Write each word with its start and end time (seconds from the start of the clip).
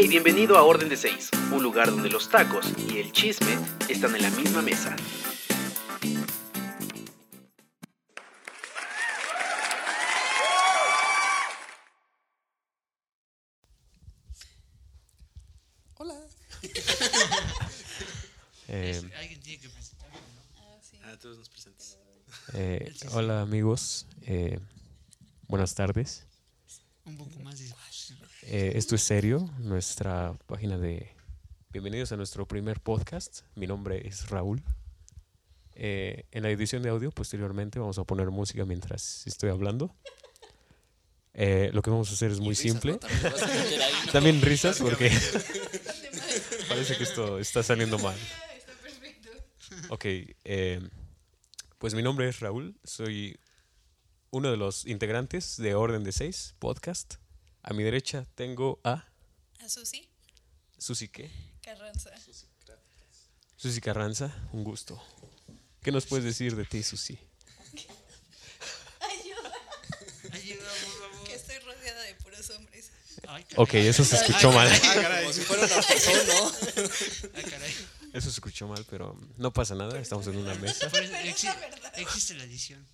Hey, 0.00 0.06
bienvenido 0.06 0.56
a 0.56 0.62
Orden 0.62 0.88
de 0.88 0.96
Seis, 0.96 1.28
un 1.50 1.60
lugar 1.60 1.90
donde 1.90 2.08
los 2.08 2.28
tacos 2.28 2.72
y 2.88 2.98
el 2.98 3.10
chisme 3.10 3.58
están 3.88 4.14
en 4.14 4.22
la 4.22 4.30
misma 4.30 4.62
mesa. 4.62 4.94
Hola. 15.96 16.14
Eh, 18.70 19.00
Alguien 19.18 19.40
tiene 19.40 19.62
que 19.62 19.68
presentar. 19.70 20.10
Ah, 21.04 21.16
todos 21.18 21.38
nos 21.38 21.48
presentes. 21.48 21.96
eh, 22.52 22.92
hola 23.12 23.40
amigos, 23.40 24.06
eh, 24.26 24.60
buenas 25.48 25.74
tardes. 25.74 26.26
Un 27.06 27.16
poco 27.16 27.40
más. 27.40 27.58
Eh, 28.50 28.78
esto 28.78 28.94
es 28.94 29.02
serio, 29.02 29.46
nuestra 29.58 30.32
página 30.46 30.78
de... 30.78 31.10
Bienvenidos 31.68 32.12
a 32.12 32.16
nuestro 32.16 32.48
primer 32.48 32.80
podcast. 32.80 33.42
Mi 33.54 33.66
nombre 33.66 34.08
es 34.08 34.30
Raúl. 34.30 34.62
Eh, 35.74 36.24
en 36.30 36.44
la 36.44 36.48
edición 36.48 36.82
de 36.82 36.88
audio, 36.88 37.10
posteriormente, 37.10 37.78
vamos 37.78 37.98
a 37.98 38.04
poner 38.04 38.30
música 38.30 38.64
mientras 38.64 39.26
estoy 39.26 39.50
hablando. 39.50 39.94
Eh, 41.34 41.68
lo 41.74 41.82
que 41.82 41.90
vamos 41.90 42.08
a 42.08 42.14
hacer 42.14 42.30
es 42.30 42.40
muy 42.40 42.54
simple. 42.54 42.98
También 44.12 44.40
risas 44.40 44.78
porque 44.78 45.10
parece 46.70 46.96
que 46.96 47.02
esto 47.02 47.38
está 47.38 47.62
saliendo 47.62 47.98
mal. 47.98 48.16
Ok, 49.90 50.04
eh, 50.44 50.80
pues 51.78 51.94
mi 51.94 52.02
nombre 52.02 52.28
es 52.28 52.40
Raúl, 52.40 52.76
soy 52.84 53.38
uno 54.30 54.50
de 54.50 54.56
los 54.56 54.86
integrantes 54.86 55.56
de 55.56 55.74
Orden 55.74 56.04
de 56.04 56.12
Seis 56.12 56.54
podcast. 56.58 57.16
A 57.68 57.74
mi 57.74 57.82
derecha 57.82 58.24
tengo 58.34 58.80
a 58.82 59.04
A 59.62 59.68
Susi 59.68 60.08
Susi 60.78 61.08
¿qué? 61.08 61.30
Carranza. 61.60 62.10
Susi 63.56 63.82
Carranza, 63.82 64.34
un 64.54 64.64
gusto. 64.64 64.98
¿Qué 65.82 65.92
nos 65.92 66.06
puedes 66.06 66.24
decir 66.24 66.56
de 66.56 66.64
ti, 66.64 66.82
Susi? 66.82 67.18
Ayuda. 69.00 69.52
Ayuda, 70.32 70.62
por 70.62 71.10
favor. 71.10 71.26
Que 71.26 71.34
estoy 71.34 71.58
rodeada 71.58 72.02
de 72.04 72.14
puros 72.14 72.48
hombres. 72.48 72.90
Ay, 73.28 73.44
caray. 73.44 73.56
Ok, 73.62 73.74
eso 73.74 74.02
se 74.02 74.16
escuchó 74.16 74.50
mal. 74.50 74.66
Ah, 74.72 74.94
caray. 74.94 75.24
Como 75.24 75.34
si 75.34 75.40
fuera 75.42 75.66
una 75.66 75.82
persona, 75.82 76.22
¿no? 76.24 76.52
Ay, 77.34 77.44
caray. 77.44 77.74
Eso 78.14 78.30
se 78.30 78.36
escuchó 78.36 78.66
mal, 78.66 78.86
pero 78.88 79.14
no 79.36 79.52
pasa 79.52 79.74
nada, 79.74 80.00
estamos 80.00 80.26
en 80.28 80.38
una 80.38 80.54
mesa. 80.54 80.90
Existe 81.96 82.32
la 82.32 82.44
edición. 82.44 82.86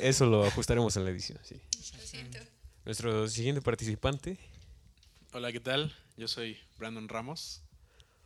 Eso 0.00 0.26
lo 0.26 0.44
ajustaremos 0.44 0.96
en 0.96 1.04
la 1.04 1.10
edición, 1.10 1.38
sí. 1.44 1.62
Lo 1.96 2.04
siento. 2.04 2.40
Nuestro 2.86 3.28
siguiente 3.28 3.60
participante, 3.62 4.38
Hola, 5.32 5.52
¿qué 5.52 5.60
tal? 5.60 5.94
Yo 6.16 6.28
soy 6.28 6.56
Brandon 6.78 7.08
Ramos. 7.08 7.60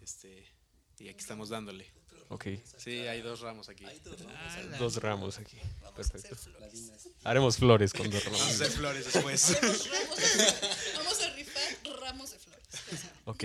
Este, 0.01 0.47
y 0.99 1.09
aquí 1.09 1.19
estamos 1.19 1.49
dándole. 1.49 1.91
ok, 2.29 2.45
Sí, 2.77 2.99
hay 3.01 3.21
dos 3.23 3.41
ramos 3.41 3.69
aquí. 3.69 3.85
Ah, 3.85 4.63
dos 4.79 4.97
ramos 5.03 5.39
aquí. 5.39 5.57
Vamos 5.81 5.95
Perfecto. 5.97 6.29
a 6.29 6.39
hacer 6.39 6.53
flores. 6.53 6.91
Haremos 7.25 7.57
flores 7.57 7.93
con 7.93 8.09
dos 8.11 8.23
Vamos 8.25 8.41
a 8.41 8.45
ramos. 8.45 8.55
hacer 8.61 8.71
flores 8.71 9.13
después. 9.13 9.61
Ramos 9.61 9.89
de- 9.89 10.95
Vamos 10.99 11.21
a 11.23 11.31
rifar 11.35 12.01
ramos 12.01 12.31
de 12.31 12.39
flores. 12.39 12.69
Ok. 13.25 13.45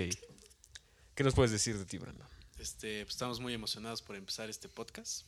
¿Qué 1.14 1.24
nos 1.24 1.34
puedes 1.34 1.50
decir 1.50 1.76
de 1.78 1.86
ti, 1.86 1.98
Brandon? 1.98 2.28
Este, 2.58 3.02
pues 3.04 3.14
estamos 3.14 3.40
muy 3.40 3.52
emocionados 3.54 4.00
por 4.02 4.14
empezar 4.16 4.48
este 4.48 4.68
podcast. 4.68 5.24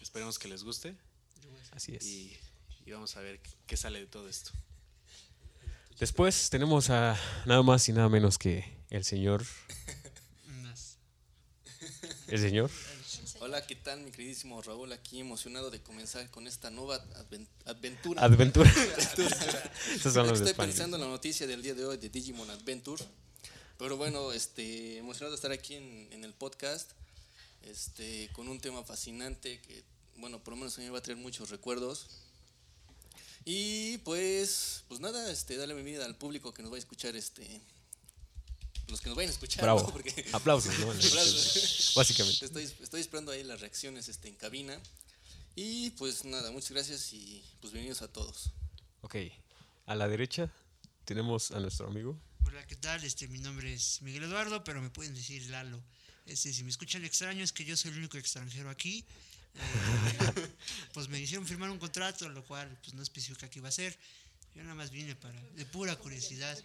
Esperemos 0.00 0.38
que 0.38 0.48
les 0.48 0.62
guste 0.64 0.94
Así 1.72 1.94
es. 1.94 2.04
y, 2.06 2.38
y 2.86 2.90
vamos 2.92 3.16
a 3.16 3.20
ver 3.20 3.40
qué 3.66 3.76
sale 3.76 3.98
de 4.00 4.06
todo 4.06 4.28
esto. 4.28 4.52
Después 6.02 6.50
tenemos 6.50 6.90
a 6.90 7.16
nada 7.46 7.62
más 7.62 7.88
y 7.88 7.92
nada 7.92 8.08
menos 8.08 8.36
que 8.36 8.64
el 8.90 9.04
señor. 9.04 9.44
El 12.26 12.40
señor. 12.40 12.72
Hola, 13.38 13.64
¿qué 13.64 13.76
tal 13.76 14.00
mi 14.00 14.10
queridísimo 14.10 14.60
Raúl? 14.62 14.92
Aquí 14.92 15.20
emocionado 15.20 15.70
de 15.70 15.80
comenzar 15.80 16.28
con 16.32 16.48
esta 16.48 16.70
nueva 16.70 16.98
adven- 17.14 17.46
aventura. 17.66 18.20
Adventura. 18.20 18.68
De 18.72 20.32
Estoy 20.32 20.54
pensando 20.54 20.96
en 20.96 21.02
la 21.04 21.08
noticia 21.08 21.46
del 21.46 21.62
día 21.62 21.74
de 21.74 21.84
hoy 21.84 21.98
de 21.98 22.08
Digimon 22.08 22.50
Adventure. 22.50 23.04
Pero 23.78 23.96
bueno, 23.96 24.32
este, 24.32 24.98
emocionado 24.98 25.30
de 25.30 25.36
estar 25.36 25.52
aquí 25.52 25.76
en, 25.76 26.08
en 26.10 26.24
el 26.24 26.34
podcast 26.34 26.90
este, 27.64 28.28
con 28.32 28.48
un 28.48 28.58
tema 28.58 28.82
fascinante 28.82 29.60
que, 29.60 29.84
bueno, 30.16 30.42
por 30.42 30.54
lo 30.54 30.56
menos 30.56 30.76
a 30.76 30.80
mí 30.80 30.86
me 30.86 30.90
va 30.94 30.98
a 30.98 31.02
traer 31.02 31.20
muchos 31.20 31.50
recuerdos. 31.50 32.08
Y 33.44 33.98
pues, 33.98 34.84
pues 34.88 35.00
nada, 35.00 35.30
este, 35.30 35.56
darle 35.56 35.74
bienvenida 35.74 36.04
al 36.04 36.16
público 36.16 36.54
que 36.54 36.62
nos 36.62 36.70
va 36.70 36.76
a 36.76 36.78
escuchar, 36.78 37.16
este, 37.16 37.60
los 38.88 39.00
que 39.00 39.08
nos 39.08 39.16
vayan 39.16 39.30
a 39.30 39.32
escuchar. 39.34 39.62
Bravo. 39.62 39.80
¿no? 39.82 39.86
Porque- 39.92 40.26
Aplausos, 40.32 40.78
¿no? 40.78 40.90
Aplausos. 40.90 41.92
Básicamente. 41.96 42.44
Estoy, 42.44 42.64
estoy 42.80 43.00
esperando 43.00 43.32
ahí 43.32 43.42
las 43.42 43.60
reacciones 43.60 44.08
este, 44.08 44.28
en 44.28 44.36
cabina. 44.36 44.78
Y 45.54 45.90
pues 45.90 46.24
nada, 46.24 46.50
muchas 46.50 46.70
gracias 46.70 47.12
y 47.12 47.44
pues 47.60 47.72
bienvenidos 47.72 48.00
a 48.02 48.08
todos. 48.08 48.52
Ok. 49.02 49.16
A 49.86 49.94
la 49.94 50.08
derecha 50.08 50.50
tenemos 51.04 51.50
a 51.50 51.60
nuestro 51.60 51.88
amigo. 51.88 52.18
Hola, 52.46 52.66
¿qué 52.66 52.76
tal? 52.76 53.04
Este, 53.04 53.28
mi 53.28 53.38
nombre 53.38 53.74
es 53.74 54.00
Miguel 54.02 54.22
Eduardo, 54.24 54.64
pero 54.64 54.80
me 54.80 54.88
pueden 54.88 55.14
decir 55.14 55.44
Lalo. 55.50 55.82
Este, 56.26 56.52
si 56.52 56.62
me 56.62 56.70
escuchan 56.70 57.04
extraño 57.04 57.42
es 57.44 57.52
que 57.52 57.64
yo 57.64 57.76
soy 57.76 57.90
el 57.90 57.98
único 57.98 58.16
extranjero 58.16 58.70
aquí. 58.70 59.04
Pues 60.92 61.08
me 61.08 61.18
hicieron 61.18 61.46
firmar 61.46 61.70
un 61.70 61.78
contrato, 61.78 62.28
lo 62.28 62.44
cual 62.44 62.68
pues 62.82 62.94
no 62.94 63.02
especifica 63.02 63.48
qué 63.48 63.60
iba 63.60 63.68
a 63.68 63.72
ser. 63.72 63.96
Yo 64.54 64.62
nada 64.62 64.74
más 64.74 64.90
vine 64.90 65.16
para, 65.16 65.40
de 65.54 65.64
pura 65.64 65.96
curiosidad. 65.96 66.58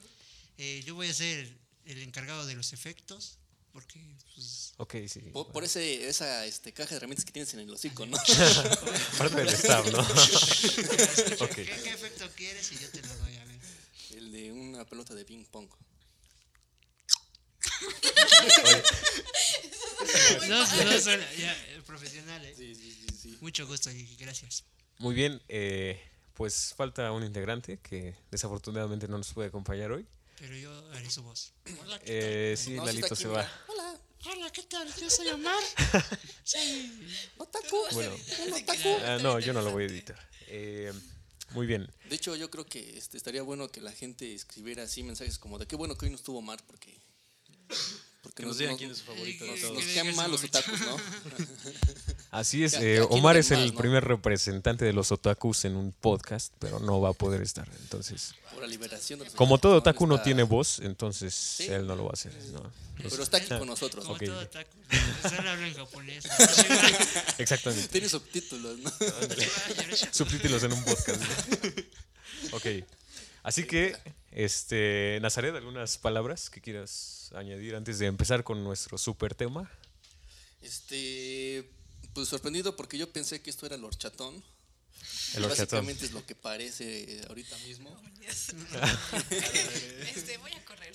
Eh, 0.58 0.84
yo 0.86 0.96
voy 0.96 1.08
a 1.08 1.14
ser 1.14 1.50
el 1.86 2.02
encargado 2.02 2.46
de 2.46 2.56
los 2.56 2.74
efectos, 2.74 3.38
porque 3.72 4.02
pues, 4.36 4.74
Ok, 4.78 4.96
sí. 5.08 5.22
Por, 5.32 5.52
por 5.52 5.64
ese, 5.64 6.08
esa 6.10 6.46
este, 6.46 6.74
caja 6.74 6.90
de 6.92 6.96
herramientas 6.98 7.24
que 7.26 7.32
tienes 7.32 7.54
en 7.54 7.62
el 7.62 7.70
hocico, 7.70 8.06
¿no? 8.06 8.18
Parte 9.18 9.36
del 9.36 9.50
staff, 9.50 9.90
¿no? 9.92 10.00
Ok. 11.46 11.56
¿qué, 11.56 11.66
qué 11.66 11.90
efecto 11.90 12.30
quieres? 12.36 12.72
Y 12.74 12.80
yo 12.80 12.90
te 12.90 13.02
lo 13.02 13.16
doy 13.16 13.36
a 13.38 13.46
ver. 13.46 13.60
el 14.18 14.32
de 14.32 14.52
una 14.52 14.86
pelota 14.86 15.16
de 15.16 15.24
ping 15.26 15.46
pong. 15.46 15.70
No, 20.48 20.60
no, 20.60 21.00
suena- 21.00 21.34
ya, 21.34 21.54
eh, 21.54 21.82
profesional, 21.86 22.46
¿eh? 22.46 22.54
Sí, 22.56 22.76
sí, 22.76 22.92
sí, 22.92 23.16
sí. 23.22 23.38
Mucho 23.42 23.66
gusto 23.68 23.92
y 23.92 24.16
gracias. 24.18 24.64
Muy 25.00 25.16
bien. 25.16 25.42
eh, 25.48 26.00
pues 26.34 26.74
falta 26.78 27.12
un 27.12 27.24
integrante 27.24 27.80
que 27.80 28.16
desafortunadamente 28.30 29.08
no 29.08 29.18
nos 29.18 29.34
puede 29.34 29.48
acompañar 29.48 29.92
hoy. 29.92 30.06
Pero 30.38 30.56
yo 30.56 30.92
haré 30.92 31.10
su 31.10 31.24
voz. 31.24 31.52
Hola, 31.82 31.98
¿qué 32.00 32.52
Eh, 32.54 32.58
sí, 32.58 32.72
No, 32.74 32.82
sí 32.84 32.88
Lalito 32.88 33.16
se 33.16 33.28
va. 33.28 33.50
Hola, 33.68 34.00
Hola, 34.26 34.52
¿qué 34.52 34.62
tal? 34.64 34.88
Yo 34.96 35.10
soy 35.10 35.30
Omar. 35.30 35.64
Soy... 36.44 36.92
otaku. 37.38 37.78
Bueno. 37.94 38.16
Un 38.46 38.54
otaku. 38.54 38.90
Ah, 39.06 39.18
no, 39.22 39.40
yo 39.40 39.54
no 39.54 39.62
lo 39.62 39.72
voy 39.72 39.84
a 39.84 39.88
editar. 39.88 40.30
Eh, 40.48 40.92
muy 41.52 41.66
bien. 41.66 41.90
De 42.10 42.16
hecho, 42.16 42.36
yo 42.36 42.52
creo 42.52 42.66
que 42.66 42.98
este, 42.98 43.18
estaría 43.18 43.42
bueno 43.42 43.70
que 43.70 43.82
la 43.82 43.92
gente 43.92 44.34
escribiera 44.34 44.84
así 44.84 45.02
mensajes 45.02 45.40
como 45.40 45.58
de 45.58 45.66
qué 45.66 45.76
bueno 45.76 45.96
que 45.98 46.06
hoy 46.06 46.12
no 46.12 46.18
estuvo 46.18 46.40
Omar 46.40 46.60
porque... 46.68 47.00
porque 48.28 48.44
Que 48.44 48.48
nos 48.48 48.58
digan 48.58 48.76
quién 48.76 48.92
es 48.92 48.98
su 48.98 49.06
favorito 49.06 49.46
Eh, 49.46 49.56
todos. 49.62 49.74
nos 49.76 49.84
que 49.86 49.94
quedan 49.94 50.08
diga 50.08 50.18
mal 50.18 50.32
los 50.32 50.44
otakus, 50.44 50.80
¿no? 50.82 50.98
Así 52.32 52.64
es. 52.66 52.74
Eh, 52.74 53.00
Omar 53.10 53.38
es 53.38 53.52
el 53.52 53.60
más, 53.60 53.72
¿no? 53.74 53.78
primer 53.80 54.04
representante 54.04 54.84
de 54.84 54.92
los 54.92 55.12
otakus 55.14 55.64
en 55.64 55.78
un 55.78 55.94
podcast, 55.94 56.54
pero 56.60 56.80
no 56.82 57.00
va 57.00 57.10
a 57.10 57.14
poder 57.14 57.42
estar. 57.42 57.68
Entonces, 57.82 58.34
Por 58.52 58.62
la 58.62 58.68
liberación 58.68 59.20
de 59.20 59.26
los 59.26 59.34
como 59.34 59.58
todo 59.60 59.78
otaku 59.78 60.06
no 60.08 60.16
Está- 60.16 60.26
tiene 60.26 60.44
voz, 60.44 60.80
entonces 60.80 61.62
él 61.62 61.88
no 61.88 61.96
lo 61.96 62.04
va 62.04 62.10
a 62.12 62.14
hacer. 62.14 62.34
¿no? 62.52 62.70
Pero 62.98 63.24
está 63.24 63.38
aquí 63.38 63.48
con 63.48 63.68
nosotros. 63.68 64.04
Como 64.04 64.16
Ok. 64.18 64.26
todo 64.26 64.40
otaku. 64.40 64.72
Solo 65.36 65.50
hablo 65.50 65.66
en 65.68 65.74
japonés. 65.74 66.26
Exactamente. 67.38 67.88
Tiene 67.88 68.10
subtítulos, 68.10 68.80
¿no? 68.80 68.92
Subtítulos 70.12 70.64
en 70.64 70.74
un 70.74 70.84
podcast. 70.84 71.22
¿no? 71.22 72.58
ok. 72.58 72.66
Así 73.44 73.66
que, 73.66 73.96
este, 74.32 75.20
Nazaret, 75.22 75.56
¿algunas 75.56 75.98
palabras 75.98 76.50
que 76.50 76.62
quieras 76.62 77.32
añadir 77.36 77.76
antes 77.76 78.00
de 78.00 78.08
empezar 78.08 78.44
con 78.44 78.64
nuestro 78.64 78.98
super 78.98 79.36
tema? 79.36 79.70
Este, 80.62 81.70
pues 82.14 82.28
sorprendido 82.28 82.76
porque 82.76 82.98
yo 82.98 83.12
pensé 83.12 83.42
que 83.42 83.50
esto 83.50 83.66
era 83.66 83.76
el 83.76 83.84
horchatón. 83.84 84.44
El 85.36 85.46
horchatón. 85.46 85.80
Básicamente 85.80 86.06
es 86.06 86.12
lo 86.12 86.26
que 86.26 86.36
parece 86.36 87.22
ahorita 87.28 87.58
mismo. 87.60 88.02
Yes. 88.22 88.50
este, 90.16 90.38
voy 90.38 90.52
a 90.52 90.66
correr. 90.66 90.94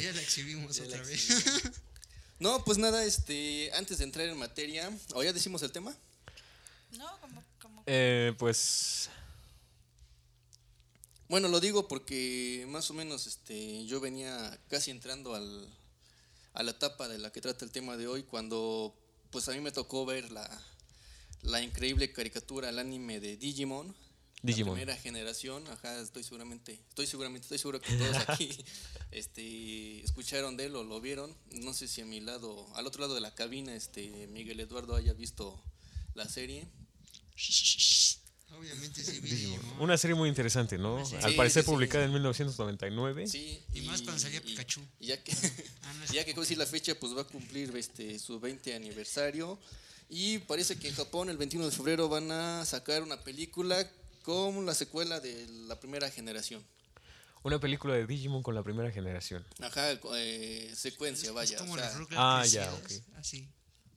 Ya 0.00 0.12
la 0.12 0.22
exhibimos 0.22 0.80
otra 0.80 1.02
vez. 1.02 1.42
No, 2.38 2.62
pues 2.64 2.76
nada, 2.76 3.02
este, 3.04 3.70
antes 3.74 3.98
de 3.98 4.04
entrar 4.04 4.26
en 4.26 4.36
materia, 4.36 4.90
¿o 5.14 5.22
ya 5.22 5.32
decimos 5.32 5.62
el 5.62 5.72
tema? 5.72 5.94
No, 6.92 7.18
como, 7.20 7.42
como 7.60 7.82
Eh, 7.86 8.34
pues, 8.38 9.08
Bueno, 11.28 11.48
lo 11.48 11.60
digo 11.60 11.88
porque 11.88 12.66
más 12.68 12.90
o 12.90 12.94
menos 12.94 13.26
este, 13.26 13.84
yo 13.86 14.00
venía 14.00 14.58
casi 14.68 14.90
entrando 14.90 15.34
al, 15.34 15.68
a 16.54 16.62
la 16.62 16.70
etapa 16.70 17.08
de 17.08 17.18
la 17.18 17.32
que 17.32 17.40
trata 17.40 17.64
el 17.64 17.72
tema 17.72 17.96
de 17.96 18.06
hoy, 18.06 18.22
cuando 18.22 18.94
pues 19.30 19.48
a 19.48 19.52
mí 19.52 19.60
me 19.60 19.72
tocó 19.72 20.06
ver 20.06 20.30
la, 20.30 20.48
la 21.42 21.62
increíble 21.62 22.12
caricatura, 22.12 22.68
el 22.68 22.78
anime 22.78 23.20
de 23.20 23.36
Digimon, 23.36 23.94
Digimon. 24.42 24.74
La 24.74 24.84
primera 24.84 25.02
generación, 25.02 25.66
ajá, 25.68 26.00
estoy 26.00 26.22
seguramente, 26.22 26.80
estoy 26.88 27.06
seguramente, 27.06 27.46
estoy 27.46 27.58
seguro 27.58 27.80
que 27.80 27.92
todos 27.96 28.16
aquí 28.28 28.50
este, 29.10 30.04
escucharon 30.04 30.56
de 30.56 30.66
él 30.66 30.76
o 30.76 30.84
lo 30.84 31.00
vieron. 31.00 31.34
No 31.50 31.72
sé 31.72 31.88
si 31.88 32.02
a 32.02 32.06
mi 32.06 32.20
lado, 32.20 32.68
al 32.76 32.86
otro 32.86 33.00
lado 33.00 33.14
de 33.14 33.20
la 33.20 33.34
cabina, 33.34 33.74
este 33.74 34.28
Miguel 34.28 34.60
Eduardo 34.60 34.94
haya 34.94 35.14
visto 35.14 35.60
la 36.14 36.28
serie. 36.28 36.68
Obviamente 38.58 39.02
sí. 39.04 39.56
Una 39.78 39.96
serie 39.98 40.14
muy 40.14 40.28
interesante, 40.28 40.78
¿no? 40.78 41.04
Sí, 41.04 41.16
Al 41.22 41.34
parecer 41.34 41.62
sí, 41.62 41.66
sí. 41.68 41.72
publicada 41.74 42.04
en 42.04 42.12
1999. 42.12 43.26
Sí, 43.26 43.62
Y 43.74 43.82
más 43.82 44.02
cuando 44.02 44.20
salía 44.20 44.38
y- 44.38 44.42
Pikachu. 44.42 44.80
y 45.00 45.06
ya 45.08 45.22
que, 45.22 45.32
Ah, 45.82 45.92
no 45.98 46.04
es 46.04 46.10
ya 46.12 46.24
que 46.24 46.32
como 46.32 46.42
decir 46.42 46.58
la 46.58 46.66
fecha, 46.66 46.94
pues 46.98 47.16
va 47.16 47.22
a 47.22 47.24
cumplir 47.24 47.74
este, 47.76 48.18
su 48.18 48.40
20 48.40 48.74
aniversario. 48.74 49.58
Y 50.08 50.38
parece 50.38 50.78
que 50.78 50.88
en 50.88 50.94
Japón 50.94 51.28
el 51.30 51.36
21 51.36 51.66
de 51.66 51.72
febrero 51.72 52.08
van 52.08 52.30
a 52.30 52.64
sacar 52.64 53.02
una 53.02 53.20
película 53.22 53.88
con 54.22 54.64
la 54.64 54.74
secuela 54.74 55.20
de 55.20 55.46
la 55.68 55.78
primera 55.78 56.10
generación. 56.10 56.62
Una 57.42 57.60
película 57.60 57.94
de 57.94 58.06
Digimon 58.06 58.42
con 58.42 58.54
la 58.56 58.62
primera 58.62 58.90
generación. 58.90 59.44
Ajá, 59.60 59.92
eh, 60.16 60.72
secuencia, 60.74 61.28
Es 61.28 61.34
vaya. 61.34 61.58
como 61.58 61.74
o 61.74 61.76
sea, 61.76 61.92
Ah, 62.16 62.44
ya, 62.46 62.68
crecidos, 62.82 63.04
Así. 63.16 63.48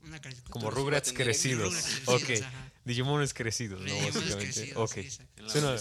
Una 0.04 0.20
caricatura. 0.20 0.52
Como 0.54 0.72
Rugrats 0.72 1.12
crecidos. 1.14 1.66
Rugrats 1.74 1.86
crecidos, 1.86 2.22
Ok. 2.24 2.44
ajá. 2.46 2.72
Digimones 2.86 3.34
crecidos, 3.34 3.82
¿no? 3.82 3.94
Básicamente. 3.94 4.38
crecidos, 4.38 4.78
Ok. 4.78 4.94
sí, 4.96 5.00
exacto. 5.02 5.34
En 5.38 5.44
la 5.46 5.50
Suena, 5.52 5.78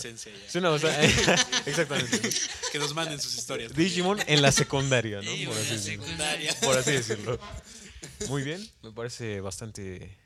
suena 0.48 0.68
bastante- 0.70 1.06
Exactamente. 1.70 2.30
Que 2.72 2.78
nos 2.78 2.94
manden 2.94 3.20
sus 3.20 3.34
historias. 3.36 3.72
Digimon 3.74 4.18
en 4.26 4.42
la 4.42 4.52
secundaria, 4.52 5.22
¿no? 5.22 5.30
Digimon 5.30 5.54
Por 5.56 5.66
en 5.66 5.72
así 5.74 5.90
secundaria. 5.90 6.54
Por 6.60 6.76
así 6.78 6.90
decirlo. 6.92 7.38
Muy 8.28 8.42
bien, 8.42 8.68
me 8.82 8.92
parece 8.92 9.40
bastante 9.40 10.16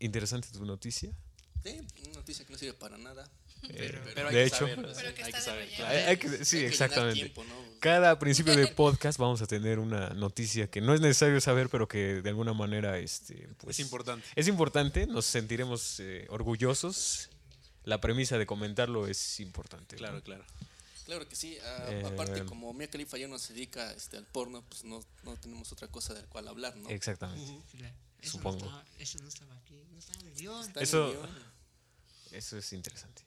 interesante 0.00 0.48
tu 0.52 0.64
noticia. 0.64 1.10
sí, 1.62 1.78
una 2.06 2.14
noticia 2.14 2.44
que 2.44 2.52
no 2.52 2.58
sirve 2.58 2.74
para 2.74 2.98
nada. 2.98 3.30
Pero- 3.68 4.00
Pero 4.14 4.28
hay 4.28 4.34
De 4.34 4.40
que 4.40 4.46
hecho. 4.48 4.56
saber, 4.56 4.78
¿no? 4.78 4.88
Pero 4.92 5.14
que 5.14 5.22
hay 5.22 5.32
que 5.32 5.40
saber, 5.40 5.68
claro. 5.76 5.90
Hay- 5.96 6.04
hay 6.04 6.16
que- 6.16 6.28
sí, 6.28 6.32
Hay 6.32 6.38
que 6.38 6.46
llenar 6.56 6.68
exactamente. 6.72 7.14
tiempo, 7.20 7.44
¿no? 7.44 7.61
Cada 7.82 8.16
principio 8.16 8.54
de 8.54 8.68
podcast 8.68 9.18
vamos 9.18 9.42
a 9.42 9.48
tener 9.48 9.80
una 9.80 10.10
noticia 10.10 10.70
que 10.70 10.80
no 10.80 10.94
es 10.94 11.00
necesario 11.00 11.40
saber, 11.40 11.68
pero 11.68 11.88
que 11.88 12.22
de 12.22 12.28
alguna 12.28 12.52
manera 12.52 12.96
este, 13.00 13.48
pues, 13.58 13.76
Es 13.76 13.84
importante. 13.84 14.24
Es 14.36 14.46
importante, 14.46 15.04
nos 15.08 15.24
sentiremos 15.26 15.98
eh, 15.98 16.26
orgullosos. 16.30 17.28
La 17.82 18.00
premisa 18.00 18.38
de 18.38 18.46
comentarlo 18.46 19.08
es 19.08 19.40
importante. 19.40 19.96
¿no? 19.96 19.98
Claro, 19.98 20.22
claro. 20.22 20.44
Claro 21.06 21.28
que 21.28 21.34
sí. 21.34 21.58
ah, 21.60 21.86
Eh, 21.88 22.04
aparte, 22.06 22.44
como 22.44 22.72
Mia 22.72 22.88
Khalifa 22.88 23.18
ya 23.18 23.26
no 23.26 23.36
se 23.40 23.52
dedica 23.52 23.92
este, 23.94 24.16
al 24.16 24.26
porno, 24.26 24.62
pues 24.68 24.84
no, 24.84 25.04
no 25.24 25.34
tenemos 25.38 25.72
otra 25.72 25.88
cosa 25.88 26.14
del 26.14 26.26
cual 26.26 26.46
hablar, 26.46 26.76
¿no? 26.76 26.88
Exactamente. 26.88 27.50
Eso 28.20 28.38
Supongo. 28.38 28.60
No 28.60 28.66
estaba, 28.66 28.84
eso 29.00 29.18
no 29.20 29.26
estaba 29.28 29.56
aquí. 29.56 29.82
No 29.90 29.98
estaba 29.98 30.20
en 30.20 30.28
el 30.28 30.34
guion. 30.36 30.60
Está 30.60 30.70
en 30.70 30.76
el 30.78 30.82
Eso- 30.84 31.10
guion, 31.10 31.30
Eso 32.30 32.58
es 32.58 32.72
interesante. 32.72 33.22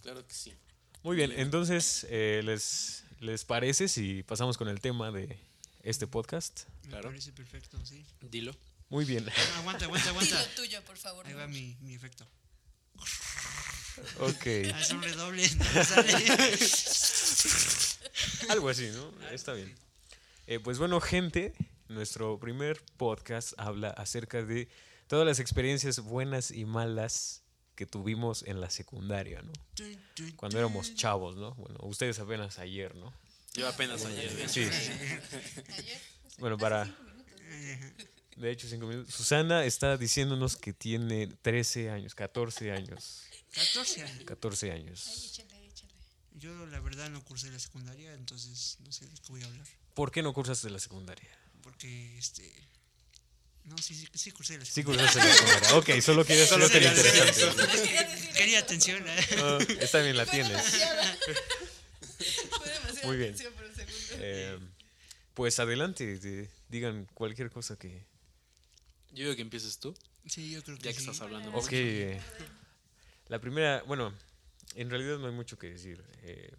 Claro 0.00 0.26
que 0.26 0.32
sí. 0.32 0.54
Muy 1.02 1.14
bien, 1.14 1.30
entonces, 1.32 2.06
eh, 2.08 2.40
¿les, 2.42 3.04
¿les 3.20 3.44
parece 3.44 3.88
si 3.88 4.22
pasamos 4.22 4.56
con 4.56 4.68
el 4.68 4.80
tema 4.80 5.10
de 5.10 5.38
este 5.82 6.06
podcast? 6.06 6.64
Me 6.84 6.90
Claro. 6.90 7.08
parece 7.08 7.32
perfecto, 7.32 7.78
sí. 7.84 8.04
Dilo. 8.20 8.54
Muy 8.88 9.04
bien. 9.04 9.26
Ah, 9.28 9.58
aguanta, 9.58 9.84
aguanta, 9.84 10.10
aguanta. 10.10 10.40
Dilo 10.40 10.54
tuyo, 10.56 10.82
por 10.84 10.96
favor. 10.96 11.26
Ahí 11.26 11.34
va 11.34 11.46
mi, 11.46 11.76
mi 11.80 11.94
efecto. 11.94 12.26
ok. 14.20 14.46
Ah, 14.74 14.80
es 14.80 14.90
un 14.90 15.02
redoble. 15.02 15.48
No 15.74 15.84
sale. 15.84 16.12
Algo 18.48 18.68
así, 18.68 18.88
¿no? 18.90 19.12
Está 19.30 19.52
bien. 19.52 19.74
Eh, 20.46 20.60
pues 20.60 20.78
bueno, 20.78 21.00
gente, 21.00 21.52
nuestro 21.88 22.38
primer 22.38 22.82
podcast 22.96 23.52
habla 23.58 23.90
acerca 23.90 24.42
de 24.42 24.68
todas 25.06 25.26
las 25.26 25.40
experiencias 25.40 26.00
buenas 26.00 26.50
y 26.50 26.64
malas 26.64 27.42
que 27.78 27.86
tuvimos 27.86 28.42
en 28.42 28.60
la 28.60 28.70
secundaria, 28.70 29.40
¿no? 29.40 29.52
Cuando 30.34 30.58
éramos 30.58 30.96
chavos, 30.96 31.36
¿no? 31.36 31.54
Bueno, 31.54 31.78
ustedes 31.82 32.18
apenas 32.18 32.58
ayer, 32.58 32.96
¿no? 32.96 33.14
Yo 33.54 33.68
apenas 33.68 34.04
ayer. 34.04 34.48
Sí. 34.48 34.62
Ayer. 34.62 36.02
Bueno, 36.38 36.58
para... 36.58 36.92
De 38.34 38.50
hecho, 38.50 38.66
cinco 38.66 38.88
minutos. 38.88 39.14
Susana 39.14 39.64
está 39.64 39.96
diciéndonos 39.96 40.56
que 40.56 40.72
tiene 40.72 41.28
13 41.28 41.90
años, 41.90 42.16
14 42.16 42.72
años. 42.72 43.22
14 43.52 44.02
años. 44.02 44.24
14 44.24 44.72
Ay, 44.72 44.80
años. 44.80 45.40
Yo 46.32 46.66
la 46.66 46.80
verdad 46.80 47.08
no 47.10 47.22
cursé 47.22 47.48
la 47.52 47.60
secundaria, 47.60 48.12
entonces 48.14 48.78
no 48.80 48.90
sé 48.90 49.06
de 49.06 49.14
qué 49.14 49.28
voy 49.28 49.42
a 49.42 49.46
hablar. 49.46 49.66
¿Por 49.94 50.10
qué 50.10 50.24
no 50.24 50.32
cursaste 50.34 50.68
la 50.68 50.80
secundaria? 50.80 51.30
Porque 51.62 52.18
este. 52.18 52.52
No, 53.68 53.76
sí, 53.78 53.94
sí, 53.94 54.08
sí 54.14 54.30
cursé 54.30 54.58
la 54.58 54.64
Sí 54.64 54.72
secundaria. 54.72 55.10
cursaste 55.12 55.28
la 55.28 55.34
secundaria. 55.34 55.74
Ok, 55.96 56.00
solo 56.02 56.24
quería 56.24 56.46
Solo 56.46 56.64
el 56.66 56.72
quería 56.72 56.94
decir 56.94 57.06
interesante. 57.28 58.32
Quería 58.34 58.58
atención. 58.60 59.04
¿eh? 59.08 59.26
Ah, 59.38 59.58
está 59.80 60.00
bien, 60.00 60.16
la 60.16 60.24
Fue 60.26 60.32
tienes. 60.34 60.50
demasiada. 60.52 61.18
Fue 62.50 62.68
demasiada 62.68 63.06
Muy 63.06 63.16
bien. 63.16 63.28
atención 63.34 63.52
por 63.54 63.64
un 63.64 63.74
segundo. 63.74 64.14
Eh, 64.20 64.58
pues 65.34 65.58
adelante, 65.58 66.18
de- 66.18 66.48
digan 66.68 67.06
cualquier 67.14 67.50
cosa 67.50 67.76
que... 67.76 68.04
Yo 69.12 69.24
digo 69.24 69.36
que 69.36 69.42
empieces 69.42 69.78
tú, 69.78 69.96
Sí, 70.26 70.50
yo 70.50 70.62
creo 70.62 70.76
que 70.76 70.84
ya 70.84 70.90
que 70.92 70.98
sí. 70.98 71.04
estás 71.04 71.20
hablando. 71.22 71.50
Ok, 71.54 71.68
eh, 71.72 72.20
la 73.28 73.38
primera, 73.40 73.82
bueno, 73.86 74.12
en 74.74 74.90
realidad 74.90 75.18
no 75.18 75.26
hay 75.26 75.32
mucho 75.32 75.58
que 75.58 75.70
decir. 75.70 76.02
eh, 76.22 76.50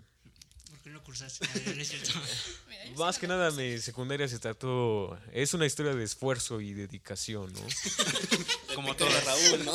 ¿Por 0.80 0.84
qué 0.84 0.90
no 0.92 1.04
cursaste? 1.04 1.46
Ah, 1.46 1.72
no 1.76 1.82
es 1.82 1.90
cierto. 1.90 2.12
Mira, 2.70 2.86
yo 2.86 2.96
más 2.96 3.18
que 3.18 3.28
nada 3.28 3.52
mi 3.52 3.78
secundaria 3.80 4.28
se 4.30 4.40
trató, 4.40 5.20
es 5.34 5.54
una 5.54 5.66
historia 5.66 5.94
de 5.94 6.04
esfuerzo 6.06 6.62
y 6.62 6.74
dedicación, 6.74 7.52
¿no? 7.52 7.62
Como 8.76 8.96
Todo. 8.96 9.10
Raúl, 9.26 9.66
¿no? 9.66 9.74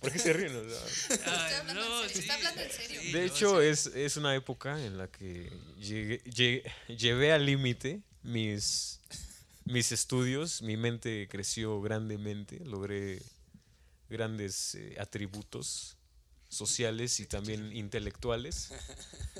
¿Por 0.00 0.12
qué 0.12 0.18
se 0.18 0.32
ríen? 0.32 0.56
O 0.56 0.62
sea, 0.70 1.18
Ah, 1.26 1.48
Está 1.48 1.58
hablando 1.60 1.74
no, 1.74 2.02
en 2.04 2.08
serio, 2.08 2.14
sí. 2.14 2.18
está 2.20 2.34
hablando 2.34 2.60
en 2.62 2.70
serio. 2.70 3.00
Sí, 3.02 3.12
De 3.12 3.18
no, 3.20 3.24
hecho, 3.26 3.60
sí. 3.60 3.66
es, 3.66 3.86
es 3.86 4.16
una 4.16 4.34
época 4.34 4.82
en 4.84 4.96
la 4.96 5.08
que 5.08 5.50
llegué- 5.78 6.22
lle- 6.24 6.62
llevé 6.96 7.32
al 7.32 7.44
límite 7.44 8.00
mis, 8.22 9.00
mis 9.64 9.92
estudios, 9.92 10.62
mi 10.62 10.76
mente 10.78 11.28
creció 11.30 11.80
grandemente, 11.82 12.60
logré 12.64 13.20
grandes 14.08 14.74
eh, 14.76 14.96
atributos 14.98 15.97
sociales 16.48 17.20
y 17.20 17.26
también 17.26 17.72
intelectuales. 17.76 18.70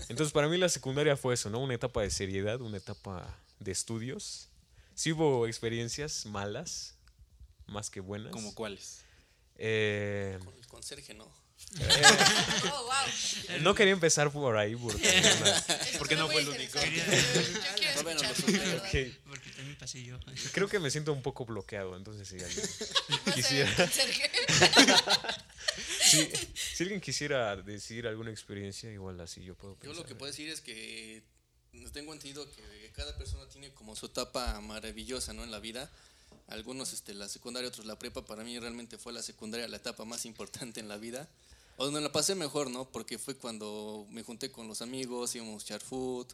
Entonces, 0.09 0.33
para 0.33 0.49
mí 0.49 0.57
la 0.59 0.69
secundaria 0.69 1.17
fue 1.17 1.35
eso, 1.35 1.51
¿no? 1.51 1.61
Una 1.61 1.75
etapa 1.75 2.03
de 2.03 2.11
seriedad, 2.11 2.61
una 2.61 2.77
etapa 2.77 3.39
de 3.61 3.73
estudios. 3.73 4.49
Sí 4.95 5.13
hubo 5.13 5.47
experiencias 5.47 6.27
malas, 6.27 6.97
más 7.67 7.91
que 7.91 8.01
buenas. 8.01 8.33
¿Como 8.33 8.55
cuáles? 8.55 9.03
Eh, 9.57 10.39
Con 10.45 10.55
el 10.55 10.67
conserje, 10.67 11.15
¿no. 11.15 11.31
Oh, 12.71 12.85
wow. 12.85 13.61
no 13.61 13.75
quería 13.75 13.93
empezar 13.93 14.31
por 14.33 14.57
ahí 14.57 14.75
porque... 14.77 14.99
Porque 15.99 16.17
no 16.17 16.29
fue 16.29 16.43
el 16.43 16.49
único. 16.49 16.79
Yo. 16.79 17.03
Porque 19.27 19.51
también 19.51 19.77
pasé 19.79 20.05
yo. 20.05 20.19
Creo 20.53 20.69
que 20.69 20.79
me 20.79 20.91
siento 20.91 21.13
un 21.13 21.23
poco 21.23 21.45
bloqueado, 21.45 21.97
entonces 21.97 22.29
si 22.29 22.37
alguien 22.37 22.69
quisiera, 23.35 23.89
Sergio. 23.89 24.27
si, 26.01 26.31
si 26.55 26.83
alguien 26.85 27.01
quisiera 27.01 27.57
decir 27.57 28.07
alguna 28.07 28.31
experiencia, 28.31 28.91
igual 28.91 29.21
así 29.21 29.43
yo 29.43 29.55
puedo 29.55 29.75
Yo 29.75 29.81
pensar. 29.81 29.97
lo 29.97 30.07
que 30.07 30.15
puedo 30.15 30.31
decir 30.31 30.49
es 30.49 30.61
que 30.61 31.23
tengo 31.93 32.13
entendido 32.13 32.49
que 32.51 32.93
cada 32.95 33.17
persona 33.17 33.49
tiene 33.49 33.73
como 33.73 33.97
su 33.97 34.07
etapa 34.07 34.61
maravillosa, 34.61 35.33
¿no? 35.33 35.45
En 35.45 35.51
la 35.51 35.59
vida. 35.59 35.91
Algunos 36.49 36.93
este, 36.93 37.13
la 37.15 37.29
secundaria, 37.29 37.69
otros 37.69 37.87
la 37.87 37.99
prepa. 37.99 38.25
Para 38.25 38.45
mí 38.45 38.59
realmente 38.59 38.99
fue 38.99 39.13
la 39.13 39.23
secundaria 39.23 39.69
la 39.69 39.77
etapa 39.77 40.05
más 40.05 40.25
importante 40.25 40.81
en 40.81 40.89
la 40.89 40.97
vida. 40.97 41.29
O 41.79 41.85
donde 41.87 42.01
la 42.01 42.13
pasé 42.13 42.35
mejor, 42.35 42.71
¿no? 42.71 42.91
Porque 42.91 43.19
fue 43.19 43.37
cuando 43.37 44.07
me 44.11 44.23
junté 44.23 44.51
con 44.51 44.69
los 44.69 44.83
amigos, 44.83 45.35
íbamos 45.35 45.63
a 45.63 45.65
echar 45.67 45.81
food 45.81 46.27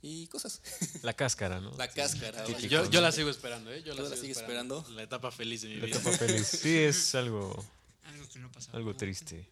y 0.00 0.26
cosas. 0.28 0.60
La 1.02 1.12
cáscara, 1.12 1.60
¿no? 1.60 1.76
La 1.76 1.88
cáscara. 1.88 2.46
Yo, 2.58 2.90
yo 2.90 3.00
la 3.00 3.12
sigo 3.12 3.30
esperando, 3.30 3.70
¿eh? 3.72 3.82
Yo 3.82 3.94
¿Tú 3.94 4.02
la 4.02 4.08
la 4.08 4.14
sigo 4.16 4.22
sigues 4.22 4.38
esperando. 4.38 4.78
esperando? 4.78 4.96
La 4.96 5.02
etapa 5.04 5.30
feliz 5.30 5.62
de 5.62 5.68
mi 5.68 5.76
La 5.76 5.86
vida. 5.86 5.98
etapa 5.98 6.16
feliz. 6.16 6.46
Sí, 6.48 6.76
es 6.78 7.14
algo, 7.14 7.64
Algo 8.04 8.28
que 8.28 8.38
no 8.38 8.50
pasaba. 8.50 8.78
algo 8.78 8.96
triste. 8.96 9.46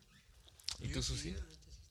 ¿Y 0.80 0.88
tú, 0.88 1.02
Susi? 1.02 1.36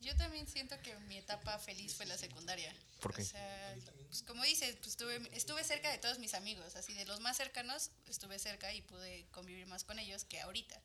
Yo 0.01 0.15
también 0.17 0.47
siento 0.47 0.75
que 0.81 0.97
mi 1.01 1.17
etapa 1.17 1.59
feliz 1.59 1.93
fue 1.93 2.05
la 2.07 2.17
secundaria. 2.17 2.73
¿Por 3.01 3.13
qué? 3.13 3.21
O 3.21 3.25
sea, 3.25 3.75
pues 4.07 4.23
como 4.23 4.43
dices, 4.43 4.75
pues 4.77 4.87
estuve, 4.87 5.21
estuve 5.33 5.63
cerca 5.63 5.91
de 5.91 5.99
todos 5.99 6.17
mis 6.17 6.33
amigos, 6.33 6.75
así 6.75 6.93
de 6.93 7.05
los 7.05 7.19
más 7.19 7.37
cercanos, 7.37 7.91
estuve 8.07 8.39
cerca 8.39 8.73
y 8.73 8.81
pude 8.81 9.27
convivir 9.31 9.67
más 9.67 9.83
con 9.83 9.99
ellos 9.99 10.23
que 10.23 10.39
ahorita. 10.41 10.81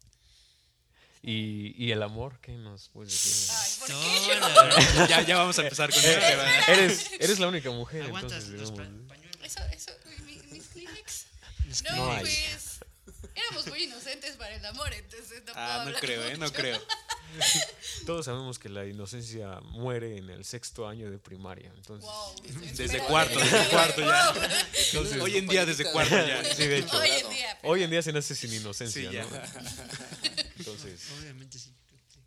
¿Y, 1.26 1.74
y 1.82 1.90
el 1.92 2.02
amor? 2.02 2.38
¿Qué 2.42 2.52
nos 2.52 2.90
puedes 2.90 3.10
decir? 3.12 3.50
Ay, 3.56 3.72
¿por 3.78 3.88
qué 3.88 3.94
Toda 3.94 4.68
yo? 4.70 4.98
la- 5.00 5.08
ya, 5.08 5.22
ya 5.22 5.36
vamos 5.38 5.58
a 5.58 5.62
empezar 5.62 5.90
con 5.90 6.04
el 6.04 6.20
tema. 6.20 6.58
Eres, 6.68 7.10
eres 7.18 7.38
la 7.38 7.48
única 7.48 7.70
mujer, 7.70 8.02
Aguantas 8.02 8.44
entonces 8.44 8.60
los 8.60 8.70
pa- 8.72 8.82
digamos, 8.82 9.08
pañuelos. 9.08 9.36
Eso, 9.42 9.60
eso, 9.72 9.92
mi- 10.26 10.42
mis 10.52 10.64
Kleenex. 10.68 11.24
Los 11.66 11.82
No, 11.84 11.96
No 11.96 12.12
hay. 12.12 12.20
pues, 12.20 12.78
éramos 13.34 13.66
muy 13.68 13.84
inocentes 13.84 14.36
para 14.36 14.54
el 14.54 14.64
amor, 14.66 14.92
entonces 14.92 15.42
no 15.46 15.52
puedo 15.54 15.66
Ah, 15.66 15.76
no 15.76 15.80
hablar 15.82 16.00
creo, 16.00 16.24
¿eh? 16.26 16.32
No 16.36 16.46
mucho. 16.46 16.52
creo. 16.52 16.80
todos 18.06 18.26
sabemos 18.26 18.58
que 18.60 18.68
la 18.68 18.84
inocencia 18.84 19.58
muere 19.62 20.18
en 20.18 20.28
el 20.30 20.44
sexto 20.44 20.86
año 20.86 21.10
de 21.10 21.18
primaria. 21.18 21.72
Entonces, 21.74 22.08
Wow, 22.08 22.34
Desde 22.76 22.98
cuarto, 22.98 23.38
desde 23.40 23.64
cuarto 23.70 24.00
ya. 24.02 24.34
entonces 24.86 25.20
Hoy 25.22 25.38
en 25.38 25.48
día 25.48 25.64
desde 25.66 25.90
cuarto 25.90 26.14
ya. 26.14 26.44
sí, 26.54 26.66
de 26.66 26.78
hecho, 26.78 26.96
Hoy 26.98 27.08
en 27.10 27.30
día. 27.30 27.58
hoy 27.62 27.82
en 27.82 27.90
día 27.90 28.02
se 28.02 28.12
nace 28.12 28.34
sin 28.36 28.52
inocencia, 28.52 29.08
Sí, 29.10 29.16
ya. 29.16 29.24
¿no? 29.24 29.30
Obviamente 31.20 31.58
sí. 31.58 31.72
creo 31.88 32.00
que 32.04 32.12
sí. 32.12 32.20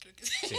Creo 0.00 0.16
que 0.16 0.26
sí. 0.26 0.56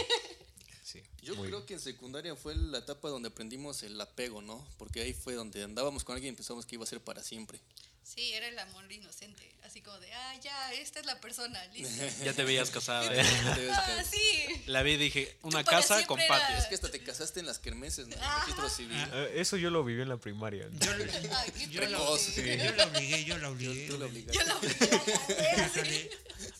sí. 0.84 1.02
Yo 1.22 1.34
muy- 1.36 1.48
creo 1.48 1.64
que 1.66 1.74
en 1.74 1.80
secundaria 1.80 2.34
fue 2.36 2.54
la 2.54 2.78
etapa 2.78 3.08
donde 3.08 3.28
aprendimos 3.28 3.82
el 3.82 4.00
apego, 4.00 4.42
¿no? 4.42 4.66
Porque 4.78 5.00
ahí 5.02 5.12
fue 5.14 5.34
donde 5.34 5.62
andábamos 5.62 6.04
con 6.04 6.14
alguien 6.14 6.34
y 6.34 6.36
pensamos 6.36 6.66
que 6.66 6.74
iba 6.76 6.84
a 6.84 6.86
ser 6.86 7.00
para 7.00 7.22
siempre. 7.22 7.60
Sí, 8.04 8.34
era 8.34 8.46
el 8.48 8.58
amor 8.58 8.92
inocente. 8.92 9.50
Así 9.62 9.80
como 9.80 9.98
de, 9.98 10.12
ah, 10.12 10.38
ya, 10.42 10.74
esta 10.74 11.00
es 11.00 11.06
la 11.06 11.18
persona, 11.22 11.64
listo. 11.68 11.88
Ya 12.24 12.34
te 12.34 12.44
veías 12.44 12.68
casada. 12.68 13.08
Ves 13.08 13.26
ah, 13.72 14.04
sí. 14.04 14.44
La 14.66 14.82
vi 14.82 14.92
y 14.92 14.96
dije, 14.98 15.34
una 15.40 15.64
casa 15.64 16.04
con 16.06 16.18
patio. 16.18 16.34
era- 16.34 16.58
Es 16.58 16.66
que 16.66 16.74
hasta 16.74 16.90
te 16.90 17.02
casaste 17.02 17.40
en 17.40 17.46
las 17.46 17.58
kermeses, 17.58 18.06
¿no? 18.06 18.16
Ajá. 18.16 18.40
registro 18.40 18.68
civil. 18.68 18.98
Eh, 19.14 19.32
Eso 19.36 19.56
yo 19.56 19.70
lo 19.70 19.82
viví 19.84 20.02
en 20.02 20.10
la 20.10 20.18
primaria. 20.18 20.68
Yo, 20.70 20.90
Ay, 20.92 21.50
qué 21.52 21.68
yo, 21.70 21.80
precoz. 21.80 22.20
sí. 22.20 22.42
yo 22.62 22.72
la 22.74 22.86
obligué, 22.88 23.24
yo 23.24 23.38
la 23.38 23.48
obligué. 23.48 23.86
Tú 23.88 23.96
lo 23.96 24.04
obligaste. 24.06 24.38
Yo 24.38 24.44
la 24.46 24.56
obligué. 24.58 26.10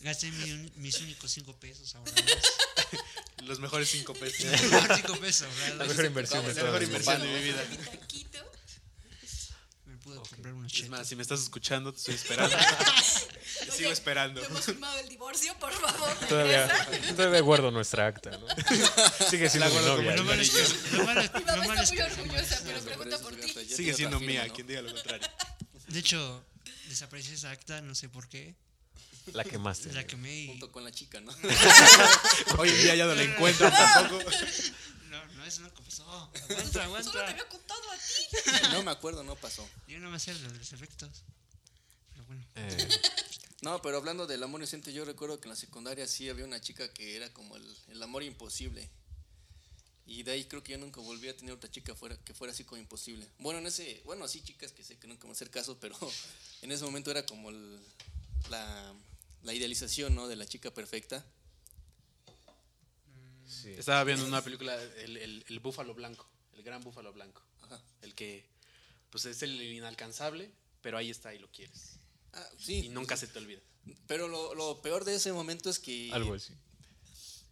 Gasté, 0.04 0.30
mi- 0.30 0.70
mis 0.76 1.00
únicos 1.00 1.30
cinco 1.32 1.58
pesos 1.58 1.94
ahorrados. 1.94 2.22
Los 3.44 3.58
mejores 3.58 3.90
cinco 3.90 4.12
pesos. 4.14 4.46
cinco 4.96 5.16
pesos 5.18 5.48
ahorrados. 5.48 5.78
La 5.78 5.84
mejor 5.86 6.04
inversión 6.04 6.44
de 6.46 6.54
La 6.54 6.62
mejor 6.62 6.80
mi 6.80 6.86
inversión 6.86 7.20
vida. 7.22 7.30
de 7.32 7.38
mi 7.38 7.44
vida. 7.44 7.64
Me 9.86 9.96
pude 9.98 10.16
comprar 10.16 10.52
unos 10.54 10.70
Es 10.72 10.76
chetos. 10.78 10.90
más, 10.90 11.08
si 11.08 11.16
me 11.16 11.22
estás 11.22 11.40
escuchando, 11.40 11.92
te 11.92 11.98
estoy 11.98 12.14
esperando. 12.14 12.56
Sigo 13.64 13.74
Oye, 13.88 13.90
esperando. 13.92 14.40
no 14.42 14.46
hemos 14.46 14.64
firmado 14.64 14.98
el 14.98 15.08
divorcio, 15.08 15.58
por 15.58 15.72
favor. 15.72 16.14
Todavía, 16.28 16.68
todavía 17.16 17.40
guardo 17.40 17.70
nuestra 17.70 18.06
acta, 18.06 18.30
¿no? 18.36 18.46
Sigue 19.30 19.48
siendo 19.48 19.70
mi 19.70 19.86
novia. 19.86 20.10
Lo 20.16 20.22
¿no? 20.22 20.24
malo 20.24 20.42
es 20.42 20.50
que, 20.50 20.96
lo 20.96 21.04
malo, 21.04 21.22
Mi 21.22 21.44
mamá 21.44 21.64
está 21.64 21.82
es 21.82 21.90
muy 21.92 22.00
orgullosa, 22.02 22.60
pero 22.64 22.80
pregunta 22.82 23.18
por 23.20 23.38
es 23.40 23.54
ti. 23.54 23.74
Sigue 23.74 23.94
siendo 23.94 24.20
mía, 24.20 24.46
¿no? 24.46 24.54
quien 24.54 24.66
diga 24.66 24.82
lo 24.82 24.92
contrario. 24.92 25.28
De 25.88 25.98
hecho, 25.98 26.44
desapareció 26.88 27.34
esa 27.34 27.50
acta, 27.50 27.80
no 27.80 27.94
sé 27.94 28.08
por 28.08 28.28
qué. 28.28 28.54
La 29.32 29.42
quemaste. 29.44 29.92
La 29.92 30.06
quemé 30.06 30.34
y. 30.42 30.46
Junto 30.48 30.70
con 30.70 30.84
la 30.84 30.92
chica, 30.92 31.20
¿no? 31.20 31.32
Hoy 32.58 32.68
en 32.68 32.78
día 32.82 32.94
ya 32.94 33.06
no 33.06 33.14
la 33.14 33.22
encuentro 33.22 33.70
tampoco. 33.70 34.30
No, 35.10 35.24
no, 35.34 35.44
eso 35.44 35.62
no 35.62 35.70
pasó. 35.72 36.04
Aguanta, 36.10 36.56
Solo 36.56 36.70
te 36.70 36.80
aguanta. 36.80 37.28
había 37.28 37.48
contado 37.48 37.80
a 37.90 37.96
ti. 37.96 38.66
No 38.72 38.82
me 38.82 38.90
acuerdo, 38.90 39.22
no 39.24 39.34
pasó. 39.36 39.68
Yo 39.88 39.98
no 40.00 40.10
me 40.10 40.18
sé 40.20 40.34
de 40.34 40.40
los 40.58 40.72
efectos. 40.72 41.22
Pero 42.12 42.24
bueno. 42.26 42.44
Eh, 42.56 42.88
No, 43.62 43.80
pero 43.80 43.96
hablando 43.96 44.26
del 44.26 44.42
amor 44.42 44.60
inocente, 44.60 44.92
yo 44.92 45.04
recuerdo 45.06 45.40
que 45.40 45.46
en 45.48 45.50
la 45.50 45.56
secundaria 45.56 46.06
sí 46.06 46.28
había 46.28 46.44
una 46.44 46.60
chica 46.60 46.92
que 46.92 47.16
era 47.16 47.32
como 47.32 47.56
el, 47.56 47.76
el 47.88 48.02
amor 48.02 48.22
imposible. 48.22 48.90
Y 50.06 50.22
de 50.22 50.32
ahí 50.32 50.44
creo 50.44 50.62
que 50.62 50.72
yo 50.72 50.78
nunca 50.78 51.00
volví 51.00 51.28
a 51.28 51.36
tener 51.36 51.54
otra 51.54 51.70
chica 51.70 51.94
fuera, 51.94 52.14
que 52.18 52.34
fuera 52.34 52.52
así 52.52 52.64
como 52.64 52.78
imposible. 52.78 53.26
Bueno, 53.38 53.60
en 53.60 53.66
ese, 53.66 54.02
bueno, 54.04 54.28
sí 54.28 54.42
chicas 54.42 54.72
que 54.72 54.84
sé 54.84 54.98
que 54.98 55.06
nunca 55.06 55.22
van 55.22 55.30
a 55.30 55.32
hacer 55.32 55.48
caso, 55.50 55.78
pero 55.80 55.96
en 56.62 56.72
ese 56.72 56.84
momento 56.84 57.10
era 57.10 57.24
como 57.24 57.48
el- 57.48 57.80
la, 58.50 58.92
la 59.44 59.52
idealización, 59.54 60.14
¿no? 60.14 60.26
De 60.28 60.36
la 60.36 60.46
chica 60.46 60.72
perfecta. 60.72 61.24
sí. 63.46 63.70
Estaba 63.70 64.04
viendo 64.04 64.26
una 64.26 64.42
película, 64.42 64.80
el, 64.82 65.16
el, 65.16 65.44
el 65.48 65.60
búfalo 65.60 65.94
blanco, 65.94 66.28
el 66.54 66.62
gran 66.62 66.82
búfalo 66.82 67.12
blanco. 67.12 67.42
Ajá. 67.62 67.80
El 68.02 68.14
que, 68.14 68.48
pues 69.10 69.24
es 69.26 69.42
el 69.42 69.60
inalcanzable, 69.62 70.50
pero 70.80 70.98
ahí 70.98 71.10
está 71.10 71.34
y 71.34 71.38
lo 71.38 71.50
quieres. 71.50 71.98
Ah, 72.32 72.48
sí. 72.58 72.86
Y 72.86 72.88
nunca 72.88 73.16
se 73.16 73.26
te 73.28 73.38
olvida. 73.38 73.60
Pero 74.06 74.28
lo, 74.28 74.54
lo 74.54 74.80
peor 74.82 75.04
de 75.04 75.14
ese 75.14 75.32
momento 75.32 75.70
es 75.70 75.78
que... 75.78 76.10
Algo 76.12 76.34
así. 76.34 76.52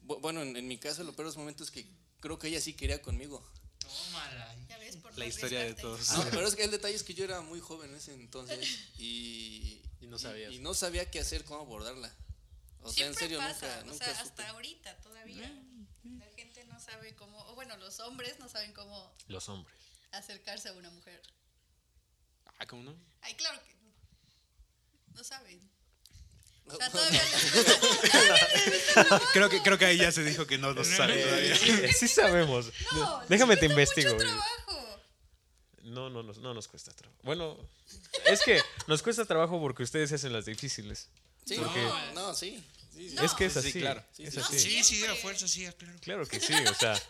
bu- 0.06 0.20
Bueno, 0.20 0.42
en, 0.42 0.56
en 0.56 0.66
mi 0.66 0.78
caso 0.78 1.04
lo 1.04 1.12
peor 1.14 1.26
de 1.26 1.30
ese 1.30 1.38
momento 1.38 1.62
es 1.62 1.70
que 1.70 1.86
creo 2.20 2.38
que 2.38 2.48
ella 2.48 2.60
sí 2.60 2.72
quería 2.74 3.00
conmigo. 3.02 3.46
Tómala. 3.78 4.56
Ya 4.68 4.78
ves, 4.78 4.96
por 4.96 5.16
La 5.18 5.26
historia 5.26 5.60
de 5.60 5.74
todos. 5.74 6.10
No, 6.12 6.24
pero 6.30 6.46
es 6.48 6.54
que 6.56 6.64
el 6.64 6.70
detalle 6.70 6.94
es 6.96 7.02
que 7.02 7.14
yo 7.14 7.24
era 7.24 7.40
muy 7.42 7.60
joven 7.60 7.90
en 7.90 7.96
ese 7.96 8.14
entonces 8.14 8.66
y, 8.98 9.82
Y 10.02 10.06
no 10.08 10.18
sabías. 10.18 10.52
y, 10.52 10.58
no 10.58 10.74
sabía 10.74 11.10
qué 11.10 11.20
hacer, 11.20 11.44
cómo 11.44 11.60
abordarla. 11.62 12.14
O 12.82 12.92
sea, 12.92 13.06
en 13.06 13.14
Siempre 13.14 13.20
serio, 13.20 13.38
pasa, 13.38 13.66
nunca, 13.66 13.80
o 13.80 13.84
nunca 13.92 14.04
sea, 14.04 14.14
supe. 14.16 14.28
hasta 14.28 14.48
ahorita 14.50 14.96
todavía. 15.00 15.50
La 16.18 16.26
gente 16.36 16.64
no 16.64 16.78
sabe 16.80 17.14
cómo, 17.14 17.38
o 17.46 17.54
bueno, 17.54 17.76
los 17.76 18.00
hombres 18.00 18.38
no 18.40 18.48
saben 18.48 18.72
cómo 18.72 19.14
Los 19.28 19.48
hombres. 19.48 19.74
acercarse 20.10 20.68
a 20.68 20.72
una 20.72 20.90
mujer. 20.90 21.22
Ah, 22.58 22.66
¿cómo 22.66 22.82
no? 22.82 22.94
Ay, 23.22 23.34
claro 23.34 23.62
que 23.62 23.74
no. 23.74 23.82
No 25.14 25.24
saben. 25.24 25.70
O 26.66 26.76
sea, 26.76 26.90
todavía 26.90 27.22
Creo 29.32 29.48
que, 29.48 29.62
creo 29.62 29.78
que 29.78 29.84
ahí 29.84 29.98
ya 29.98 30.12
se 30.12 30.22
dijo 30.24 30.46
que 30.46 30.58
no 30.58 30.72
lo 30.72 30.84
sabe 30.84 31.22
todavía. 31.22 31.56
Sí, 31.56 31.88
sí 31.92 32.08
sabemos. 32.08 32.66
No, 32.92 33.22
Déjame 33.28 33.56
te 33.56 33.66
investigo. 33.66 34.14
mucho 34.14 34.24
trabajo. 34.26 34.61
No, 35.92 36.10
no, 36.10 36.22
no, 36.22 36.32
no 36.32 36.54
nos 36.54 36.68
cuesta 36.68 36.92
trabajo. 36.92 37.20
Bueno, 37.22 37.58
es 38.26 38.40
que 38.42 38.60
nos 38.86 39.02
cuesta 39.02 39.24
trabajo 39.24 39.60
porque 39.60 39.82
ustedes 39.82 40.08
se 40.08 40.16
hacen 40.16 40.32
las 40.32 40.44
difíciles. 40.46 41.08
Sí, 41.44 41.56
¿Por 41.56 41.72
qué? 41.74 41.82
no, 41.82 42.12
no, 42.14 42.34
sí. 42.34 42.62
sí, 42.94 43.10
sí. 43.10 43.16
Es 43.22 43.32
que 43.34 43.46
es 43.46 43.52
Sí, 43.54 43.60
sí, 43.62 43.68
así. 43.68 43.80
claro. 43.80 44.04
Sí, 44.12 44.22
es 44.24 44.34
sí. 44.34 44.40
así. 44.40 44.58
Sí, 44.58 44.84
sí, 44.84 45.04
a 45.06 45.14
fuerza, 45.16 45.46
sí, 45.48 45.66
claro. 45.78 45.98
Claro 46.00 46.26
que 46.26 46.40
sí, 46.40 46.52
o 46.54 46.74
sea, 46.74 47.00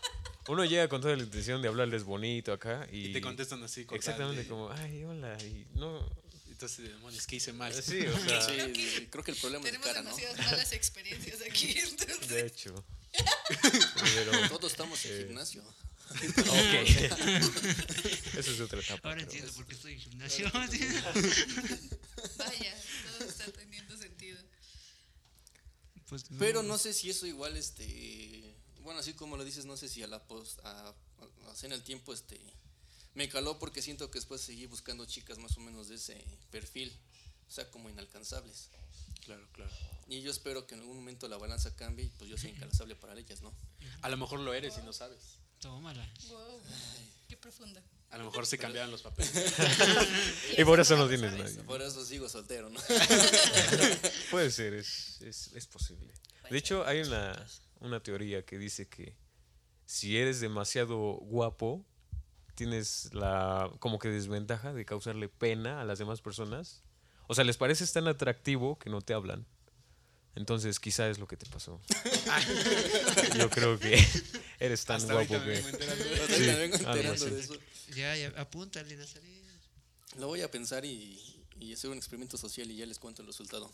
uno 0.48 0.64
llega 0.64 0.88
con 0.88 1.00
toda 1.00 1.14
la 1.16 1.22
intención 1.22 1.60
de 1.62 1.68
hablarles 1.68 2.04
bonito 2.04 2.52
acá 2.52 2.86
y, 2.90 3.08
Y 3.08 3.12
te 3.12 3.20
contestan 3.20 3.62
así. 3.62 3.84
cortante. 3.84 3.96
exactamente 4.10 4.48
como, 4.48 4.70
ay, 4.70 5.04
hola, 5.04 5.36
y 5.42 5.66
no, 5.74 6.08
Entonces, 6.48 6.88
demonios, 6.88 7.26
¿qué 7.26 7.36
hice 7.36 7.52
mal? 7.52 7.72
sí, 7.74 8.00
o 8.06 8.18
sea, 8.20 8.40
Sí, 8.42 8.54
sí, 8.74 8.90
sí, 8.96 9.06
creo 9.10 9.22
que 9.22 9.32
el 9.32 9.36
problema 9.36 9.64
es 9.64 9.70
Tenemos 9.72 9.86
cara, 9.86 10.02
¿no? 10.02 10.10
demasiadas 10.16 10.38
malas 10.46 10.72
experiencias 10.72 11.40
aquí. 11.42 11.74
entonces- 11.78 12.28
de 12.28 12.46
hecho. 12.46 12.84
Pero, 14.14 14.48
Todos 14.48 14.72
estamos 14.72 15.04
Eh, 15.04 15.20
en 15.20 15.26
gimnasio. 15.28 15.62
Ok. 16.14 16.74
Eso 18.38 18.50
es 18.52 18.60
otra 18.60 18.80
etapa. 18.80 19.08
Ahora 19.10 19.20
pero- 19.20 19.30
entiendo 19.30 19.52
por 19.54 19.66
qué 19.66 19.74
estoy 19.74 19.92
en 19.94 20.00
gimnasio. 20.00 20.50
Vaya, 22.38 22.74
todo 23.18 23.28
está 23.28 23.50
teniendo 23.52 23.96
sentido. 23.96 24.38
Pues 26.08 26.30
no. 26.30 26.38
Pero 26.38 26.62
no 26.62 26.78
sé 26.78 26.92
si 26.92 27.10
eso 27.10 27.26
igual, 27.26 27.56
este, 27.56 28.54
bueno, 28.80 29.00
así 29.00 29.14
como 29.14 29.36
lo 29.36 29.44
dices, 29.44 29.64
no 29.64 29.76
sé 29.76 29.88
si 29.88 30.02
a 30.02 30.06
la 30.06 30.22
post, 30.26 30.58
a, 30.64 30.88
a- 30.88 30.94
en 31.62 31.72
el 31.72 31.82
tiempo, 31.82 32.12
este, 32.12 32.40
me 33.14 33.28
caló 33.28 33.58
porque 33.58 33.82
siento 33.82 34.10
que 34.10 34.18
después 34.18 34.40
seguí 34.40 34.66
buscando 34.66 35.04
chicas 35.06 35.38
más 35.38 35.56
o 35.56 35.60
menos 35.60 35.88
de 35.88 35.94
ese 35.96 36.22
perfil, 36.50 36.92
o 37.48 37.50
sea, 37.50 37.70
como 37.70 37.88
inalcanzables. 37.90 38.68
Claro, 39.24 39.46
claro. 39.52 39.70
Y 40.08 40.20
yo 40.22 40.30
espero 40.30 40.66
que 40.66 40.74
en 40.74 40.80
algún 40.80 40.96
momento 40.96 41.28
la 41.28 41.36
balanza 41.38 41.74
cambie 41.76 42.06
y 42.06 42.10
pues 42.10 42.28
yo 42.28 42.36
sea 42.36 42.50
incansable 42.50 42.96
para 42.96 43.18
ellas, 43.18 43.40
¿no? 43.40 43.54
A 44.02 44.08
lo 44.08 44.16
mejor 44.16 44.40
lo 44.40 44.52
eres 44.52 44.74
y 44.78 44.82
no 44.84 44.92
sabes. 44.92 45.38
Tómala. 45.62 46.04
Wow, 46.28 46.60
qué 47.28 47.36
profunda. 47.36 47.80
A 48.10 48.18
lo 48.18 48.24
mejor 48.24 48.46
se 48.46 48.58
cambiaron 48.58 48.90
los 48.90 49.00
papeles. 49.00 49.32
Y 50.58 50.64
por 50.64 50.80
eso 50.80 50.96
no 50.96 51.08
tienes 51.08 51.32
nadie. 51.32 51.62
Por 51.62 51.80
eso 51.80 52.04
sigo 52.04 52.28
soltero, 52.28 52.68
¿no? 52.68 52.80
Puede 54.30 54.50
ser, 54.50 54.74
es, 54.74 55.20
es, 55.22 55.52
es 55.54 55.66
posible. 55.68 56.12
De 56.50 56.58
hecho, 56.58 56.84
hay 56.84 57.00
una, 57.02 57.46
una 57.78 58.02
teoría 58.02 58.44
que 58.44 58.58
dice 58.58 58.88
que 58.88 59.16
si 59.86 60.18
eres 60.18 60.40
demasiado 60.40 60.96
guapo, 60.96 61.86
tienes 62.56 63.14
la 63.14 63.70
como 63.78 64.00
que 64.00 64.08
desventaja 64.08 64.72
de 64.72 64.84
causarle 64.84 65.28
pena 65.28 65.80
a 65.80 65.84
las 65.84 66.00
demás 66.00 66.20
personas. 66.20 66.82
O 67.28 67.34
sea, 67.34 67.44
les 67.44 67.56
pareces 67.56 67.92
tan 67.92 68.08
atractivo 68.08 68.80
que 68.80 68.90
no 68.90 69.00
te 69.00 69.14
hablan. 69.14 69.46
Entonces, 70.34 70.80
quizá 70.80 71.08
es 71.08 71.18
lo 71.18 71.28
que 71.28 71.36
te 71.36 71.46
pasó. 71.46 71.80
Yo 73.38 73.50
creo 73.50 73.78
que 73.78 74.02
eres 74.58 74.84
tan 74.84 74.96
Hasta 74.96 75.12
guapo 75.12 75.44
que... 75.44 75.62
Sí, 75.62 76.40
me 76.40 76.54
vengo 76.56 76.76
algo 76.76 76.90
enterando 76.90 77.12
así. 77.12 77.30
de 77.34 77.40
eso. 77.40 77.54
Ya, 77.94 78.16
ya, 78.16 78.32
apúntale, 78.40 78.96
Nazaret. 78.96 79.30
Lo 80.18 80.28
voy 80.28 80.40
a 80.42 80.50
pensar 80.50 80.84
y, 80.84 81.20
y 81.58 81.74
hacer 81.74 81.90
un 81.90 81.98
experimento 81.98 82.38
social 82.38 82.70
y 82.70 82.76
ya 82.76 82.86
les 82.86 82.98
cuento 82.98 83.22
el 83.22 83.28
resultado. 83.28 83.70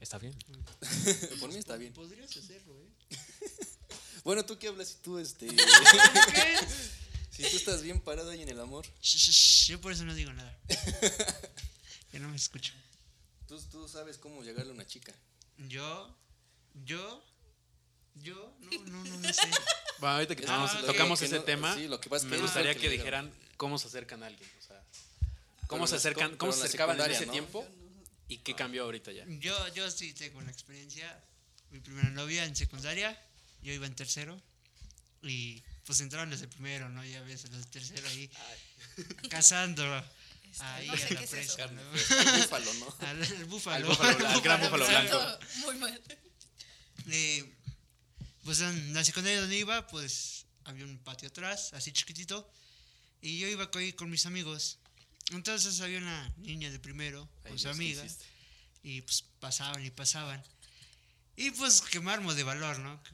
Está 0.00 0.18
bien. 0.18 0.34
Por 1.40 1.50
mí 1.50 1.58
está 1.58 1.76
bien. 1.76 1.92
Podrías 1.92 2.36
hacerlo, 2.36 2.74
¿eh? 2.80 3.16
Bueno, 4.24 4.44
¿tú 4.44 4.58
qué 4.58 4.68
hablas 4.68 4.88
si 4.88 4.94
tú, 4.96 5.18
este... 5.18 5.48
si 7.30 7.42
tú 7.42 7.56
estás 7.56 7.82
bien 7.82 8.00
parado 8.00 8.30
ahí 8.30 8.42
en 8.42 8.48
el 8.48 8.60
amor? 8.60 8.86
Shh, 9.00 9.68
Yo 9.70 9.80
por 9.80 9.92
eso 9.92 10.04
no 10.04 10.14
digo 10.14 10.32
nada. 10.32 10.58
Que 12.10 12.18
no 12.18 12.28
me 12.28 12.36
escucho. 12.36 12.74
Tú, 13.48 13.60
tú 13.70 13.88
sabes 13.88 14.18
cómo 14.18 14.42
llegarle 14.44 14.70
a 14.70 14.74
una 14.74 14.86
chica. 14.86 15.12
Yo, 15.56 16.14
yo, 16.84 17.24
yo, 18.16 18.54
no, 18.60 18.70
no, 18.84 19.04
no, 19.04 19.16
no 19.18 19.32
sé. 19.32 19.40
Bueno, 20.00 20.14
ahorita 20.14 20.36
que 20.36 20.42
tocamos, 20.42 20.70
que- 20.76 20.86
tocamos 20.86 21.18
que 21.18 21.24
ese 21.24 21.36
no- 21.38 21.42
tema, 21.42 21.74
sí, 21.74 21.88
lo 21.88 22.00
que 22.00 22.08
pasa 22.08 22.24
es 22.24 22.30
que 22.30 22.36
me 22.36 22.42
gustaría 22.42 22.72
que 22.76 22.88
dijeran 22.88 23.32
cómo 23.56 23.78
se 23.78 23.88
acercan 23.88 24.22
a 24.22 24.26
alguien. 24.26 24.48
O 24.60 24.62
sea, 24.62 24.80
cómo 25.66 25.88
se 25.88 25.96
acercan, 25.96 26.36
cómo 26.36 26.52
se 26.52 26.62
acercaban 26.62 27.00
en 27.00 27.10
ese 27.10 27.26
¿no? 27.26 27.32
tiempo 27.32 27.66
y 28.28 28.38
qué 28.38 28.54
cambió 28.54 28.84
ahorita 28.84 29.10
ya. 29.10 29.24
Yo, 29.26 29.74
yo 29.74 29.90
sí 29.90 30.12
tengo 30.12 30.38
una 30.38 30.52
experiencia. 30.52 31.20
Mi 31.70 31.80
primera 31.80 32.10
novia 32.10 32.44
en 32.44 32.54
secundaria, 32.54 33.20
yo 33.60 33.72
iba 33.72 33.86
en 33.86 33.94
tercero 33.96 34.40
y 35.22 35.62
pues 35.84 35.98
entraron 36.00 36.30
desde 36.30 36.46
primero, 36.46 36.88
¿no? 36.90 37.04
Ya 37.04 37.20
ves, 37.22 37.50
los 37.50 37.64
de 37.64 37.70
tercero 37.70 38.06
ahí 38.08 38.30
cazando 39.30 39.82
ahí 40.60 40.86
no 40.88 40.96
sé 40.96 41.04
a 41.04 41.08
qué 41.08 41.14
la 41.14 41.20
es 41.22 41.30
presa, 41.30 41.64
eso. 41.64 41.72
¿no? 41.72 41.80
El 41.82 42.40
búfalo, 42.42 42.74
¿no? 42.74 42.96
Al, 43.06 43.22
al 43.22 43.44
búfalo. 43.46 43.76
Al 43.76 43.84
búfalo, 43.96 44.28
al 44.28 44.40
gran 44.40 44.60
búfalo 44.60 44.86
blanco. 44.86 45.38
Muy 45.64 45.76
mal. 45.76 46.02
Eh, 47.10 47.54
pues 48.44 48.60
en 48.60 48.94
la 48.94 49.04
secundaria 49.04 49.40
donde 49.40 49.56
iba, 49.56 49.86
pues 49.86 50.46
había 50.64 50.84
un 50.84 50.98
patio 50.98 51.28
atrás, 51.28 51.72
así 51.74 51.92
chiquitito, 51.92 52.50
y 53.20 53.38
yo 53.38 53.48
iba 53.48 53.70
con, 53.70 53.90
con 53.92 54.10
mis 54.10 54.26
amigos. 54.26 54.78
Entonces 55.32 55.80
había 55.80 55.98
una 55.98 56.32
niña 56.38 56.70
de 56.70 56.78
primero 56.78 57.28
Ay, 57.44 57.50
con 57.50 57.58
su 57.58 57.64
Dios, 57.68 57.76
¿qué 57.76 57.82
amiga, 57.82 58.06
y 58.82 59.00
pues 59.02 59.24
pasaban 59.40 59.84
y 59.84 59.90
pasaban. 59.90 60.42
Y 61.36 61.50
pues 61.52 61.80
quemarnos 61.82 62.36
de 62.36 62.42
valor, 62.42 62.78
¿no? 62.80 63.02
Que 63.02 63.12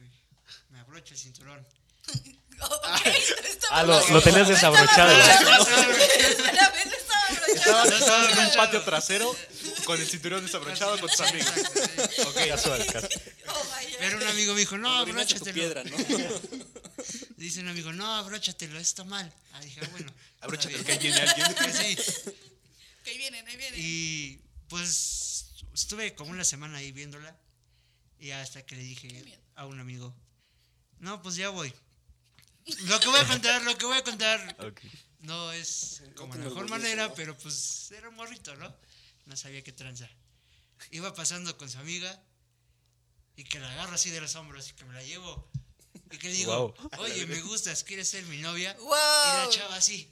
me 0.71 0.79
abrocha 0.81 1.15
el 1.15 1.21
cinturón. 1.21 1.67
Ok, 2.61 3.07
estaba 3.51 3.81
Ah, 3.81 3.83
lo, 3.83 4.09
lo 4.11 4.23
tenías 4.23 4.47
desabrochado. 4.47 5.13
Estaba 7.55 7.83
abrochado. 7.83 7.83
Estabas 7.83 7.91
No 7.91 7.97
estaba 7.97 8.31
en 8.31 8.51
un 8.51 8.57
patio 8.57 8.83
trasero 8.85 9.37
con 9.85 10.01
el 10.01 10.07
cinturón 10.07 10.45
desabrochado 10.45 10.99
con 11.01 11.11
tus 11.11 11.21
amigos. 11.21 11.53
Ok, 12.27 12.49
Casual, 12.49 12.87
casual. 12.87 13.23
Oh. 13.49 13.63
Pero 13.99 14.17
un 14.19 14.23
amigo 14.25 14.55
me 14.55 14.61
dijo, 14.61 14.79
no, 14.79 14.91
abróchatelo. 14.91 15.55
piedra, 15.55 15.85
¿no? 15.85 15.97
Dice 17.37 17.61
un 17.61 17.69
amigo, 17.69 17.93
no, 17.93 18.15
abróchatelo, 18.15 18.79
está 18.79 19.05
mal. 19.05 19.33
Ah, 19.53 19.61
dije, 19.61 19.81
ah, 19.83 19.89
bueno. 19.93 20.13
Abróchate, 20.41 20.75
está 20.75 20.87
que 20.87 20.93
ahí 20.93 20.99
viene 20.99 21.21
alguien. 21.21 21.75
Sí. 21.75 21.97
Que 23.03 23.11
ahí 23.11 23.19
vienen, 23.19 23.47
ahí 23.47 23.57
vienen. 23.57 23.81
Y 23.83 24.41
pues 24.69 25.47
estuve 25.75 26.15
como 26.15 26.31
una 26.31 26.45
semana 26.45 26.79
ahí 26.79 26.93
viéndola. 26.93 27.37
Y 28.19 28.31
hasta 28.31 28.65
que 28.65 28.77
le 28.77 28.83
dije 28.83 29.39
a 29.55 29.67
un 29.67 29.81
amigo, 29.81 30.15
no, 31.01 31.21
pues 31.23 31.37
ya 31.37 31.51
voy. 31.51 31.73
Lo 32.87 32.99
que 33.01 33.09
voy 33.09 33.21
a 33.21 33.27
contar, 33.27 33.63
lo 33.63 33.77
que 33.77 33.85
voy 33.85 33.99
a 33.99 34.05
contar 34.05 34.57
Ok. 34.61 34.81
No 35.25 35.53
es 35.53 36.03
como 36.17 36.33
te 36.33 36.39
la 36.39 36.45
mejor 36.47 36.69
manera, 36.69 37.09
¿no? 37.09 37.15
pero 37.15 37.37
pues 37.37 37.91
era 37.91 38.09
un 38.09 38.15
morrito, 38.15 38.55
¿no? 38.57 38.75
No 39.27 39.37
sabía 39.37 39.63
qué 39.63 39.73
tranza. 39.73 40.09
Iba 40.91 41.15
pasando 41.15 41.57
con 41.57 41.71
su 41.71 41.79
amiga 41.79 42.21
y 43.37 43.45
que 43.45 43.59
la 43.59 43.71
agarro 43.73 43.95
así 43.95 44.11
de 44.11 44.21
los 44.21 44.35
hombros 44.37 44.69
y 44.71 44.73
que 44.75 44.85
me 44.85 44.95
la 44.95 45.03
llevo. 45.03 45.49
Y 46.11 46.19
que 46.19 46.29
le 46.29 46.35
digo, 46.35 46.73
Wow. 46.73 46.91
oye, 46.99 47.27
me 47.27 47.41
gustas, 47.41 47.83
¿quieres 47.85 48.09
ser 48.09 48.25
mi 48.27 48.39
novia? 48.39 48.77
¡Wow! 48.81 48.89
Y 48.89 48.91
la 48.91 49.49
chava 49.51 49.77
así. 49.77 50.11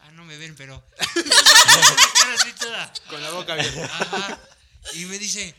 Ah, 0.00 0.10
no 0.12 0.24
me 0.24 0.36
ven, 0.36 0.54
pero. 0.56 0.84
Con 3.08 3.22
la 3.22 3.30
boca 3.30 3.52
abierta. 3.52 3.84
Ajá. 3.84 4.40
Y 4.94 5.04
me 5.04 5.18
dice, 5.18 5.54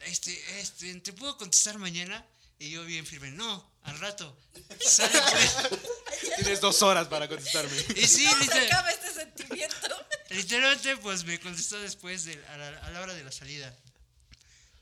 este, 0.00 0.60
este, 0.60 0.92
¿te 1.00 1.12
puedo 1.12 1.36
contestar 1.36 1.78
mañana? 1.78 2.26
Y 2.58 2.70
yo 2.70 2.84
bien 2.84 3.06
firme, 3.06 3.30
no, 3.30 3.72
al 3.82 3.98
rato. 4.00 4.36
Sale 4.80 5.20
pues. 5.30 5.56
Tienes 6.36 6.60
dos 6.60 6.82
horas 6.82 7.08
para 7.08 7.28
contestarme. 7.28 7.76
Y 7.96 8.06
sí, 8.06 8.24
¿Cómo 8.26 8.36
se 8.38 8.44
literal- 8.44 8.66
acaba 8.66 8.90
este 8.90 9.12
sentimiento? 9.12 9.76
literalmente, 10.30 10.96
pues 10.98 11.24
me 11.24 11.38
contestó 11.40 11.78
después 11.80 12.24
de, 12.24 12.42
a, 12.48 12.56
la, 12.56 12.68
a 12.78 12.90
la 12.90 13.00
hora 13.00 13.14
de 13.14 13.22
la 13.24 13.32
salida. 13.32 13.74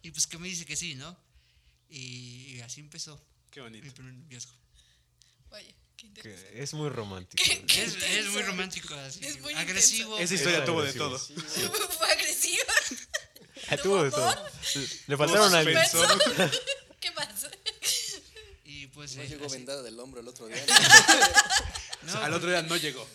Y 0.02 0.10
pues 0.10 0.26
que 0.26 0.38
me 0.38 0.48
dice 0.48 0.64
que 0.64 0.76
sí, 0.76 0.94
¿no? 0.94 1.16
Y, 1.88 2.54
y 2.56 2.60
así 2.62 2.80
empezó 2.80 3.22
Qué 3.50 3.60
mi 3.60 3.66
bonito. 3.68 3.94
primer 3.94 4.14
noviazgo. 4.14 4.52
Vaya, 5.50 5.68
qué 5.96 6.02
Que 6.02 6.06
interesante. 6.06 6.62
es 6.62 6.72
muy 6.74 6.88
romántico. 6.88 7.44
¿Qué? 7.44 7.82
Es, 7.82 7.94
es 8.02 8.26
muy 8.28 8.42
romántico, 8.42 8.94
así. 8.94 9.24
Es 9.24 9.40
muy 9.40 9.52
agresivo. 9.54 10.18
Esa 10.18 10.34
historia 10.34 10.58
Es 10.60 10.64
tuvo 10.64 10.82
de 10.82 10.92
todo. 10.94 11.18
Fue 11.98 12.10
agresiva. 12.12 12.72
Ah, 13.68 13.76
tuvo 13.76 14.02
de 14.02 14.10
todo. 14.10 14.34
Le 15.06 15.16
faltaron 15.16 15.54
al 15.54 15.64
suspenso. 15.90 16.50
¿Qué 16.98 17.10
más? 17.12 17.28
Y 18.64 18.86
pues. 19.02 19.16
No 19.16 19.22
eh, 19.22 19.28
llegó 19.28 19.46
así. 19.46 19.56
vendada 19.56 19.82
del 19.82 19.98
hombro 19.98 20.20
el 20.20 20.28
otro 20.28 20.46
día. 20.46 20.64
No, 22.02 22.16
Al 22.18 22.34
otro 22.34 22.50
día 22.50 22.62
no 22.62 22.76
llegó. 22.76 23.06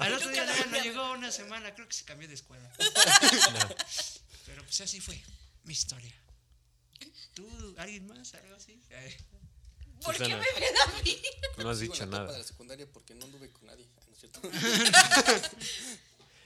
Al 0.00 0.12
otro 0.14 0.28
día 0.30 0.44
no, 0.44 0.82
llegó 0.82 1.12
una 1.12 1.30
semana, 1.30 1.72
creo 1.72 1.86
que 1.86 1.94
se 1.94 2.04
cambió 2.04 2.26
de 2.26 2.34
escuela. 2.34 2.68
Pero 4.44 4.64
pues 4.64 4.80
así 4.80 5.00
fue 5.00 5.22
mi 5.62 5.72
historia. 5.72 6.12
¿Tú, 7.32 7.46
alguien 7.78 8.08
más? 8.08 8.34
¿Algo 8.34 8.56
así? 8.56 8.82
Eh, 8.90 9.16
¿Por 10.02 10.16
qué 10.16 10.30
me 10.30 10.34
ven 10.34 10.74
a 10.84 11.02
mí? 11.04 11.22
No 11.58 11.70
has 11.70 11.78
dicho 11.78 12.02
etapa 12.02 12.18
de 12.18 12.24
nada. 12.24 12.38
la 12.38 12.44
secundaria 12.44 12.90
porque 12.92 13.14
no 13.14 13.26
anduve 13.26 13.52
con 13.52 13.66
nadie. 13.66 13.86
¿no 14.08 14.12
es 14.14 14.18
cierto? 14.18 14.40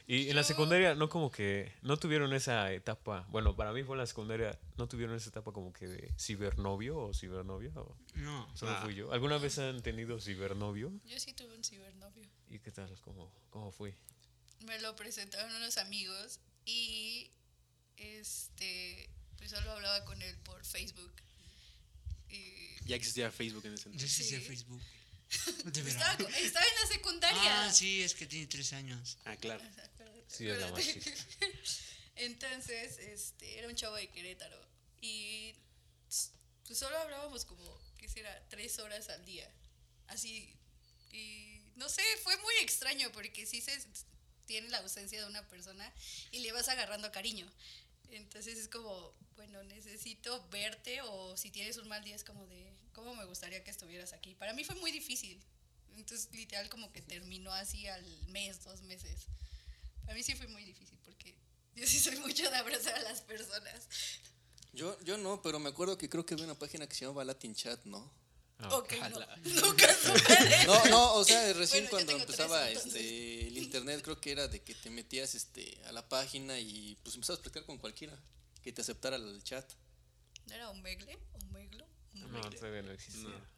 Y 0.09 0.31
en 0.31 0.37
la 0.37 0.45
secundaria 0.45 0.95
no 0.95 1.09
como 1.09 1.33
que 1.33 1.73
no 1.83 1.97
tuvieron 1.97 2.33
esa 2.33 2.73
etapa, 2.73 3.27
bueno, 3.31 3.57
para 3.57 3.73
mí 3.73 3.83
fue 3.83 3.97
en 3.97 3.99
la 3.99 4.07
secundaria, 4.07 4.57
no 4.77 4.87
tuvieron 4.87 5.17
esa 5.17 5.31
etapa 5.31 5.53
como 5.53 5.73
que 5.73 5.89
de 5.89 6.15
cibernovio 6.17 6.97
o 6.97 7.13
cibernovia 7.13 7.73
o 7.75 7.97
no. 8.15 8.49
solo 8.57 8.71
Ah. 8.73 8.83
fui 8.85 8.95
yo. 8.95 9.11
¿Alguna 9.13 9.39
vez 9.39 9.59
han 9.59 9.83
tenido 9.83 10.21
cibernovio? 10.21 10.93
Yo 11.07 11.19
sí 11.19 11.33
tuve 11.33 11.57
un 11.57 11.65
cibernovio. 11.65 12.29
¿Y 12.49 12.61
qué 12.61 12.71
tal? 12.71 12.89
¿Cómo, 13.01 13.33
cómo 13.51 13.73
fue? 13.73 13.97
Me 14.65 14.79
lo 14.81 14.95
presentaron 14.95 15.53
unos 15.57 15.77
amigos 15.79 16.39
y 16.65 17.31
este 17.97 19.11
pues 19.39 19.51
solo 19.51 19.71
hablaba 19.73 20.05
con 20.05 20.23
él 20.23 20.37
por 20.45 20.65
Facebook. 20.65 21.13
Y 22.29 22.85
Ya 22.85 22.95
existía 22.97 23.31
Facebook 23.33 23.65
en 23.67 23.75
ese 23.75 23.89
entonces. 23.89 24.13
Sí. 24.13 24.23
sea 24.25 24.41
Facebook. 24.41 24.81
Estaba 25.67 26.15
en 26.15 26.25
la 26.33 26.87
secundaria. 26.89 27.65
Ah, 27.67 27.73
sí, 27.73 28.03
es 28.03 28.15
que 28.15 28.27
tiene 28.27 28.47
tres 28.47 28.73
años. 28.73 29.19
Ah, 29.25 29.37
claro. 29.37 29.63
Sí, 30.27 30.49
es 30.49 30.59
la 30.59 30.71
más 30.71 30.81
acuérdate. 30.81 31.01
chica. 31.01 31.11
Entonces, 32.17 32.99
este, 32.99 33.59
era 33.59 33.69
un 33.69 33.75
chavo 33.75 33.97
de 33.97 34.09
Querétaro 34.11 34.61
y 35.01 35.55
pues 36.67 36.79
solo 36.79 36.97
hablábamos 36.99 37.45
como, 37.45 37.81
¿qué 37.99 38.09
será? 38.09 38.49
Tres 38.49 38.79
horas 38.79 39.09
al 39.09 39.25
día. 39.25 39.51
Así, 40.09 40.55
y 41.13 41.61
no 41.77 41.89
sé, 41.89 42.03
fue 42.23 42.37
muy 42.39 42.55
extraño 42.63 43.11
porque 43.13 43.47
sí 43.47 43.61
se 43.61 43.79
tiene 44.47 44.69
la 44.69 44.79
ausencia 44.79 45.21
de 45.21 45.27
una 45.27 45.47
persona 45.49 45.93
y 46.31 46.41
le 46.41 46.53
vas 46.53 46.69
agarrando 46.69 47.13
cariño. 47.13 47.51
Entonces 48.11 48.59
es 48.59 48.69
como, 48.69 49.13
bueno, 49.37 49.63
necesito 49.65 50.47
verte 50.49 51.03
o 51.03 51.37
si 51.37 51.51
tienes 51.51 51.77
un 51.77 51.89
mal 51.89 52.03
día 52.05 52.15
es 52.15 52.25
como 52.25 52.47
de, 52.47 52.73
¿cómo 52.93 53.15
me 53.15 53.25
gustaría 53.25 53.63
que 53.63 53.71
estuvieras 53.71 54.13
aquí? 54.13 54.35
Para 54.35 54.53
mí 54.53 54.65
fue 54.65 54.77
muy 54.77 54.91
difícil. 54.93 55.43
Entonces, 55.97 56.29
literal, 56.33 56.69
como 56.69 56.93
que 56.93 57.01
terminó 57.01 57.53
así 57.53 57.87
al 57.87 58.05
mes, 58.29 58.63
dos 58.65 58.83
meses. 58.83 59.27
Para 60.07 60.15
mí 60.15 60.23
sí 60.23 60.35
fue 60.35 60.47
muy 60.49 60.65
difícil 60.65 60.99
porque 61.05 61.37
yo 61.75 61.87
sí 61.87 61.99
soy 61.99 62.17
mucho 62.21 62.49
de 62.49 62.57
abrazar 62.57 62.95
a 62.95 63.03
las 63.03 63.21
personas. 63.21 63.89
Yo, 64.73 64.99
yo 65.05 65.19
no, 65.19 65.43
pero 65.43 65.59
me 65.59 65.69
acuerdo 65.69 65.99
que 65.99 66.09
creo 66.09 66.25
que 66.25 66.35
había 66.35 66.47
una 66.47 66.59
página 66.59 66.87
que 66.87 66.95
se 66.95 67.05
llamaba 67.05 67.25
Latin 67.25 67.55
Chat, 67.55 67.85
¿no? 67.85 68.11
Ah, 68.59 68.75
ok, 68.77 68.93
no. 69.11 69.19
Nunca 69.67 69.95
supe. 69.95 70.67
No, 70.67 70.85
no, 70.87 71.15
o 71.15 71.25
sea, 71.25 71.53
recién 71.53 71.87
cuando 71.89 72.13
tres, 72.13 72.23
empezaba 72.23 72.71
este 72.71 73.49
el 73.49 73.59
internet 73.59 74.01
creo 74.03 74.19
que 74.21 74.33
era 74.33 74.49
de 74.49 74.63
que 74.63 74.75
te 74.75 74.89
metías 74.89 75.35
este 75.35 75.79
a 75.87 75.93
la 75.93 76.09
página 76.09 76.59
y 76.59 76.97
pues 77.03 77.15
empezabas 77.17 77.41
a 77.41 77.43
platicar 77.43 77.67
con 77.67 77.79
cualquiera 77.79 78.19
que 78.63 78.73
te 78.73 78.81
aceptara 78.81 79.17
el 79.17 79.43
chat. 79.43 79.71
¿No 80.47 80.55
era 80.55 80.71
Omegle? 80.71 81.19
¿Omeglo? 81.33 81.87
No, 82.15 82.41
todavía 82.51 82.83
no 82.83 82.93
existía. 82.93 83.29
No, 83.29 83.56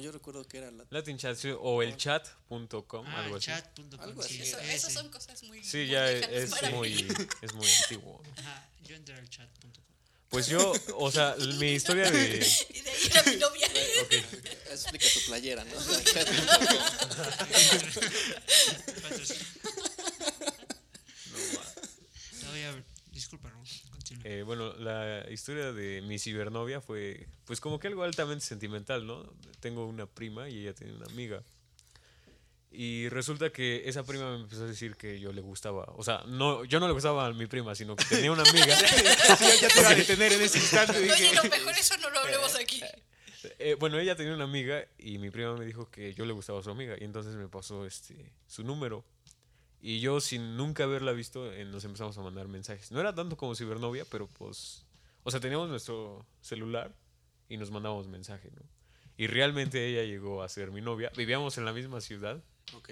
yo 0.00 0.12
recuerdo 0.12 0.46
que 0.46 0.58
era 0.58 0.70
la 0.70 0.84
Latin 0.90 1.18
Chat 1.18 1.36
sí, 1.36 1.50
o 1.58 1.82
el 1.82 1.96
chat.com, 1.96 3.06
Ah, 3.06 3.24
algo 3.24 3.36
así. 3.36 3.46
chat.com. 3.46 4.00
Algo 4.00 4.22
sí, 4.22 4.34
así. 4.40 4.42
Eso, 4.48 4.58
ese. 4.60 4.74
esas 4.74 4.92
son 4.92 5.08
cosas 5.10 5.42
muy. 5.44 5.62
Sí, 5.64 5.78
muy 5.78 5.86
ya 5.88 6.10
es 6.10 6.50
para 6.50 6.70
mí. 6.70 6.76
muy, 6.76 7.08
es 7.42 7.52
muy 7.54 7.66
antiguo. 7.82 8.22
Ajá, 8.38 8.68
yo 8.84 8.94
entré 8.96 9.14
al 9.16 9.28
chat.com. 9.28 9.70
Pues 10.28 10.46
yo, 10.46 10.72
o 10.96 11.10
sea, 11.10 11.36
mi 11.58 11.72
historia 11.72 12.10
de... 12.10 12.46
Y 12.70 12.80
de 12.80 12.90
ahí 12.90 13.06
era 13.10 13.22
mi 13.24 13.36
novia. 13.36 13.66
Eso 14.70 14.88
explica 14.88 15.06
tu 15.12 15.20
playera, 15.26 15.62
¿no? 15.64 15.74
Patrocinio. 19.02 19.46
No, 22.42 22.56
ya, 22.56 22.82
disculpa, 23.12 23.50
no. 23.50 23.62
Eh, 24.24 24.42
bueno, 24.44 24.72
la 24.74 25.24
historia 25.30 25.72
de 25.72 26.02
mi 26.02 26.18
cibernovia 26.18 26.80
fue, 26.80 27.28
pues 27.44 27.60
como 27.60 27.78
que 27.78 27.88
algo 27.88 28.02
altamente 28.02 28.44
sentimental, 28.44 29.06
¿no? 29.06 29.32
Tengo 29.60 29.86
una 29.86 30.06
prima 30.06 30.48
y 30.48 30.60
ella 30.60 30.74
tiene 30.74 30.94
una 30.94 31.06
amiga. 31.06 31.42
Y 32.74 33.08
resulta 33.10 33.50
que 33.50 33.82
esa 33.84 34.02
prima 34.02 34.30
me 34.30 34.42
empezó 34.42 34.64
a 34.64 34.66
decir 34.66 34.96
que 34.96 35.20
yo 35.20 35.30
le 35.32 35.42
gustaba. 35.42 35.84
O 35.96 36.02
sea, 36.02 36.22
no, 36.26 36.64
yo 36.64 36.80
no 36.80 36.86
le 36.86 36.94
gustaba 36.94 37.26
a 37.26 37.32
mi 37.32 37.46
prima, 37.46 37.74
sino 37.74 37.94
que 37.96 38.04
tenía 38.06 38.32
una 38.32 38.42
amiga. 38.42 38.74
Sí, 39.38 39.44
ya 39.60 39.68
te 39.68 39.80
iba 39.80 39.90
a 39.90 39.94
detener 39.94 40.32
en 40.32 40.42
ese 40.42 40.58
instante. 40.58 40.96
Oye, 40.96 41.04
Dije, 41.04 41.34
lo 41.34 41.42
mejor 41.44 41.72
eso 41.78 41.96
no 41.98 42.08
lo 42.10 42.20
hablemos 42.20 42.54
aquí. 42.56 42.82
Eh, 43.58 43.76
bueno, 43.78 43.98
ella 43.98 44.16
tenía 44.16 44.34
una 44.34 44.44
amiga 44.44 44.86
y 44.98 45.18
mi 45.18 45.30
prima 45.30 45.54
me 45.54 45.66
dijo 45.66 45.90
que 45.90 46.14
yo 46.14 46.24
le 46.24 46.32
gustaba 46.32 46.60
a 46.60 46.62
su 46.62 46.70
amiga. 46.70 46.96
Y 46.98 47.04
entonces 47.04 47.34
me 47.34 47.48
pasó 47.48 47.84
este, 47.84 48.32
su 48.46 48.64
número. 48.64 49.04
Y 49.84 49.98
yo, 49.98 50.20
sin 50.20 50.56
nunca 50.56 50.84
haberla 50.84 51.10
visto, 51.10 51.52
eh, 51.52 51.64
nos 51.64 51.84
empezamos 51.84 52.16
a 52.16 52.22
mandar 52.22 52.46
mensajes. 52.46 52.92
No 52.92 53.00
era 53.00 53.12
tanto 53.14 53.36
como 53.36 53.56
cibernovia, 53.56 54.04
pero 54.08 54.28
pues. 54.28 54.86
O 55.24 55.30
sea, 55.30 55.40
teníamos 55.40 55.68
nuestro 55.68 56.24
celular 56.40 56.94
y 57.48 57.56
nos 57.56 57.72
mandábamos 57.72 58.06
mensajes, 58.06 58.52
¿no? 58.52 58.62
Y 59.16 59.26
realmente 59.26 59.84
ella 59.86 60.04
llegó 60.04 60.42
a 60.42 60.48
ser 60.48 60.70
mi 60.70 60.80
novia. 60.80 61.10
Vivíamos 61.16 61.58
en 61.58 61.64
la 61.64 61.72
misma 61.72 62.00
ciudad. 62.00 62.42
ok. 62.74 62.90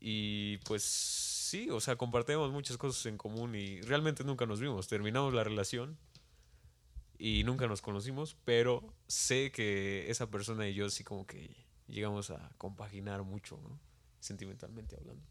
Y 0.00 0.58
pues 0.58 0.84
sí, 0.84 1.70
o 1.70 1.80
sea, 1.80 1.96
compartíamos 1.96 2.52
muchas 2.52 2.76
cosas 2.76 3.04
en 3.06 3.16
común 3.16 3.54
y 3.54 3.80
realmente 3.80 4.22
nunca 4.22 4.46
nos 4.46 4.60
vimos. 4.60 4.86
Terminamos 4.86 5.32
la 5.32 5.44
relación 5.44 5.98
y 7.18 7.42
nunca 7.44 7.66
nos 7.66 7.82
conocimos, 7.82 8.36
pero 8.44 8.94
sé 9.08 9.50
que 9.50 10.08
esa 10.10 10.30
persona 10.30 10.68
y 10.68 10.74
yo 10.74 10.88
sí 10.90 11.02
como 11.02 11.26
que 11.26 11.50
llegamos 11.88 12.30
a 12.30 12.52
compaginar 12.58 13.22
mucho, 13.24 13.58
¿no? 13.62 13.80
Sentimentalmente 14.20 14.94
hablando. 14.94 15.24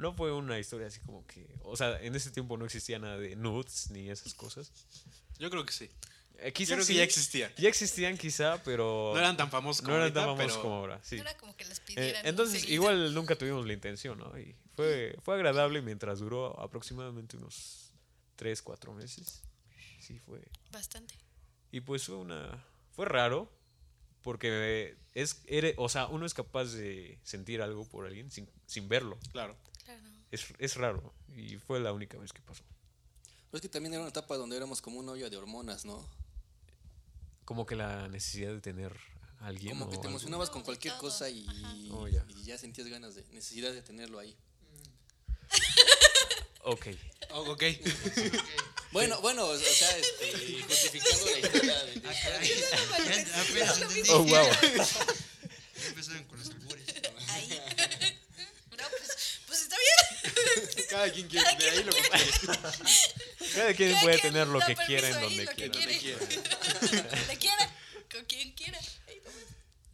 No 0.00 0.14
fue 0.14 0.32
una 0.32 0.58
historia 0.58 0.86
así 0.86 0.98
como 1.00 1.26
que, 1.26 1.46
o 1.62 1.76
sea, 1.76 2.00
en 2.02 2.14
ese 2.14 2.30
tiempo 2.30 2.56
no 2.56 2.64
existía 2.64 2.98
nada 2.98 3.18
de 3.18 3.36
nudes 3.36 3.90
ni 3.90 4.08
esas 4.10 4.34
cosas. 4.34 4.72
Yo 5.38 5.50
creo 5.50 5.64
que 5.66 5.72
sí. 5.72 5.90
Eh, 6.38 6.46
Yo 6.48 6.52
quizás 6.54 6.68
creo 6.76 6.78
que 6.78 6.84
sí, 6.86 6.94
ya 6.94 7.02
existía. 7.02 7.54
ya 7.56 7.68
existían 7.68 8.16
quizá, 8.16 8.62
pero 8.64 9.10
No 9.12 9.18
eran 9.20 9.36
tan 9.36 9.50
famosos 9.50 9.82
como 9.82 9.96
no 9.96 10.02
eran 10.02 10.14
tan 10.14 10.24
ahorita, 10.24 10.36
famosos 10.38 10.56
pero 10.58 10.62
como 10.62 10.76
ahora, 10.76 11.00
sí. 11.04 11.16
No 11.16 11.22
era 11.22 11.36
como 11.36 11.54
que 11.54 11.64
les 11.66 11.78
Eh, 11.78 11.82
pidieran. 11.86 12.26
entonces, 12.26 12.66
igual 12.68 13.12
nunca 13.14 13.36
tuvimos 13.36 13.66
la 13.66 13.72
intención, 13.74 14.18
¿no? 14.18 14.38
Y 14.38 14.56
fue, 14.74 15.16
fue 15.22 15.34
agradable 15.34 15.82
mientras 15.82 16.18
duró 16.20 16.58
aproximadamente 16.60 17.36
unos 17.36 17.92
3, 18.36 18.62
4 18.62 18.94
meses. 18.94 19.42
Sí, 20.00 20.18
fue. 20.18 20.40
Bastante. 20.72 21.14
Y 21.72 21.80
pues 21.82 22.04
fue 22.04 22.16
una. 22.16 22.64
Fue 22.92 23.04
raro, 23.04 23.52
Porque 24.22 24.96
es, 25.14 25.42
eres- 25.46 25.74
o 25.78 25.88
sea, 25.88 26.06
uno 26.06 26.26
es 26.26 26.34
capaz 26.34 26.72
de 26.72 27.18
sentir 27.22 27.62
algo 27.62 27.86
por 27.88 28.06
alguien 28.06 28.30
sin, 28.30 28.48
sin 28.66 28.86
verlo. 28.88 29.18
Claro. 29.32 29.56
Es, 30.30 30.46
es 30.58 30.76
raro. 30.76 31.12
Y 31.36 31.56
fue 31.56 31.80
la 31.80 31.92
única 31.92 32.18
vez 32.18 32.32
que 32.32 32.40
pasó. 32.42 32.62
Pero 33.50 33.58
es 33.58 33.62
que 33.62 33.68
también 33.68 33.94
era 33.94 34.02
una 34.02 34.10
etapa 34.10 34.36
donde 34.36 34.56
éramos 34.56 34.80
como 34.80 34.98
una 34.98 35.12
olla 35.12 35.28
de 35.28 35.36
hormonas, 35.36 35.84
¿no? 35.84 36.06
Como 37.44 37.66
que 37.66 37.74
la 37.74 38.06
necesidad 38.08 38.52
de 38.52 38.60
tener 38.60 38.96
a 39.40 39.46
alguien. 39.48 39.76
Como 39.76 39.86
que 39.90 39.96
te 39.96 40.02
algo. 40.02 40.10
emocionabas 40.10 40.48
No, 40.48 40.52
con 40.52 40.62
de 40.62 40.66
cualquier 40.66 40.96
cosa 40.98 41.28
y. 41.28 41.44
Oh, 41.92 42.06
ya. 42.06 42.24
y 42.28 42.44
ya 42.44 42.56
sentías 42.58 42.86
ganas 42.86 43.14
de, 43.16 43.24
necesidad 43.32 43.72
de 43.72 43.82
tenerlo 43.82 44.18
ahí. 44.20 44.36
Ok. 46.62 46.86
Oh, 47.32 47.50
ok. 47.52 47.62
Bueno, 48.92 49.20
bueno, 49.20 49.46
o 49.46 49.56
sea, 49.56 49.96
este, 49.96 50.62
justificando 50.62 51.24
la 51.26 51.38
historia 51.38 51.84
de... 51.84 51.92
de- 52.00 52.08
Ah, 52.08 53.40
apenas 53.40 53.80
entendí. 53.80 54.10
Oh, 54.10 54.18
wow. 54.24 54.28
Ya 54.30 55.88
empezaron 55.88 56.24
con 56.24 56.38
los 56.38 56.50
albures. 56.50 56.84
Ahí. 57.28 57.48
No, 58.76 58.84
pues, 58.90 59.40
pues 59.46 59.62
está 59.62 59.76
bien. 59.76 60.79
Cada 60.90 61.12
quien 61.12 61.28
quiere 61.28 61.56
de 61.56 61.70
ahí 61.70 61.84
lo 61.84 61.92
que 61.92 62.02
quiere. 62.02 62.58
Cada 63.54 63.74
quien 63.74 63.90
Cada 63.90 64.02
puede 64.02 64.20
quien 64.20 64.32
tener 64.32 64.48
lo 64.48 64.60
que 64.60 64.76
quiera 64.76 65.08
en 65.08 65.20
donde 65.20 65.44
lo 65.44 65.52
que 65.52 65.70
quiera. 65.70 66.18
Donde 67.16 67.38
quiera. 67.38 67.74
Con 68.10 68.24
quien 68.24 68.52
quiera. 68.52 68.78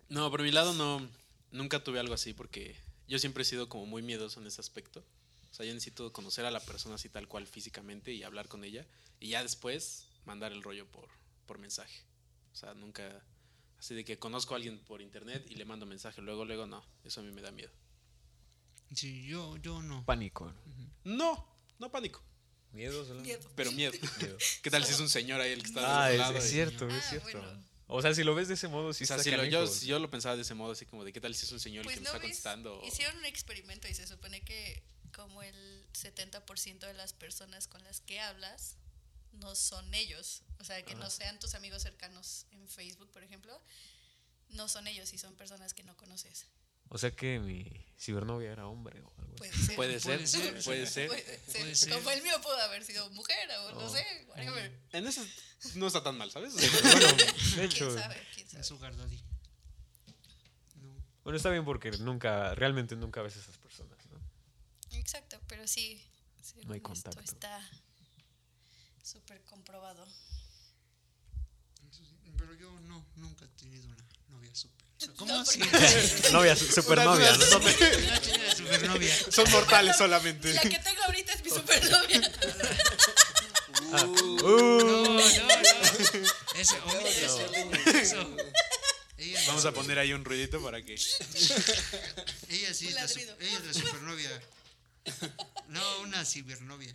No, 0.09 0.31
por 0.31 0.43
mi 0.43 0.51
lado 0.51 0.73
no, 0.73 1.07
nunca 1.51 1.83
tuve 1.85 2.01
algo 2.01 2.15
así 2.15 2.33
porque 2.33 2.77
yo 3.09 3.19
siempre 3.19 3.43
he 3.43 3.45
sido 3.45 3.69
como 3.69 3.87
muy 3.87 4.03
miedoso 4.03 4.41
en 4.41 4.47
ese 4.47 4.61
aspecto. 4.61 5.05
O 5.51 5.55
sea, 5.55 5.67
yo 5.67 5.75
necesito 5.75 6.13
conocer 6.13 6.45
a 6.45 6.51
la 6.51 6.61
persona 6.61 6.97
así 6.97 7.09
tal 7.09 7.29
cual 7.29 7.47
físicamente 7.47 8.13
y 8.13 8.23
hablar 8.23 8.49
con 8.49 8.65
ella 8.65 8.87
y 9.21 9.31
ya 9.31 9.43
después 9.43 10.07
mandar 10.25 10.53
el 10.53 10.63
rollo 10.63 10.87
por, 10.87 11.09
por 11.47 11.59
mensaje. 11.59 12.03
O 12.53 12.57
sea, 12.57 12.75
nunca 12.75 13.23
así 13.79 13.95
de 13.95 14.05
que 14.05 14.19
conozco 14.19 14.55
a 14.55 14.57
alguien 14.57 14.79
por 14.79 15.03
internet 15.03 15.47
y 15.51 15.55
le 15.55 15.65
mando 15.65 15.87
mensaje, 15.87 16.21
luego, 16.23 16.45
luego 16.45 16.67
no. 16.67 16.85
Eso 17.05 17.21
a 17.21 17.23
mí 17.23 17.33
me 17.33 17.43
da 17.43 17.51
miedo. 17.51 17.71
Sí, 18.95 19.27
yo, 19.27 19.57
yo 19.59 19.83
no. 19.83 20.05
Pánico. 20.05 20.53
No, 21.05 21.47
no 21.79 21.91
pánico, 21.91 22.23
Miedo 22.73 23.05
solamente. 23.05 23.37
Miedo. 23.39 23.51
pero 23.57 23.73
miedo. 23.73 23.93
Miedo. 24.21 24.37
¿Qué 24.63 24.71
tal 24.71 24.85
si 24.85 24.93
es 24.93 25.01
un 25.01 25.09
señor 25.09 25.41
ahí 25.41 25.53
el 25.53 25.63
que 25.63 25.69
está 25.69 26.05
Ah, 26.05 26.09
del 26.09 26.21
es, 26.21 26.45
es 26.45 26.51
cierto, 26.51 26.89
Ah, 26.91 26.99
es 26.99 27.05
cierto. 27.09 27.31
bueno. 27.41 27.65
O 27.89 28.03
sea, 28.03 28.13
si 28.15 28.25
lo 28.25 28.35
ves 28.35 28.49
de 28.49 28.55
ese 28.55 28.67
modo, 28.69 28.93
sí 28.93 29.05
o 29.05 29.07
sea, 29.07 29.17
está 29.17 29.31
si 29.31 29.37
lo- 29.37 29.45
yo, 29.45 29.67
si 29.69 29.87
yo 29.87 29.99
lo 30.01 30.11
pensaba 30.11 30.35
de 30.37 30.43
ese 30.43 30.55
modo, 30.55 30.73
así 30.73 30.87
como 30.87 31.05
de 31.05 31.13
qué 31.13 31.21
tal 31.21 31.35
si 31.35 31.47
es 31.47 31.53
un 31.53 31.61
señor 31.61 31.81
el 31.83 31.85
Pues 31.85 31.95
que 31.97 32.01
me 32.01 32.07
está 32.07 32.19
ves, 32.19 32.23
contestando. 32.23 32.83
hicieron 32.85 33.17
un 33.19 33.25
experimento 33.27 33.87
y 33.89 33.95
se 33.95 34.07
supone 34.09 34.43
que 34.43 34.83
como 35.15 35.43
el 35.43 35.87
70% 35.95 36.81
de 36.81 36.95
las 36.95 37.13
personas 37.13 37.69
con 37.69 37.83
las 37.85 38.01
que 38.01 38.19
hablas 38.21 38.77
no 39.33 39.55
son 39.55 39.95
ellos, 39.95 40.43
o 40.59 40.65
sea, 40.65 40.83
que 40.85 40.95
no 40.97 41.09
sean 41.11 41.39
tus 41.39 41.55
amigos 41.55 41.83
cercanos 41.83 42.47
en 42.51 42.67
Facebook, 42.69 43.11
por 43.13 43.23
ejemplo, 43.23 43.63
no 44.49 44.69
son 44.69 44.87
ellos 44.89 45.13
y 45.13 45.19
son 45.19 45.35
personas 45.37 45.73
que 45.75 45.85
no 45.85 45.97
conoces. 45.97 46.47
O 46.89 46.99
sea 46.99 47.11
que 47.11 47.39
mi 47.41 47.65
cibernovia 47.99 48.53
era 48.53 48.67
hombre 48.67 49.01
o 49.03 49.13
algo 49.21 49.37
así. 49.43 49.75
Puede 49.75 49.99
ser. 50.01 50.19
Puede 50.19 50.27
ser, 50.27 50.63
Puede 50.65 50.87
ser. 50.87 51.09
puede. 51.09 51.95
Como 51.95 52.11
el 52.11 52.23
mío 52.23 52.41
pudo 52.43 52.57
haber 52.63 52.85
sido 52.85 53.09
mujer 53.11 53.49
o 53.67 53.73
no 53.73 53.79
Oh. 53.87 53.89
sé, 53.93 54.05
whatever. 54.29 54.73
En 54.93 55.07
eso 55.07 55.25
no 55.75 55.87
está 55.87 56.03
tan 56.03 56.17
mal, 56.17 56.31
¿sabes? 56.31 56.55
Bueno, 56.83 57.13
de 57.57 57.65
hecho, 57.65 57.89
¿Quién 57.89 57.99
sabe? 58.03 58.27
¿Quién 58.35 58.47
sabe? 58.49 58.59
Un 58.59 58.65
sugar 58.65 58.97
daddy. 58.97 59.21
No. 60.77 60.95
bueno, 61.25 61.37
está 61.37 61.51
bien 61.51 61.65
porque 61.65 61.91
nunca, 61.93 62.55
realmente 62.55 62.95
nunca 62.97 63.23
ves 63.23 63.37
a 63.37 63.41
esas 63.41 63.57
personas, 63.59 63.99
¿no? 64.11 64.21
Exacto, 64.99 65.41
pero 65.49 65.67
sí, 65.67 66.01
según 66.43 66.71
hay 66.73 66.77
esto 66.79 66.89
contacto. 66.91 67.21
está 67.21 67.71
súper 69.03 69.43
comprobado. 69.45 70.05
Eso 71.91 72.05
sí, 72.05 72.17
Pero 72.37 72.55
yo 72.55 72.71
no, 72.81 73.05
nunca 73.17 73.45
he 73.45 73.49
tenido 73.49 73.87
una 73.87 73.97
novia 74.29 74.55
súper. 74.55 74.86
¿Cómo 75.17 75.33
No, 75.35 75.41
así? 75.41 75.59
Novia, 76.33 76.57
su- 76.57 76.67
supernovia, 76.73 77.35
supernovia. 78.57 79.15
Son 79.31 79.51
mortales 79.51 79.97
solamente. 79.97 80.53
La 80.55 80.61
que 80.63 80.79
tengo 80.79 81.03
ahorita 81.05 81.33
es 81.35 81.45
mi 81.45 81.51
supernovia. 81.51 82.33
Ah, 83.93 84.05
Uh, 84.07 84.09
uh, 84.43 84.79
No, 84.85 85.05
no, 85.05 85.11
no. 85.11 85.21
Ese, 85.21 86.77
omite 86.81 87.25
eso. 87.25 87.41
Eso. 87.95 88.37
Ella 89.19 89.41
es 89.41 89.47
Vamos 89.47 89.65
a 89.65 89.73
poner 89.73 89.99
ahí 89.99 90.13
un 90.13 90.25
ruidito 90.25 90.61
para 90.63 90.83
que. 90.83 90.95
Ella 90.95 92.75
sí 92.75 92.91
la, 92.91 93.05
ella 93.05 93.37
es 93.41 93.65
la 93.67 93.73
supernovia. 93.75 94.43
No, 95.69 96.01
una 96.01 96.25
cibernovia. 96.25 96.95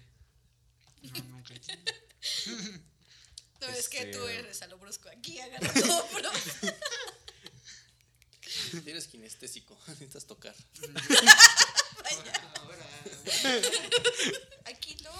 No, 1.03 1.23
nunca. 1.29 1.53
No, 3.61 3.67
es 3.69 3.89
que 3.89 3.99
Este- 3.99 4.11
tú 4.17 4.27
eres 4.27 4.61
a 4.63 4.67
lo 4.67 4.77
brusco 4.77 5.07
aquí, 5.09 5.39
agarra 5.39 5.71
todo, 5.73 6.07
bro. 6.13 6.31
Eres 8.86 9.07
kinestésico, 9.07 9.77
necesitas 9.88 10.25
tocar. 10.25 10.55
Aquí 14.65 14.97
no. 15.03 15.12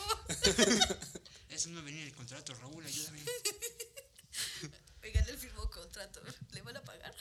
Eso 1.50 1.70
no 1.70 1.84
venía 1.84 2.02
en 2.02 2.08
el 2.08 2.16
contrato, 2.16 2.54
Raúl, 2.56 2.86
ayúdame. 2.86 3.20
Oigan, 5.04 5.30
él 5.30 5.38
firmó 5.38 5.70
contrato. 5.70 6.22
¿Le 6.52 6.62
van 6.62 6.78
a 6.78 6.82
pagar? 6.84 7.14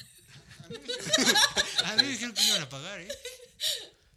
A 1.84 1.96
mí 1.96 2.02
me 2.02 2.08
dijeron 2.08 2.34
que 2.34 2.40
me 2.42 2.48
iban 2.48 2.62
a 2.62 2.68
pagar, 2.68 3.00
¿eh? 3.00 3.08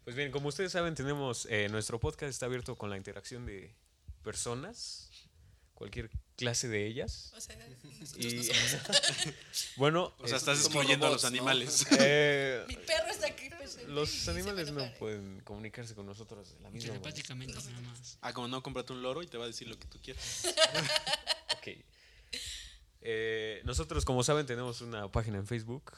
Pues 0.03 0.15
bien, 0.15 0.31
como 0.31 0.49
ustedes 0.49 0.71
saben, 0.71 0.95
tenemos 0.95 1.47
eh, 1.49 1.69
nuestro 1.69 1.99
podcast 1.99 2.29
está 2.29 2.45
abierto 2.45 2.77
con 2.77 2.89
la 2.89 2.97
interacción 2.97 3.45
de 3.45 3.73
personas, 4.21 5.09
cualquier 5.73 6.09
clase 6.35 6.67
de 6.67 6.85
ellas. 6.87 7.31
O 7.35 7.41
sea, 7.41 7.55
nosotros 7.55 8.15
Y 8.17 8.35
no 8.35 8.43
somos. 8.43 9.33
bueno, 9.77 10.13
O 10.19 10.27
sea, 10.27 10.37
es- 10.37 10.43
estás 10.43 10.59
excluyendo 10.59 11.07
a 11.07 11.11
los 11.11 11.21
¿no? 11.23 11.27
animales. 11.27 11.85
eh, 11.99 12.63
Mi 12.67 12.75
perro 12.75 13.09
está 13.09 13.27
aquí 13.27 13.45
y 13.45 13.91
los 13.91 14.27
animales 14.27 14.71
no 14.71 14.91
pueden 14.95 15.41
comunicarse 15.41 15.93
con 15.95 16.05
nosotros 16.05 16.49
de 16.55 16.59
la 16.61 16.69
misma 16.69 16.93
manera. 16.93 17.01
Telepáticamente 17.01 17.53
nada 17.53 17.81
más. 17.81 18.17
Ah, 18.21 18.33
como 18.33 18.47
no, 18.47 18.61
cómprate 18.63 18.93
un 18.93 19.01
loro 19.01 19.21
y 19.23 19.27
te 19.27 19.37
va 19.37 19.45
a 19.45 19.47
decir 19.47 19.67
lo 19.67 19.77
que 19.77 19.87
tú 19.87 19.99
quieras. 20.01 20.47
Ok. 21.57 21.77
Eh, 23.01 23.61
nosotros, 23.65 24.05
como 24.05 24.23
saben, 24.23 24.45
tenemos 24.45 24.81
una 24.81 25.11
página 25.11 25.37
en 25.37 25.45
Facebook 25.47 25.91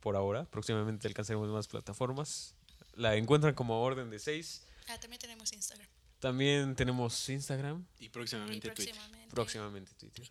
por 0.00 0.16
ahora. 0.16 0.44
Próximamente 0.44 1.08
alcanzaremos 1.08 1.48
más 1.48 1.66
plataformas. 1.68 2.54
La 2.94 3.16
encuentran 3.16 3.54
como 3.54 3.82
Orden 3.82 4.10
de 4.10 4.18
6. 4.18 4.66
Ah, 4.88 4.98
también 4.98 5.20
tenemos 5.20 5.52
Instagram. 5.52 5.88
También 6.18 6.76
tenemos 6.76 7.28
Instagram, 7.28 7.86
Y 7.98 8.06
Y 8.06 8.08
próximamente 8.10 8.68
Twitter. 8.70 8.94
Próximamente. 9.30 9.92
Twitter, 9.94 10.28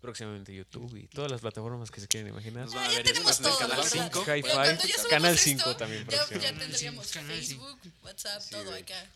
próximamente 0.00 0.54
YouTube 0.54 0.96
y 0.96 1.06
todas 1.08 1.30
las 1.30 1.40
plataformas 1.40 1.90
que 1.90 2.00
se 2.00 2.08
quieren 2.08 2.28
imaginar. 2.32 2.64
Nos 2.64 2.74
van 2.74 2.84
Ah, 2.84 2.86
a 2.88 2.90
ya 2.92 2.96
ver 2.98 3.08
en 3.08 3.16
el 3.16 3.22
todo, 3.36 3.58
canal 3.58 3.78
la 3.78 3.84
verdad. 3.84 4.10
5. 4.12 4.24
High 4.24 4.42
Pero 4.42 4.54
cuando 4.54 4.70
Five, 4.80 4.88
ya 4.88 4.94
subamos 4.94 5.10
Canal 5.10 5.34
esto, 5.34 5.44
5 5.50 5.76
también 5.76 6.06
Ya, 6.08 6.26
tendríamos. 6.58 7.06
Facebook, 7.08 7.78
WhatsApp, 8.02 8.40
Sí, 8.42 8.50
todo 8.50 8.74
acá. 8.74 9.10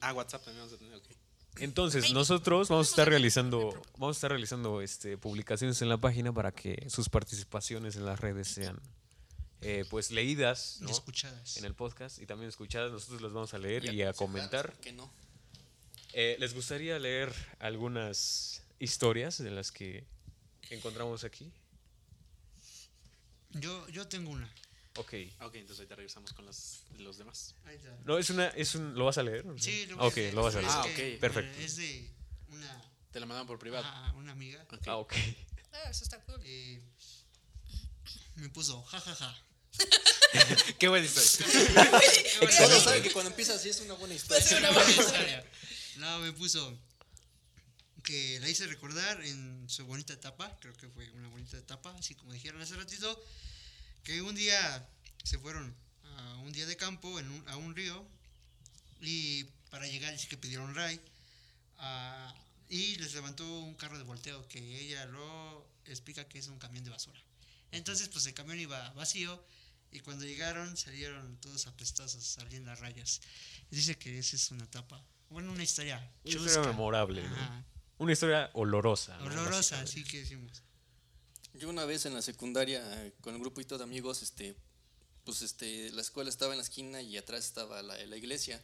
Ah, 0.00 0.12
WhatsApp 0.12 0.44
también 0.44 0.64
vamos 0.64 0.74
a 0.74 0.78
tener, 0.78 0.94
ok. 0.96 1.04
Entonces, 1.58 2.12
nosotros 2.12 2.68
vamos 2.68 2.88
a 2.88 2.90
estar 2.90 3.08
realizando, 3.08 3.80
vamos 3.98 4.16
a 4.16 4.18
estar 4.18 4.30
realizando 4.30 4.80
este, 4.80 5.18
publicaciones 5.18 5.82
en 5.82 5.88
la 5.90 5.98
página 5.98 6.32
para 6.32 6.50
que 6.52 6.88
sus 6.88 7.08
participaciones 7.10 7.94
en 7.96 8.06
las 8.06 8.18
redes 8.20 8.48
sean 8.48 8.80
eh, 9.60 9.84
pues 9.90 10.10
leídas 10.10 10.78
Y 10.80 10.84
¿no? 10.84 10.90
escuchadas. 10.90 11.58
en 11.58 11.64
el 11.66 11.74
podcast 11.74 12.18
y 12.20 12.26
también 12.26 12.48
escuchadas. 12.48 12.90
Nosotros 12.90 13.20
las 13.22 13.32
vamos 13.32 13.52
a 13.54 13.58
leer 13.58 13.84
y 13.92 14.02
a 14.02 14.12
comentar. 14.14 14.72
¿por 14.72 14.80
qué 14.80 14.92
no? 14.92 15.12
Eh, 16.14 16.36
¿Les 16.38 16.54
gustaría 16.54 16.98
leer 16.98 17.32
algunas 17.58 18.62
historias 18.78 19.38
de 19.38 19.50
las 19.50 19.72
que 19.72 20.04
encontramos 20.70 21.24
aquí? 21.24 21.50
Yo, 23.50 23.88
yo 23.88 24.06
tengo 24.08 24.30
una. 24.30 24.50
Ok. 24.96 25.14
Ok, 25.40 25.54
entonces 25.54 25.78
ahorita 25.80 25.96
regresamos 25.96 26.32
con 26.32 26.44
las, 26.44 26.82
los 26.98 27.16
demás. 27.16 27.54
Ahí 27.64 27.76
está. 27.76 27.96
No, 28.04 28.18
es 28.18 28.28
una, 28.30 28.48
es 28.48 28.74
un, 28.74 28.94
¿lo 28.94 29.06
vas 29.06 29.16
a 29.18 29.22
leer? 29.22 29.44
Sí, 29.58 29.86
lo 29.86 29.96
voy 29.96 30.12
a 30.28 30.32
lo 30.32 30.42
vas 30.42 30.54
a 30.56 30.60
leer. 30.60 30.72
Ah, 30.72 30.84
es 30.86 31.14
ok. 31.14 31.20
Perfecto. 31.20 31.58
Es 31.60 31.76
de 31.76 32.10
una, 32.48 32.82
Te 33.10 33.20
la 33.20 33.26
mandaron 33.26 33.46
por 33.46 33.58
privado. 33.58 33.84
ah, 33.86 34.12
una 34.16 34.32
amiga. 34.32 34.62
Ok. 34.70 34.86
Ah, 34.86 34.96
ok. 34.96 35.14
Ah, 35.72 35.90
eso 35.90 36.04
está 36.04 36.22
cool. 36.24 36.40
eh, 36.44 36.82
me 38.34 38.48
puso 38.50 38.82
jajaja. 38.82 39.34
Qué 40.78 40.88
buena 40.88 41.06
historia. 41.06 41.90
Solo 42.50 42.80
sabe 42.80 43.02
que 43.02 43.10
cuando 43.12 43.30
empieza 43.30 43.54
así 43.54 43.70
es 43.70 43.80
una 43.80 43.94
buena 43.94 44.14
historia. 44.14 44.42
ser 44.42 44.58
una 44.58 44.70
buena 44.70 44.90
historia. 44.90 45.44
No, 45.96 46.20
me 46.20 46.32
puso 46.32 46.78
que 48.02 48.40
la 48.40 48.48
hice 48.48 48.66
recordar 48.66 49.22
en 49.24 49.68
su 49.68 49.84
bonita 49.86 50.12
etapa, 50.12 50.56
creo 50.60 50.74
que 50.74 50.88
fue 50.88 51.08
una 51.12 51.28
bonita 51.28 51.56
etapa, 51.56 51.94
así 51.96 52.14
como 52.14 52.32
dijeron 52.32 52.60
hace 52.60 52.74
ratito, 52.76 53.22
que 54.02 54.22
un 54.22 54.34
día 54.34 54.88
se 55.22 55.38
fueron 55.38 55.74
a 56.04 56.36
un 56.38 56.52
día 56.52 56.66
de 56.66 56.76
campo 56.76 57.18
en 57.20 57.44
a 57.48 57.56
un 57.56 57.74
río 57.76 58.04
y 59.00 59.44
para 59.70 59.86
llegar 59.86 60.12
dice 60.12 60.28
que 60.28 60.36
pidieron 60.36 60.74
ray 60.74 61.00
ah, 61.78 62.34
y 62.68 62.96
les 62.96 63.14
levantó 63.14 63.44
un 63.60 63.74
carro 63.74 63.98
de 63.98 64.04
volteo 64.04 64.46
que 64.48 64.58
ella 64.80 65.06
lo 65.06 65.68
explica 65.86 66.26
que 66.28 66.38
es 66.38 66.48
un 66.48 66.58
camión 66.58 66.84
de 66.84 66.90
basura. 66.90 67.20
Entonces 67.70 68.08
pues 68.08 68.26
el 68.26 68.34
camión 68.34 68.58
iba 68.58 68.90
vacío 68.94 69.44
y 69.92 70.00
cuando 70.00 70.24
llegaron 70.24 70.76
salieron 70.76 71.36
todos 71.38 71.66
apestosos, 71.66 72.24
salían 72.24 72.64
las 72.64 72.80
rayas. 72.80 73.20
Dice 73.70 73.96
que 73.96 74.18
esa 74.18 74.36
es 74.36 74.50
una 74.50 74.64
etapa, 74.64 75.04
bueno, 75.32 75.52
una 75.52 75.62
historia 75.62 76.12
Una 76.24 76.34
historia 76.34 76.70
memorable, 76.70 77.22
¿no? 77.22 77.64
Una 77.98 78.12
historia 78.12 78.50
olorosa. 78.54 79.16
¿no? 79.18 79.24
Olorosa, 79.26 79.76
Básicamente. 79.76 79.90
así 79.90 80.04
que 80.04 80.18
decimos. 80.20 80.62
Yo 81.54 81.68
una 81.68 81.84
vez 81.84 82.06
en 82.06 82.14
la 82.14 82.22
secundaria, 82.22 82.82
eh, 83.04 83.12
con 83.20 83.34
el 83.34 83.40
grupito 83.40 83.78
de 83.78 83.84
amigos, 83.84 84.22
este, 84.22 84.56
pues 85.24 85.42
este, 85.42 85.90
la 85.92 86.00
escuela 86.00 86.30
estaba 86.30 86.52
en 86.52 86.58
la 86.58 86.64
esquina 86.64 87.00
y 87.02 87.16
atrás 87.16 87.44
estaba 87.44 87.82
la, 87.82 87.96
la 88.06 88.16
iglesia. 88.16 88.62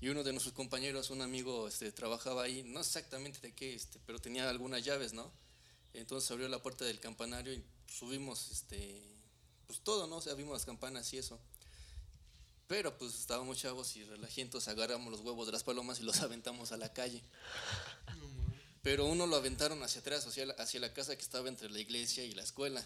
Y 0.00 0.08
uno 0.08 0.22
de 0.22 0.32
nuestros 0.32 0.54
compañeros, 0.54 1.10
un 1.10 1.22
amigo, 1.22 1.66
este, 1.68 1.92
trabajaba 1.92 2.42
ahí, 2.42 2.62
no 2.64 2.80
exactamente 2.80 3.38
de 3.40 3.54
qué, 3.54 3.74
este, 3.74 3.98
pero 4.04 4.18
tenía 4.18 4.50
algunas 4.50 4.84
llaves, 4.84 5.12
¿no? 5.14 5.32
Entonces 5.94 6.30
abrió 6.30 6.48
la 6.48 6.60
puerta 6.62 6.84
del 6.84 7.00
campanario 7.00 7.54
y 7.54 7.64
subimos, 7.86 8.50
este, 8.50 9.00
pues 9.66 9.80
todo, 9.80 10.06
¿no? 10.06 10.16
O 10.16 10.20
sea, 10.20 10.34
vimos 10.34 10.52
las 10.52 10.66
campanas 10.66 11.12
y 11.14 11.18
eso. 11.18 11.40
Pero 12.66 12.96
pues 12.96 13.14
estábamos 13.14 13.58
chavos 13.58 13.94
y 13.96 14.04
relajientos, 14.04 14.68
agarramos 14.68 15.10
los 15.10 15.20
huevos 15.20 15.46
de 15.46 15.52
las 15.52 15.62
palomas 15.64 16.00
y 16.00 16.02
los 16.02 16.20
aventamos 16.20 16.72
a 16.72 16.76
la 16.76 16.92
calle. 16.92 17.22
Pero 18.82 19.06
uno 19.06 19.26
lo 19.26 19.36
aventaron 19.36 19.82
hacia 19.82 20.00
atrás, 20.00 20.26
hacia 20.26 20.46
la, 20.46 20.54
hacia 20.54 20.80
la 20.80 20.92
casa 20.92 21.16
que 21.16 21.22
estaba 21.22 21.48
entre 21.48 21.70
la 21.70 21.78
iglesia 21.80 22.24
y 22.24 22.32
la 22.34 22.42
escuela. 22.42 22.84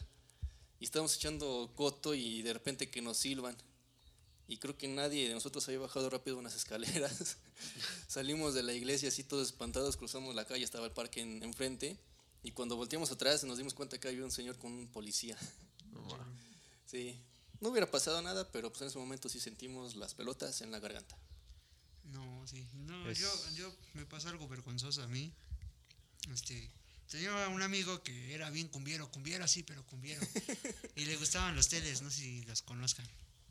Y 0.81 0.85
estábamos 0.85 1.17
echando 1.17 1.73
coto 1.75 2.14
y 2.14 2.43
de 2.43 2.53
repente 2.53 2.88
que 2.91 3.03
nos 3.03 3.17
silban. 3.17 3.57
Y 4.47 4.57
creo 4.59 4.79
que 4.79 4.88
nadie 4.88 5.29
de 5.29 5.35
nosotros 5.35 5.67
había 5.69 5.81
bajado 5.81 6.09
rápido 6.09 6.38
unas 6.38 6.55
escaleras. 6.57 7.37
Salimos 8.07 8.55
de 8.55 8.62
la 8.62 8.73
iglesia 8.75 9.09
así 9.09 9.25
todos 9.25 9.49
espantados, 9.49 9.97
cruzamos 9.97 10.35
la 10.35 10.45
calle, 10.45 10.64
estaba 10.64 10.87
el 10.87 10.93
parque 10.93 11.21
en- 11.21 11.43
enfrente. 11.43 11.99
Y 12.45 12.53
cuando 12.53 12.77
volteamos 12.77 13.11
atrás 13.11 13.43
nos 13.45 13.59
dimos 13.59 13.75
cuenta 13.75 13.99
que 13.99 14.07
había 14.09 14.25
un 14.25 14.31
señor 14.31 14.57
con 14.59 14.73
un 14.73 14.87
policía. 14.88 15.37
Sí, 16.87 17.19
no 17.61 17.68
hubiera 17.71 17.90
pasado 17.90 18.21
nada, 18.23 18.51
pero 18.53 18.71
pues 18.71 18.83
en 18.83 18.88
ese 18.88 18.99
momento 18.99 19.29
sí 19.29 19.40
sentimos 19.40 19.97
las 19.97 20.14
pelotas 20.14 20.61
en 20.61 20.71
la 20.71 20.79
garganta. 20.79 21.16
No, 22.12 22.47
sí. 22.47 22.66
No, 22.75 23.09
Es- 23.11 23.18
yo, 23.18 23.31
yo 23.55 23.75
me 23.94 24.07
pasa 24.07 24.29
algo 24.31 24.49
vergonzoso 24.49 25.03
a 25.03 25.09
mí. 25.09 25.33
Este, 26.33 26.71
tenía 27.11 27.49
un 27.49 27.62
amigo 27.62 28.03
que 28.03 28.35
era 28.35 28.51
bien 28.51 28.68
cumbiero, 28.68 29.11
cumbiero 29.11 29.47
sí, 29.49 29.62
pero 29.62 29.85
cumbiero. 29.87 30.21
y 30.97 31.05
le 31.05 31.16
gustaban 31.16 31.55
los 31.57 31.68
teles, 31.68 32.03
no 32.03 32.11
sé 32.11 32.16
si 32.21 32.42
los 32.44 32.62
conozcan. 32.62 33.07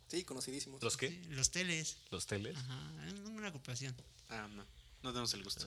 Sí, 0.09 0.23
conocidísimos. 0.23 0.81
¿Los 0.81 0.95
qué? 0.97 1.09
Sí, 1.09 1.21
los 1.29 1.51
teles. 1.51 1.97
¿Los 2.11 2.25
teles? 2.27 2.55
Ajá, 2.57 3.07
es 3.07 3.13
una 3.13 3.49
ocupación. 3.49 3.95
Ah, 4.29 4.47
no. 4.55 4.65
No 5.03 5.11
tenemos 5.11 5.33
el 5.33 5.43
gusto. 5.43 5.65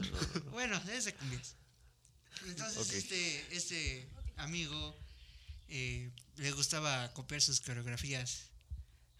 Bueno, 0.50 0.80
es 0.90 1.04
de 1.04 1.14
cumbias. 1.14 1.54
Entonces, 2.46 2.90
este, 2.94 3.56
este 3.56 4.08
amigo 4.36 4.96
eh, 5.68 6.10
le 6.40 6.52
gustaba 6.52 7.12
copiar 7.12 7.42
sus 7.42 7.60
coreografías 7.60 8.48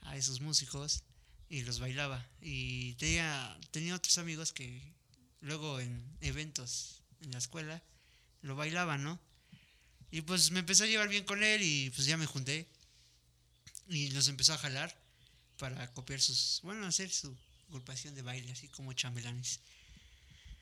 a 0.01 0.17
esos 0.17 0.41
músicos 0.41 1.03
y 1.51 1.63
los 1.65 1.79
bailaba. 1.79 2.27
Y 2.41 2.95
tenía, 2.95 3.59
tenía 3.73 3.95
otros 3.95 4.17
amigos 4.17 4.55
que 4.55 4.95
luego 5.43 5.81
en 5.81 6.03
eventos 6.23 7.03
en 7.21 7.33
la 7.33 7.39
escuela 7.39 7.83
lo 8.41 8.57
bailaban, 8.57 9.05
¿no? 9.05 9.21
Y 10.11 10.23
pues 10.23 10.51
me 10.51 10.61
empecé 10.61 10.85
a 10.85 10.87
llevar 10.87 11.11
bien 11.11 11.25
con 11.25 11.43
él 11.43 11.61
y 11.63 11.91
pues 11.91 12.07
ya 12.07 12.17
me 12.17 12.25
junté. 12.25 12.67
Y 13.87 14.09
los 14.13 14.29
empezó 14.29 14.55
a 14.55 14.59
jalar 14.59 14.97
para 15.59 15.93
copiar 15.93 16.23
sus, 16.23 16.61
bueno, 16.63 16.87
hacer 16.87 17.11
su 17.11 17.37
agrupación 17.69 18.15
de 18.15 18.23
baile, 18.23 18.51
así 18.51 18.69
como 18.69 18.95
chambelanes. 18.95 19.61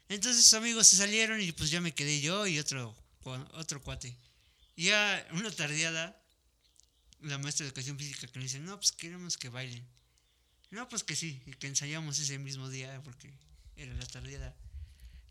Entonces 0.09 0.43
sus 0.43 0.55
amigos 0.55 0.89
se 0.89 0.97
salieron 0.97 1.41
y 1.41 1.53
pues 1.53 1.71
ya 1.71 1.81
me 1.81 1.95
quedé 1.95 2.21
yo 2.21 2.49
y 2.49 2.59
otro, 2.59 2.97
otro 3.53 3.81
cuate. 3.81 4.17
Ya 4.77 5.25
una 5.33 5.53
tardeada, 5.53 6.18
la 7.21 7.39
maestra 7.39 7.65
de 7.65 7.69
educación 7.69 7.99
física 7.99 8.27
que 8.27 8.39
le 8.39 8.45
dice, 8.45 8.61
no, 8.61 8.77
pues 8.77 8.93
queremos 8.93 9.37
que 9.37 9.49
bailen. 9.49 9.87
No, 10.71 10.89
pues 10.89 11.03
que 11.03 11.17
sí, 11.17 11.43
y 11.47 11.53
que 11.55 11.67
ensayamos 11.67 12.19
ese 12.19 12.39
mismo 12.39 12.69
día 12.69 13.01
porque 13.03 13.33
era 13.77 13.93
la 13.95 14.07
tardeada. 14.07 14.55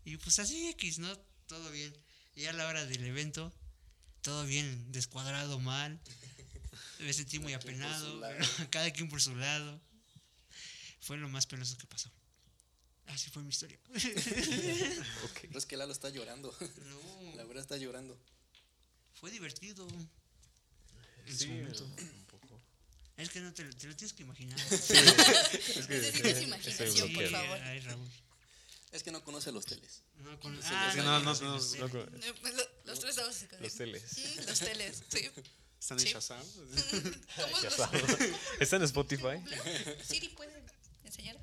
Y 0.04 0.16
pues 0.16 0.38
así 0.38 0.68
X, 0.70 0.98
¿no? 0.98 1.16
Todo 1.46 1.70
bien. 1.70 1.94
Y 2.34 2.46
a 2.46 2.52
la 2.52 2.66
hora 2.66 2.84
del 2.86 3.04
evento, 3.04 3.52
todo 4.22 4.44
bien 4.44 4.90
descuadrado, 4.92 5.58
mal. 5.60 6.00
Me 7.00 7.12
sentí 7.12 7.38
muy 7.38 7.52
apenado, 7.52 8.20
cada 8.70 8.90
quien 8.92 9.08
por 9.08 9.20
su 9.20 9.34
lado. 9.36 9.80
Fue 11.00 11.16
lo 11.16 11.28
más 11.28 11.46
penoso 11.46 11.76
que 11.78 11.86
pasó. 11.86 12.10
Así 13.06 13.30
fue 13.30 13.42
mi 13.42 13.50
historia. 13.50 13.78
Ok. 15.24 15.38
Pero 15.42 15.58
es 15.58 15.66
que 15.66 15.76
Lalo 15.76 15.92
está 15.92 16.10
llorando. 16.10 16.54
No, 16.86 17.36
La 17.36 17.44
verdad 17.44 17.62
está 17.62 17.76
llorando. 17.76 18.18
fue 19.14 19.30
divertido. 19.30 19.86
En 21.28 21.38
Sí, 21.38 21.44
su 21.44 21.50
momento. 21.52 21.84
un 21.84 22.24
poco. 22.26 22.60
Es 23.16 23.30
que 23.30 23.40
no 23.40 23.52
te, 23.52 23.64
lo- 23.64 23.74
te 23.74 23.86
lo 23.86 23.96
tienes 23.96 24.12
que 24.12 24.22
imaginar. 24.22 24.58
Es 24.72 24.82
que 24.86 25.94
Necesitas 25.94 26.42
imaginación, 26.42 27.12
por 27.12 27.28
favor. 27.30 27.58
Ay, 27.62 27.80
Raúl. 27.80 28.08
Es 28.92 29.02
que 29.02 29.10
no 29.10 29.22
conoce 29.22 29.52
los 29.52 29.66
teles. 29.66 30.02
No, 30.16 30.40
con- 30.40 30.54
Sí, 30.56 30.68
ah, 30.72 30.94
no, 30.96 31.20
no, 31.20 31.34
sí, 31.34 31.44
no, 31.44 31.54
los 31.56 31.74
no, 31.76 31.86
Eh, 31.86 32.34
pues, 32.40 32.54
lo- 32.54 32.68
Los 32.86 33.00
tres 33.00 33.10
estamos 33.18 33.36
Los 33.60 33.74
teles. 33.74 34.02
Mm, 34.18 34.48
Los 34.48 34.58
teles, 34.60 35.02
sí. 35.10 35.30
¿Están 35.80 35.98
en 36.00 36.06
Sí. 36.06 36.12
Shazam? 36.12 36.42
¿Cómo 37.36 37.56
Ya 37.62 37.62
los- 37.64 37.74
sabes. 37.74 38.02
¿Está 38.60 38.76
en 38.76 38.82
Spotify? 38.84 39.36
Siri 40.04 40.28
puede 40.30 40.64
enseñar. 41.04 41.36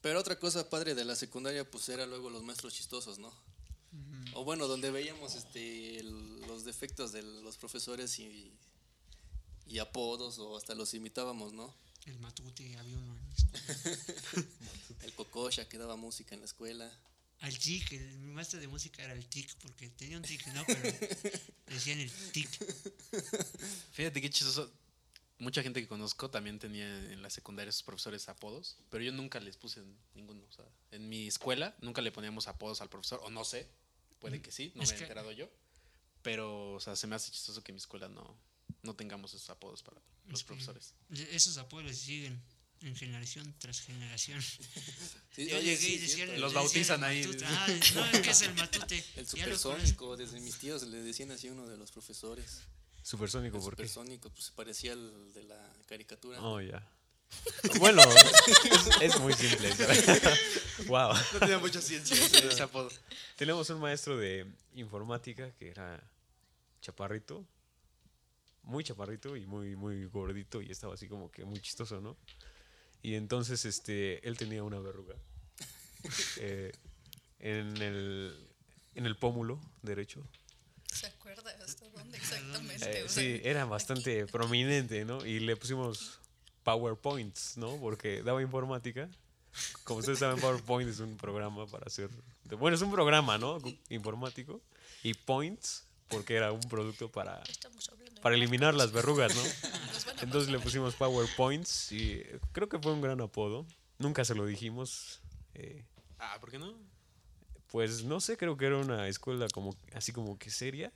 Pero 0.00 0.20
otra 0.20 0.38
cosa 0.38 0.68
padre 0.70 0.94
de 0.94 1.04
la 1.04 1.16
secundaria, 1.16 1.68
pues 1.68 1.88
era 1.88 2.06
luego 2.06 2.30
los 2.30 2.42
maestros 2.44 2.72
chistosos, 2.74 3.18
¿no? 3.18 3.32
O 4.34 4.44
bueno, 4.44 4.66
donde 4.68 4.90
veíamos 4.90 5.34
este, 5.34 5.98
el- 6.00 6.40
los 6.42 6.64
defectos 6.64 7.12
de 7.12 7.22
los 7.22 7.56
profesores 7.56 8.18
y, 8.18 8.52
y 9.66 9.78
apodos, 9.78 10.38
o 10.38 10.56
hasta 10.56 10.74
los 10.74 10.94
imitábamos, 10.94 11.52
¿no? 11.52 11.74
El 12.06 12.18
matute, 12.20 12.76
había 12.78 12.96
uno 12.96 13.14
en 13.16 13.22
la 13.28 13.34
escuela. 13.36 14.46
El 15.02 15.12
Cocosha 15.14 15.68
que 15.68 15.78
daba 15.78 15.96
música 15.96 16.34
en 16.34 16.40
la 16.40 16.46
escuela. 16.46 16.90
Al 17.40 17.56
tic, 17.58 17.92
el, 17.92 18.18
mi 18.18 18.32
maestro 18.32 18.58
de 18.58 18.66
música 18.66 19.02
era 19.04 19.12
el 19.12 19.26
tic, 19.26 19.54
porque 19.58 19.88
tenía 19.90 20.16
un 20.16 20.22
tic, 20.24 20.46
¿no? 20.48 20.64
Pero 20.66 20.80
decían 21.66 22.00
el 22.00 22.10
tic. 22.32 22.48
Fíjate 23.92 24.20
qué 24.20 24.30
chistoso. 24.30 24.70
Mucha 25.40 25.62
gente 25.62 25.80
que 25.80 25.86
conozco 25.86 26.30
también 26.30 26.58
tenía 26.58 26.86
en 27.12 27.22
la 27.22 27.30
secundaria 27.30 27.70
sus 27.70 27.84
profesores 27.84 28.28
apodos, 28.28 28.76
pero 28.90 29.04
yo 29.04 29.12
nunca 29.12 29.38
les 29.38 29.56
puse 29.56 29.80
ninguno. 30.14 30.42
O 30.48 30.52
sea, 30.52 30.64
en 30.90 31.08
mi 31.08 31.28
escuela 31.28 31.76
nunca 31.80 32.02
le 32.02 32.10
poníamos 32.10 32.48
apodos 32.48 32.80
al 32.80 32.88
profesor, 32.88 33.20
o 33.22 33.30
no 33.30 33.44
sé, 33.44 33.68
puede 34.18 34.40
que 34.42 34.52
sí, 34.52 34.72
no 34.74 34.82
Es 34.82 34.90
me 34.90 34.96
he 34.96 35.00
enterado 35.00 35.32
yo. 35.32 35.48
Pero, 36.22 36.74
o 36.74 36.80
sea, 36.80 36.96
se 36.96 37.06
me 37.06 37.14
hace 37.16 37.30
chistoso 37.30 37.62
que 37.62 37.72
en 37.72 37.76
mi 37.76 37.80
escuela 37.80 38.08
no, 38.08 38.36
no 38.82 38.94
tengamos 38.94 39.32
esos 39.34 39.48
apodos 39.50 39.82
para 39.82 40.00
los 40.26 40.44
profesores. 40.44 40.94
Esos 41.10 41.56
apodos 41.58 41.96
siguen 41.96 42.40
en 42.82 42.94
generación 42.96 43.54
tras 43.58 43.80
generación. 43.80 44.40
Sí, 45.30 45.46
Yo 45.48 45.56
oye, 45.56 45.76
llegué 45.76 45.76
sí, 45.76 45.94
y 45.94 45.98
decían. 45.98 46.40
Los 46.40 46.52
bautizan 46.52 47.04
ahí. 47.04 47.22
Ah, 47.44 47.66
no, 47.94 48.04
es 48.06 48.20
que 48.20 48.30
es 48.30 48.42
el 48.42 48.54
matute. 48.54 49.04
El 49.16 49.24
supersónico, 49.28 50.16
desde 50.16 50.40
mis 50.40 50.58
tíos 50.58 50.82
le 50.82 51.00
decían 51.00 51.30
así 51.30 51.46
a 51.46 51.52
uno 51.52 51.64
de 51.68 51.76
los 51.76 51.92
profesores. 51.92 52.62
Supersónico, 53.04 53.58
El 53.58 53.62
¿por 53.62 53.76
qué? 53.76 53.86
supersónico, 53.86 54.30
pues 54.30 54.46
se 54.46 54.52
parecía 54.52 54.94
al 54.94 55.32
de 55.32 55.44
la 55.44 55.72
caricatura. 55.86 56.42
Oh, 56.42 56.60
ya. 56.60 56.84
Bueno, 57.78 58.02
es, 58.02 59.14
es 59.14 59.20
muy 59.20 59.32
simple. 59.32 59.70
wow. 60.86 61.12
No 61.32 61.38
tenía 61.40 61.58
mucha 61.58 61.80
ciencia 61.80 62.16
ese, 62.26 62.46
ese 62.46 62.62
apodo. 62.62 62.90
Tenemos 63.36 63.68
un 63.70 63.80
maestro 63.80 64.16
de 64.16 64.46
informática 64.74 65.50
que 65.58 65.68
era 65.68 66.00
chaparrito, 66.80 67.44
muy 68.62 68.84
chaparrito 68.84 69.36
y 69.36 69.46
muy, 69.46 69.76
muy 69.76 70.04
gordito 70.06 70.62
y 70.62 70.70
estaba 70.70 70.94
así 70.94 71.08
como 71.08 71.30
que 71.30 71.44
muy 71.44 71.60
chistoso, 71.60 72.00
¿no? 72.00 72.16
Y 73.02 73.14
entonces 73.14 73.64
este, 73.64 74.26
él 74.26 74.36
tenía 74.36 74.62
una 74.62 74.78
verruga 74.78 75.14
eh, 76.38 76.72
en, 77.38 77.76
el, 77.78 78.48
en 78.94 79.06
el 79.06 79.16
pómulo 79.16 79.60
derecho. 79.82 80.26
¿Se 80.92 81.06
acuerda 81.06 81.50
hasta 81.64 81.88
dónde 81.90 82.16
exactamente? 82.16 83.04
Eh, 83.04 83.08
sí, 83.08 83.40
era 83.44 83.64
bastante 83.66 84.26
prominente, 84.26 85.04
¿no? 85.04 85.24
Y 85.24 85.40
le 85.40 85.56
pusimos 85.56 86.18
PowerPoints, 86.72 87.56
¿no? 87.56 87.76
Porque 87.76 88.22
daba 88.22 88.42
informática. 88.42 89.08
Como 89.84 90.00
ustedes 90.00 90.18
saben, 90.18 90.38
PowerPoint 90.38 90.90
es 90.90 91.00
un 91.00 91.16
programa 91.16 91.66
para 91.66 91.86
hacer... 91.86 92.10
Bueno, 92.58 92.74
es 92.76 92.82
un 92.82 92.90
programa, 92.90 93.38
¿no? 93.38 93.58
Informático. 93.88 94.60
Y 95.02 95.14
Points, 95.14 95.86
porque 96.08 96.34
era 96.34 96.52
un 96.52 96.60
producto 96.60 97.10
para, 97.10 97.42
para 98.20 98.34
eliminar 98.34 98.74
las 98.74 98.92
verrugas, 98.92 99.34
¿no? 99.34 99.42
Entonces 100.22 100.50
le 100.50 100.58
pusimos 100.58 100.94
PowerPoints 100.94 101.90
y 101.92 102.22
creo 102.52 102.68
que 102.68 102.78
fue 102.78 102.92
un 102.92 103.00
gran 103.00 103.20
apodo. 103.22 103.64
Nunca 103.98 104.24
se 104.26 104.34
lo 104.34 104.44
dijimos. 104.44 105.20
eh, 105.54 105.84
Ah, 106.18 106.36
¿por 106.40 106.50
qué 106.50 106.58
no? 106.58 106.74
pues 107.68 108.02
no 108.04 108.18
sé, 108.20 108.36
creo 108.36 108.56
que 108.56 108.64
era 108.66 108.76
una 108.78 109.08
escuela 109.08 109.46
como 109.52 109.76
así 109.94 110.12
como 110.12 110.38
que 110.38 110.50
seria. 110.50 110.90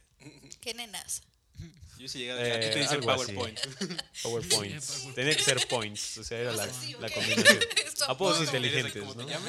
Qué 0.60 0.74
nenas. 0.74 1.22
Yo 1.98 2.08
sí 2.08 2.18
llegué 2.18 2.32
a 2.32 2.46
Eh, 2.46 2.52
aquí 2.56 2.70
te 2.74 2.78
dice 2.80 2.94
algo 2.94 3.10
así. 3.12 3.32
PowerPoint. 3.32 3.60
PowerPoints. 4.22 4.86
PowerPoint. 4.86 5.14
Tenía 5.14 5.36
que 5.36 5.44
ser 5.44 5.68
points, 5.68 6.18
o 6.18 6.24
sea, 6.24 6.38
era 6.38 6.52
la, 6.52 6.66
la 6.66 7.10
combinación. 7.14 7.58
Apodos 8.08 8.38
apodo. 8.38 8.44
inteligentes, 8.44 9.02
¿Cómo 9.02 9.14
te 9.14 9.24
¿no? 9.32 9.48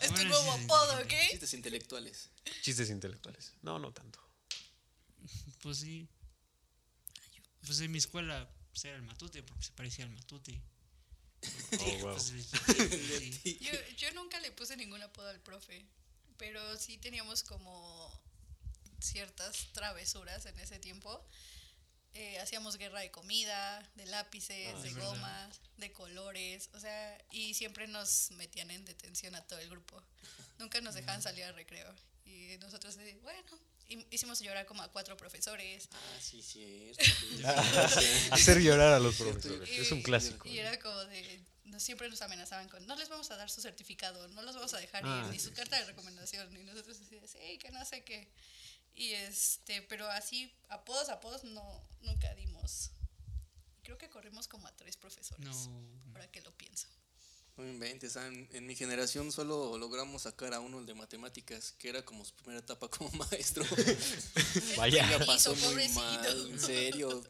Es 0.00 0.14
tu 0.14 0.24
nuevo 0.24 0.52
apodo, 0.52 0.98
¿ok? 1.00 1.12
Chistes 1.30 1.54
intelectuales. 1.54 2.30
Chistes 2.62 2.90
intelectuales. 2.90 3.54
No, 3.62 3.78
no 3.80 3.92
tanto. 3.92 4.20
Pues 5.62 5.78
sí. 5.78 6.06
Pues 7.66 7.80
en 7.80 7.90
mi 7.90 7.98
escuela 7.98 8.48
pues, 8.70 8.84
era 8.84 8.96
el 8.96 9.02
matute, 9.02 9.42
porque 9.42 9.64
se 9.64 9.72
parecía 9.72 10.04
al 10.04 10.10
matute. 10.12 10.62
Oh, 11.80 11.98
wow. 12.02 12.12
Pues, 12.12 12.22
sí, 12.24 12.42
sí. 13.42 13.58
Yo, 13.60 13.72
yo 13.96 14.12
nunca 14.12 14.38
le 14.40 14.52
puse 14.52 14.76
ningún 14.76 15.02
apodo 15.02 15.28
al 15.28 15.40
profe, 15.40 15.84
pero 16.36 16.76
sí 16.78 16.98
teníamos 16.98 17.42
como 17.42 18.22
ciertas 19.00 19.68
travesuras 19.72 20.46
en 20.46 20.58
ese 20.60 20.78
tiempo. 20.78 21.24
Eh, 22.14 22.38
hacíamos 22.40 22.76
guerra 22.76 23.00
de 23.00 23.10
comida, 23.12 23.88
de 23.94 24.04
lápices, 24.06 24.74
Ah, 24.74 24.80
de 24.80 24.92
gomas, 24.94 25.60
de 25.76 25.92
colores, 25.92 26.68
o 26.74 26.80
sea, 26.80 27.18
y 27.30 27.54
siempre 27.54 27.86
nos 27.86 28.32
metían 28.32 28.70
en 28.72 28.84
detención 28.84 29.34
a 29.36 29.42
todo 29.46 29.60
el 29.60 29.68
grupo. 29.70 30.02
Nunca 30.58 30.80
nos 30.80 30.94
dejaban 30.94 31.22
salir 31.22 31.44
al 31.44 31.54
recreo. 31.54 31.94
Y 32.24 32.56
nosotros, 32.58 32.96
eh, 32.96 33.16
bueno, 33.22 33.58
hi- 33.88 34.06
hicimos 34.10 34.40
llorar 34.40 34.66
como 34.66 34.82
a 34.82 34.88
cuatro 34.90 35.16
profesores. 35.16 35.88
Ah, 35.92 36.18
sí, 36.20 36.42
cierto. 36.42 37.04
Hacer 38.32 38.60
llorar 38.60 38.92
a 38.94 38.98
los 38.98 39.14
profesores. 39.16 39.68
Y- 39.68 39.76
Es 39.80 39.92
un 39.92 40.02
clásico. 40.02 40.48
Y 40.48 40.58
era 40.58 40.78
como 40.80 40.98
de, 41.06 41.40
no, 41.64 41.78
siempre 41.78 42.08
nos 42.08 42.20
amenazaban 42.22 42.68
con, 42.68 42.84
no 42.86 42.96
les 42.96 43.08
vamos 43.08 43.30
a 43.30 43.36
dar 43.36 43.48
su 43.50 43.60
certificado, 43.60 44.26
no 44.28 44.42
los 44.42 44.56
vamos 44.56 44.74
a 44.74 44.78
dejar 44.78 45.04
Ah, 45.06 45.22
ir, 45.26 45.32
ni 45.32 45.38
sí, 45.38 45.46
su 45.46 45.52
carta 45.54 45.76
de 45.78 45.84
recomendación. 45.84 46.54
Y 46.56 46.64
nosotros 46.64 46.98
así 47.00 47.20
de, 47.20 47.28
sí, 47.28 47.58
que 47.58 47.70
no 47.70 47.84
sé 47.84 48.02
qué. 48.02 48.28
Y 48.94 49.12
este, 49.12 49.82
pero 49.82 50.08
así, 50.10 50.52
apodos, 50.68 51.08
apodos, 51.08 51.44
no, 51.44 51.82
nunca 52.02 52.34
dimos. 52.34 52.90
Creo 53.82 53.96
que 53.98 54.08
corrimos 54.10 54.46
como 54.46 54.66
a 54.66 54.76
tres 54.76 54.96
profesores, 54.96 55.44
No. 55.68 55.82
ahora 56.12 56.30
que 56.30 56.40
lo 56.42 56.52
pienso. 56.56 56.86
No 57.56 57.66
inventes, 57.66 58.16
en, 58.16 58.48
en 58.52 58.66
mi 58.66 58.74
generación 58.74 59.32
solo 59.32 59.76
logramos 59.76 60.22
sacar 60.22 60.54
a 60.54 60.60
uno 60.60 60.78
el 60.78 60.86
de 60.86 60.94
matemáticas, 60.94 61.72
que 61.72 61.88
era 61.88 62.02
como 62.04 62.24
su 62.24 62.34
primera 62.34 62.60
etapa 62.60 62.88
como 62.88 63.10
maestro. 63.30 63.64
Vaya. 64.76 65.08
Ya 65.10 65.26
pasó 65.26 65.54
muy 65.56 65.88
mal, 65.90 66.50
en 66.50 66.60
serio. 66.60 67.22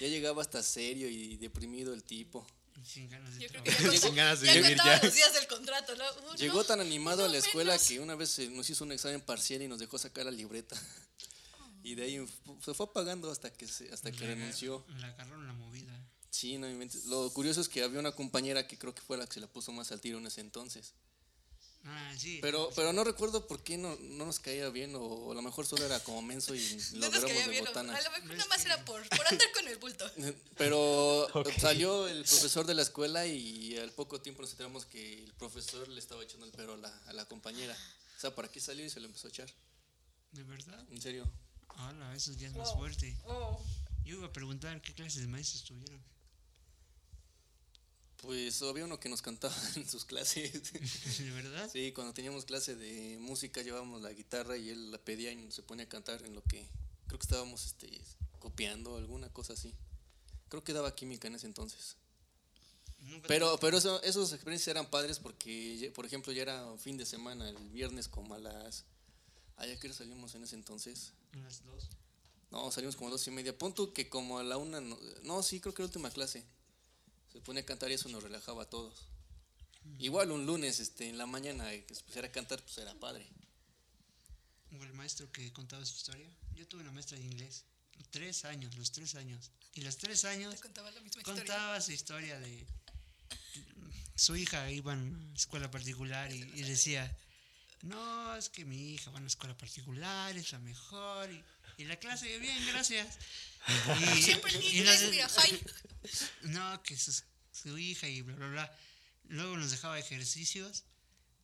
Ya 0.00 0.08
llegaba 0.08 0.42
hasta 0.42 0.62
serio 0.62 1.08
y 1.08 1.36
deprimido 1.36 1.94
el 1.94 2.02
tipo. 2.02 2.46
Sin 2.82 3.08
ganas 3.08 3.34
de 3.38 3.48
ya, 3.48 3.92
Sin 4.00 4.14
ganas 4.14 4.40
de 4.40 4.46
ya 4.48 4.52
vivir 4.54 4.76
ya. 4.76 5.00
los 5.02 5.14
días 5.14 5.32
del 5.34 5.46
contrato, 5.46 5.94
¿no? 5.96 6.04
Uh, 6.04 6.36
Llegó 6.36 6.58
no, 6.58 6.64
tan 6.64 6.80
animado 6.80 7.24
a 7.24 7.28
la 7.28 7.38
escuela 7.38 7.72
menos. 7.72 7.88
que 7.88 8.00
una 8.00 8.14
vez 8.14 8.38
nos 8.50 8.68
hizo 8.68 8.84
un 8.84 8.92
examen 8.92 9.20
parcial 9.20 9.62
y 9.62 9.68
nos 9.68 9.78
dejó 9.78 9.98
sacar 9.98 10.24
la 10.24 10.30
libreta. 10.30 10.76
Y 11.82 11.94
de 11.94 12.04
ahí 12.04 12.26
se 12.64 12.74
fue 12.74 12.86
apagando 12.86 13.30
hasta 13.30 13.52
que 13.52 13.66
se, 13.66 13.92
hasta 13.92 14.10
que 14.10 14.26
renunció. 14.26 14.84
Le 14.96 15.06
agarraron 15.06 15.46
la 15.46 15.52
movida. 15.52 15.92
Sí, 16.30 16.58
no. 16.58 16.66
Lo 17.06 17.30
curioso 17.32 17.60
es 17.60 17.68
que 17.68 17.82
había 17.82 18.00
una 18.00 18.12
compañera 18.12 18.66
que 18.66 18.76
creo 18.78 18.94
que 18.94 19.02
fue 19.02 19.16
la 19.16 19.26
que 19.26 19.34
se 19.34 19.40
la 19.40 19.46
puso 19.46 19.70
más 19.70 19.92
al 19.92 20.00
tiro 20.00 20.18
en 20.18 20.26
ese 20.26 20.40
entonces. 20.40 20.94
Ah, 21.86 22.14
sí. 22.18 22.38
Pero, 22.40 22.70
pero 22.74 22.92
no 22.94 23.04
recuerdo 23.04 23.46
por 23.46 23.62
qué 23.62 23.76
no, 23.76 23.94
no 24.00 24.24
nos 24.24 24.40
caía 24.40 24.70
bien, 24.70 24.94
o 24.96 25.32
a 25.32 25.34
lo 25.34 25.42
mejor 25.42 25.66
solo 25.66 25.84
era 25.84 26.00
como 26.00 26.22
menso 26.22 26.54
y 26.54 26.60
No 26.94 27.06
lo 27.08 27.12
nos 27.12 27.24
caía 27.24 27.44
de 27.44 27.50
bien, 27.50 27.64
botana. 27.64 27.94
a 27.94 28.00
lo 28.02 28.10
mejor 28.12 28.36
nada 28.36 28.46
más 28.48 28.64
era 28.64 28.84
por, 28.86 29.06
por 29.08 29.26
andar 29.26 29.52
con 29.52 29.68
el 29.68 29.76
bulto. 29.76 30.10
Pero 30.56 31.28
salió 31.60 32.08
el 32.08 32.24
profesor 32.24 32.64
de 32.66 32.74
la 32.74 32.82
escuela 32.82 33.26
y 33.26 33.76
al 33.78 33.92
poco 33.92 34.20
tiempo 34.20 34.40
nos 34.42 34.52
enteramos 34.52 34.86
que 34.86 35.24
el 35.24 35.32
profesor 35.34 35.86
le 35.88 35.98
estaba 36.00 36.22
echando 36.22 36.46
el 36.46 36.52
perro 36.52 36.74
a 36.74 36.78
la, 36.78 36.98
a 37.06 37.12
la 37.12 37.26
compañera. 37.26 37.76
O 38.16 38.20
sea, 38.20 38.34
por 38.34 38.46
aquí 38.46 38.60
salió 38.60 38.84
y 38.86 38.88
se 38.90 39.00
lo 39.00 39.06
empezó 39.06 39.26
a 39.26 39.30
echar. 39.30 39.50
¿De 40.32 40.42
verdad? 40.42 40.82
En 40.90 41.02
serio. 41.02 41.30
Hola, 41.68 42.14
eso 42.14 42.32
ya 42.32 42.46
es 42.48 42.54
más 42.54 42.68
Wow. 42.70 42.78
fuerte. 42.78 43.16
Oh. 43.26 43.62
Yo 44.04 44.16
iba 44.16 44.26
a 44.26 44.32
preguntar 44.32 44.80
qué 44.80 44.94
clases 44.94 45.20
de 45.22 45.28
maestros 45.28 45.64
tuvieron. 45.64 46.02
Pues 48.24 48.62
había 48.62 48.84
uno 48.84 48.98
que 48.98 49.08
nos 49.08 49.22
cantaba 49.22 49.54
en 49.76 49.88
sus 49.88 50.04
clases. 50.04 50.72
¿De 50.72 51.30
verdad? 51.30 51.70
Sí, 51.70 51.92
cuando 51.92 52.14
teníamos 52.14 52.44
clase 52.44 52.74
de 52.74 53.18
música 53.20 53.62
llevábamos 53.62 54.02
la 54.02 54.12
guitarra 54.12 54.56
y 54.56 54.70
él 54.70 54.90
la 54.90 54.98
pedía 54.98 55.30
y 55.32 55.50
se 55.52 55.62
ponía 55.62 55.84
a 55.84 55.88
cantar 55.88 56.22
en 56.24 56.34
lo 56.34 56.42
que 56.42 56.66
creo 57.06 57.18
que 57.18 57.24
estábamos 57.24 57.66
este, 57.66 58.00
copiando 58.38 58.96
alguna 58.96 59.28
cosa 59.30 59.52
así. 59.52 59.74
Creo 60.48 60.64
que 60.64 60.72
daba 60.72 60.94
química 60.94 61.28
en 61.28 61.34
ese 61.34 61.46
entonces. 61.46 61.96
Pero, 63.26 63.58
pero 63.60 63.76
eso, 63.76 64.02
esas 64.02 64.32
experiencias 64.32 64.68
eran 64.68 64.88
padres 64.88 65.18
porque, 65.18 65.92
por 65.94 66.06
ejemplo, 66.06 66.32
ya 66.32 66.42
era 66.42 66.76
fin 66.78 66.96
de 66.96 67.04
semana, 67.04 67.48
el 67.48 67.56
viernes 67.68 68.08
como 68.08 68.34
a 68.34 68.38
las... 68.38 68.84
¿A 69.56 69.66
qué 69.66 69.86
hora 69.86 69.94
salimos 69.94 70.34
en 70.34 70.44
ese 70.44 70.56
entonces? 70.56 71.12
tuve 71.30 71.42
Las 71.42 71.64
dos. 71.64 71.90
No, 72.50 72.70
salimos 72.70 72.96
como 72.96 73.08
a 73.08 73.12
dos 73.12 73.26
y 73.26 73.30
media. 73.30 73.56
Punto 73.56 73.92
que 73.92 74.08
como 74.08 74.38
a 74.38 74.42
la 74.42 74.56
una... 74.56 74.80
No, 74.80 74.98
no, 75.22 75.42
sí, 75.42 75.60
creo 75.60 75.74
que 75.74 75.82
la 75.82 75.86
última 75.86 76.10
clase. 76.10 76.44
Se 77.34 77.40
ponía 77.40 77.62
a 77.62 77.66
cantar 77.66 77.90
y 77.90 77.94
eso 77.94 78.08
nos 78.08 78.22
relajaba 78.22 78.62
a 78.62 78.70
todos. 78.70 79.08
Igual 79.98 80.30
un 80.30 80.46
lunes 80.46 80.78
este, 80.78 81.08
en 81.08 81.18
la 81.18 81.26
mañana 81.26 81.74
eh, 81.74 81.84
que 81.84 81.96
se 81.96 82.04
pusiera 82.04 82.28
a 82.28 82.32
cantar, 82.32 82.62
pues 82.62 82.78
era 82.78 82.94
padre. 82.94 83.26
O 84.78 84.82
el 84.84 84.92
maestro 84.94 85.30
que 85.32 85.52
contaba 85.52 85.84
su 85.84 85.96
historia. 85.96 86.28
Yo 86.54 86.66
tuve 86.68 86.82
una 86.82 86.92
maestra 86.92 87.18
de 87.18 87.24
inglés. 87.24 87.64
Tres 88.10 88.44
años, 88.44 88.76
los 88.76 88.92
tres 88.92 89.16
años. 89.16 89.50
Y 89.74 89.80
los 89.80 89.96
tres 89.96 90.24
años 90.24 90.60
contaba 90.60 90.92
la 90.92 91.00
misma 91.00 91.22
historia. 91.22 91.80
su 91.80 91.90
historia 91.90 92.38
de 92.38 92.64
su 94.14 94.36
hija 94.36 94.70
iba 94.70 94.92
a 94.92 94.96
una 94.96 95.34
escuela 95.34 95.68
particular 95.72 96.32
y, 96.32 96.40
y 96.54 96.62
decía 96.62 97.16
no 97.82 98.36
es 98.36 98.48
que 98.48 98.64
mi 98.64 98.94
hija 98.94 99.10
va 99.10 99.16
a 99.16 99.18
una 99.18 99.26
escuela 99.26 99.56
particular 99.56 100.36
es 100.36 100.52
la 100.52 100.60
mejor 100.60 101.30
y, 101.30 101.44
y 101.76 101.84
la 101.84 101.96
clase 101.96 102.38
bien 102.38 102.66
gracias 102.68 103.06
y, 104.16 104.22
Siempre 104.22 104.54
en 104.54 104.62
y 104.62 104.66
inglés, 104.78 105.02
hi. 105.48 105.60
no 106.42 106.82
que 106.82 106.96
su, 106.96 107.12
su 107.52 107.78
hija 107.78 108.08
y 108.08 108.20
bla 108.22 108.34
bla 108.36 108.48
bla 108.48 108.78
luego 109.28 109.56
nos 109.56 109.70
dejaba 109.70 109.98
ejercicios 109.98 110.84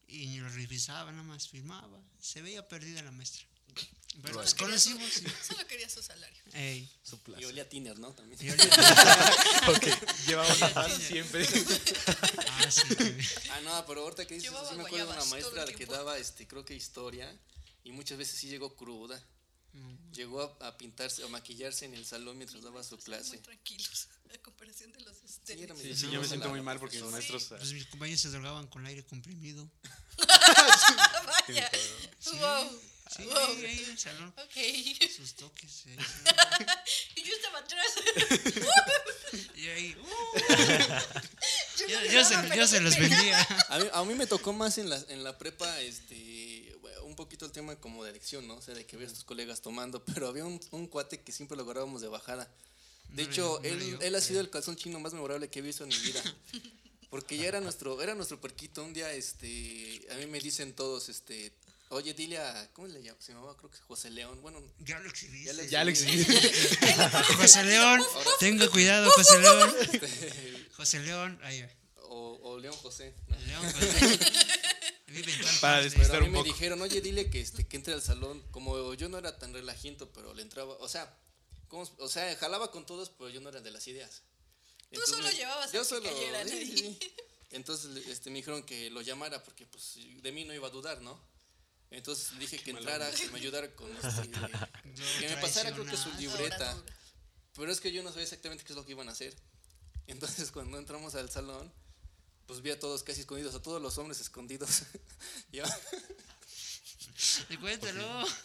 y 0.06 0.26
ni 0.26 0.38
los 0.40 0.54
revisaba 0.54 1.10
nada 1.12 1.22
más 1.22 1.48
firmaba 1.48 1.98
se 2.20 2.42
veía 2.42 2.68
perdida 2.68 3.02
la 3.02 3.10
maestra 3.12 3.46
pero 4.22 4.34
nos 4.42 4.50
Solo 4.50 4.66
quería 4.66 4.78
su- 4.80 5.44
Solo 5.46 5.66
quería 5.68 5.88
su 5.88 6.02
salario. 6.02 6.42
ey, 6.52 6.90
Su 7.04 7.16
plaza. 7.20 7.40
Y 7.40 7.44
olía 7.44 7.62
a 7.62 7.68
Tiner, 7.68 7.96
¿no? 8.00 8.12
También. 8.12 8.38
y 8.44 8.48
ahorita- 8.48 9.68
Ok, 9.68 9.86
llevamos 10.26 10.58
la 10.58 10.74
paz 10.74 10.92
siempre. 11.00 11.46
ah, 12.48 12.70
sí, 12.70 12.82
Ah, 13.52 13.60
no, 13.62 13.86
pero 13.86 14.02
ahorita 14.02 14.26
que 14.26 14.34
dices, 14.34 14.50
Llevaba 14.50 14.68
sí 14.68 14.74
me 14.76 14.82
acuerdo 14.82 15.06
de 15.06 15.12
una 15.12 15.24
maestra 15.26 15.64
que 15.66 15.86
daba, 15.86 16.18
este, 16.18 16.48
creo 16.48 16.64
que 16.64 16.74
historia, 16.74 17.32
y 17.84 17.92
muchas 17.92 18.18
veces 18.18 18.36
sí 18.36 18.48
llegó 18.48 18.74
cruda. 18.74 19.22
Llegó 20.12 20.42
a, 20.60 20.68
a 20.68 20.76
pintarse, 20.76 21.22
a 21.22 21.28
maquillarse 21.28 21.84
en 21.86 21.94
el 21.94 22.04
salón 22.04 22.36
mientras 22.36 22.62
daba 22.62 22.82
su 22.82 22.96
Muy 22.96 23.04
clase. 23.04 23.38
tranquilos, 23.38 24.08
a 24.34 24.38
comparación 24.38 24.92
de 24.92 25.00
los 25.00 25.20
de 25.22 25.28
Sí, 25.28 25.34
ustedes. 25.64 25.98
Sí, 25.98 26.10
yo 26.10 26.20
me 26.20 26.26
siento 26.26 26.48
muy 26.48 26.60
mal 26.60 26.78
porque 26.80 27.00
maestros... 27.04 27.44
pues 27.48 27.72
mis 27.72 27.86
compañeros 27.86 28.20
se 28.20 28.28
drogaban 28.30 28.66
con 28.66 28.84
aire 28.86 29.04
comprimido 29.04 29.70
Vaya. 31.48 31.70
Wow. 32.40 32.80
Sí, 33.16 33.24
Wow. 33.24 33.36
ahí, 33.38 33.64
ahí 33.66 33.82
en 33.84 33.90
el 33.90 33.98
salón. 33.98 34.34
Ok. 34.36 35.10
Sus 35.16 35.34
toques. 35.34 35.86
eh, 35.86 35.96
y 37.16 37.22
yo 37.24 37.34
estaba 37.34 37.58
atrás. 37.58 37.86
Y 39.56 39.68
ahí. 39.68 39.96
uh, 40.00 40.38
Yo, 42.10 42.24
se, 42.24 42.34
yo 42.56 42.80
los 42.80 42.96
vendía. 42.98 43.40
A 43.68 43.78
mí, 43.78 43.86
a 43.92 44.04
mí 44.04 44.14
me 44.14 44.26
tocó 44.26 44.52
más 44.52 44.78
en 44.78 44.88
la, 44.90 44.96
en 45.08 45.22
la 45.22 45.38
prepa, 45.38 45.80
este, 45.80 46.69
poquito 47.24 47.44
el 47.46 47.52
tema 47.52 47.76
como 47.76 48.02
de 48.04 48.10
adicción, 48.10 48.46
¿no? 48.48 48.54
O 48.56 48.62
sea, 48.62 48.74
de 48.74 48.84
que 48.86 48.96
ves 48.96 49.10
a 49.10 49.14
tus 49.14 49.24
colegas 49.24 49.60
tomando, 49.60 50.04
pero 50.14 50.28
había 50.28 50.44
un, 50.44 50.60
un 50.70 50.86
cuate 50.86 51.20
que 51.20 51.32
siempre 51.32 51.56
lo 51.56 51.62
agarrábamos 51.64 52.00
de 52.02 52.08
bajada. 52.08 52.50
De 53.10 53.24
No 53.24 53.30
hecho, 53.30 53.60
él, 53.62 53.98
él 54.00 54.14
ha 54.14 54.20
sido 54.20 54.40
el 54.40 54.50
calzón 54.50 54.76
chino 54.76 54.98
más 55.00 55.12
memorable 55.12 55.48
que 55.50 55.58
he 55.58 55.62
visto 55.62 55.82
en 55.84 55.88
mi 55.90 55.96
vida. 55.98 56.22
Porque 57.10 57.36
ya 57.36 57.46
era 57.48 57.60
nuestro, 57.60 58.00
era 58.00 58.14
nuestro 58.14 58.40
puerquito. 58.40 58.84
Un 58.84 58.92
día, 58.94 59.12
este, 59.12 60.00
a 60.12 60.14
mí 60.14 60.26
me 60.26 60.38
dicen 60.38 60.72
todos, 60.74 61.08
este, 61.08 61.52
oye, 61.88 62.14
dile 62.14 62.38
a, 62.38 62.70
¿cómo 62.72 62.86
le 62.86 63.02
llamaba? 63.02 63.20
Se 63.20 63.32
llamaba, 63.32 63.56
creo 63.56 63.68
que 63.68 63.78
José 63.78 64.10
León. 64.10 64.40
Bueno, 64.42 64.62
Ya 64.78 65.00
lo 65.00 65.08
exhibiste. 65.08 65.46
ya 65.46 65.52
le 65.54 65.68
Ya 65.68 65.82
le 65.84 65.92
José 67.36 67.64
León, 67.64 68.00
tenga 68.38 68.68
cuidado, 68.68 69.10
José 69.10 69.40
León. 69.40 69.74
José 70.76 71.00
León, 71.00 71.40
ahí. 71.42 71.66
o, 72.04 72.38
o 72.44 72.58
León 72.60 72.76
José. 72.76 73.12
¿no? 73.26 73.36
León, 73.40 73.72
José. 73.72 74.18
Vive 75.10 75.32
en 75.32 75.60
Para 75.60 75.82
despistar 75.82 76.20
mí 76.20 76.26
un 76.26 76.32
me 76.32 76.38
poco. 76.38 76.52
dijeron, 76.52 76.80
oye, 76.82 77.00
dile 77.00 77.30
que, 77.30 77.40
este, 77.40 77.66
que 77.66 77.76
entre 77.76 77.94
al 77.94 78.02
salón. 78.02 78.42
Como 78.50 78.94
yo 78.94 79.08
no 79.08 79.18
era 79.18 79.38
tan 79.38 79.52
relajiento, 79.52 80.12
pero 80.12 80.32
le 80.34 80.42
entraba, 80.42 80.74
o 80.74 80.88
sea, 80.88 81.12
¿cómo- 81.68 81.90
o 81.98 82.08
sea, 82.08 82.34
jalaba 82.36 82.70
con 82.70 82.86
todos, 82.86 83.10
pero 83.10 83.28
yo 83.28 83.40
no 83.40 83.48
era 83.48 83.60
de 83.60 83.70
las 83.70 83.86
ideas. 83.88 84.22
Tú 84.92 85.00
solo 85.06 85.30
llevabas 85.30 85.74
a 85.74 86.00
que 86.00 86.08
cayeran 86.08 86.48
sí. 86.48 86.98
Entonces 87.50 88.06
este, 88.06 88.30
me 88.30 88.36
dijeron 88.36 88.62
que 88.62 88.90
lo 88.90 89.02
llamara 89.02 89.42
porque 89.42 89.66
pues 89.66 89.94
de 90.22 90.32
mí 90.32 90.44
no 90.44 90.54
iba 90.54 90.68
a 90.68 90.70
dudar, 90.70 91.00
¿no? 91.02 91.20
Entonces 91.90 92.32
le 92.32 92.38
dije 92.40 92.58
que 92.58 92.70
entrara, 92.70 93.10
que 93.10 93.28
me 93.30 93.38
ayudara 93.38 93.74
con 93.74 93.90
este, 93.96 94.30
que 94.30 95.28
me 95.28 95.36
pasara 95.40 95.72
creo 95.72 95.84
que 95.84 95.96
su 95.96 96.10
libreta. 96.12 96.80
Pero 97.56 97.72
es 97.72 97.80
que 97.80 97.90
yo 97.90 98.02
no 98.04 98.10
sabía 98.10 98.22
exactamente 98.24 98.62
qué 98.64 98.72
es 98.72 98.76
lo 98.76 98.84
que 98.86 98.92
iban 98.92 99.08
a 99.08 99.12
hacer. 99.12 99.34
Entonces 100.06 100.52
cuando 100.52 100.78
entramos 100.78 101.16
al 101.16 101.28
salón, 101.30 101.72
pues 102.50 102.62
vi 102.62 102.70
a 102.70 102.78
todos 102.80 103.04
casi 103.04 103.20
escondidos, 103.20 103.54
a 103.54 103.62
todos 103.62 103.80
los 103.80 103.96
hombres 103.98 104.20
escondidos. 104.20 104.82
Yo- 105.52 105.62
Y 107.48 107.56
Cuéntalo. 107.58 108.26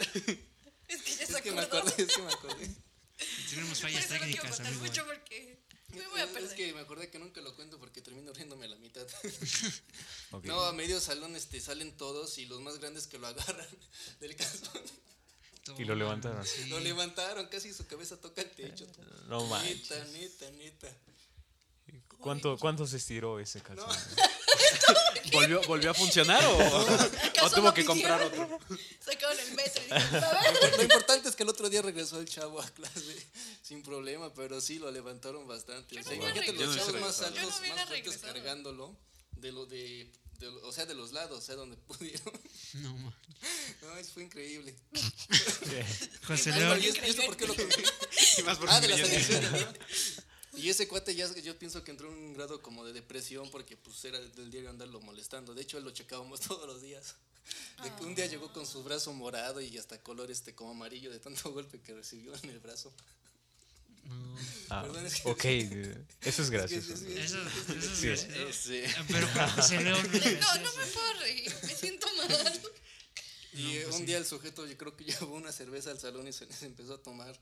Es 0.87 1.01
que 1.01 1.15
ya 1.15 1.23
es 1.23 1.29
se 1.29 1.41
que 1.41 1.51
me 1.51 1.61
acordó. 1.61 1.79
acordé, 1.89 2.03
es 2.03 2.13
que 2.15 2.21
me 2.21 2.31
acordé. 2.31 2.69
Tenemos 3.49 3.79
Por 3.79 3.89
fallas 3.89 4.05
eso 4.05 4.13
técnicas, 4.13 4.49
contar 4.51 4.67
amigo. 4.67 4.83
mucho 4.85 5.03
porque 5.07 5.57
me 5.89 6.07
voy 6.09 6.19
a 6.19 6.25
Es 6.25 6.29
perder. 6.29 6.55
que 6.55 6.73
me 6.73 6.79
acordé 6.81 7.09
que 7.09 7.17
nunca 7.17 7.41
lo 7.41 7.55
cuento 7.55 7.79
porque 7.79 8.01
termino 8.03 8.31
riéndome 8.33 8.65
a 8.65 8.69
la 8.69 8.75
mitad. 8.75 9.07
No, 10.43 10.61
a 10.65 10.73
medio 10.73 10.99
salón 11.01 11.35
este, 11.35 11.59
salen 11.59 11.97
todos 11.97 12.37
y 12.37 12.45
los 12.45 12.61
más 12.61 12.77
grandes 12.77 13.07
que 13.07 13.17
lo 13.17 13.25
agarran 13.25 13.67
del 14.19 14.35
calzón. 14.35 14.79
Y 15.79 15.85
lo 15.85 15.95
levantaron. 15.95 16.45
Sí. 16.45 16.65
Lo 16.65 16.79
levantaron, 16.79 17.47
casi 17.47 17.73
su 17.73 17.87
cabeza 17.87 18.21
toca 18.21 18.43
el 18.43 18.51
techo. 18.51 18.85
No 19.27 19.43
manches. 19.47 19.89
Neta, 19.89 20.05
neta, 20.11 20.51
neta. 20.51 20.97
¿Cuánto, 22.25 22.57
¿Cuánto 22.57 22.87
se 22.87 22.97
estiró 22.97 23.39
ese 23.39 23.61
calzón? 23.61 23.85
¿Volvió, 25.31 25.61
¿Volvió 25.67 25.91
a 25.91 25.93
funcionar 25.93 26.43
o, 26.43 26.57
o 26.57 26.79
¿Acaso 26.89 27.55
tuvo 27.57 27.65
lo 27.67 27.73
que 27.75 27.85
comprar 27.85 28.19
otro? 28.19 28.59
Sacaron 28.99 29.39
el 29.39 29.51
metro 29.53 29.83
y 29.83 29.93
dijeron, 29.93 30.23
a 30.23 30.41
ver. 30.41 30.75
Lo 30.77 30.83
importante 30.83 31.29
es 31.29 31.35
que 31.35 31.43
el 31.43 31.49
otro 31.49 31.69
día 31.69 31.83
regresó 31.83 32.19
el 32.19 32.27
chavo 32.27 32.59
a 32.59 32.67
clase 32.71 33.15
sin 33.61 33.83
problema, 33.83 34.33
pero 34.33 34.59
sí 34.59 34.79
lo 34.79 34.89
levantaron 34.91 35.47
bastante. 35.47 35.93
Yo 35.93 36.01
O 36.01 36.03
no 36.03 36.09
sea, 36.09 36.17
imagínate 36.17 36.53
los 36.53 36.75
chavos 36.75 36.93
más 36.99 37.19
no 37.19 37.27
altos, 37.27 37.43
a 37.43 37.75
más 37.75 37.85
fuertes 37.85 38.17
cargándolo, 38.17 38.97
de 39.33 39.51
lo 39.51 39.67
de, 39.67 40.11
de 40.39 40.47
o 40.47 40.71
sea, 40.71 40.87
de 40.87 40.95
los 40.95 41.11
lados, 41.11 41.37
o 41.37 41.41
sea, 41.45 41.53
donde 41.53 41.77
pudieron. 41.87 42.33
No, 42.73 42.97
ma. 42.97 43.15
No, 43.83 43.97
eso 43.97 44.13
fue 44.15 44.23
increíble. 44.23 44.75
José 46.27 46.51
León. 46.53 46.81
¿Y 46.81 46.87
esto 46.87 47.21
por 47.27 47.37
qué 47.37 47.45
lo 47.45 47.55
conté? 47.55 47.83
Y 48.39 48.41
más 48.41 48.57
porque 48.57 48.73
Ah, 48.73 48.81
de 48.81 48.91
adicciones. 48.93 49.51
¿no? 49.51 49.73
Y 50.57 50.69
ese 50.69 50.87
cuate 50.87 51.13
ya 51.15 51.31
yo 51.35 51.57
pienso 51.59 51.83
que 51.83 51.91
entró 51.91 52.07
en 52.11 52.17
un 52.17 52.33
grado 52.33 52.61
como 52.61 52.85
de 52.85 52.93
depresión 52.93 53.49
porque 53.51 53.75
pues 53.77 54.03
era 54.05 54.19
del 54.19 54.49
diario 54.51 54.69
andarlo 54.69 54.99
molestando. 55.01 55.53
De 55.53 55.61
hecho, 55.61 55.77
él 55.77 55.83
lo 55.83 55.91
checábamos 55.91 56.39
todos 56.47 56.67
los 56.67 56.81
días. 56.81 57.15
De 57.83 57.93
que 57.95 58.03
un 58.03 58.15
día 58.15 58.25
llegó 58.25 58.51
con 58.53 58.65
su 58.65 58.83
brazo 58.83 59.13
morado 59.13 59.61
y 59.61 59.77
hasta 59.77 60.01
color 60.01 60.31
este 60.31 60.55
como 60.55 60.71
amarillo 60.71 61.11
de 61.11 61.19
tanto 61.19 61.51
golpe 61.53 61.79
que 61.81 61.93
recibió 61.93 62.33
en 62.43 62.49
el 62.49 62.59
brazo. 62.59 62.91
No. 64.05 64.35
Ah, 64.69 64.83
Perdón, 64.83 65.03
es 65.07 65.15
que- 65.19 65.29
ok, 65.31 65.45
eh, 65.45 66.05
eso 66.21 66.43
es 66.43 66.51
gracioso. 66.51 66.93
Es 66.93 66.99
que- 67.01 67.23
Eso, 67.23 67.39
eso 67.41 67.73
es 67.73 67.97
Sí. 67.97 68.05
gracioso. 68.07 68.49
Ese- 68.49 68.95
Pero 69.07 69.27
para 69.29 69.49
José 69.49 69.81
León 69.81 69.99
no 70.03 70.55
No, 70.61 70.73
me 70.77 70.85
puedo 70.85 71.13
reír, 71.21 71.51
me 71.63 71.73
siento 71.75 72.05
mal. 72.15 72.61
Y 73.53 73.77
eh, 73.77 73.87
un 73.87 74.05
día 74.05 74.19
el 74.19 74.25
sujeto, 74.27 74.67
yo 74.67 74.77
creo 74.77 74.95
que 74.95 75.05
llevó 75.05 75.33
una 75.33 75.51
cerveza 75.51 75.89
al 75.89 75.99
salón 75.99 76.27
y 76.27 76.33
se, 76.33 76.45
se 76.53 76.67
empezó 76.67 76.93
a 76.93 77.01
tomar 77.01 77.35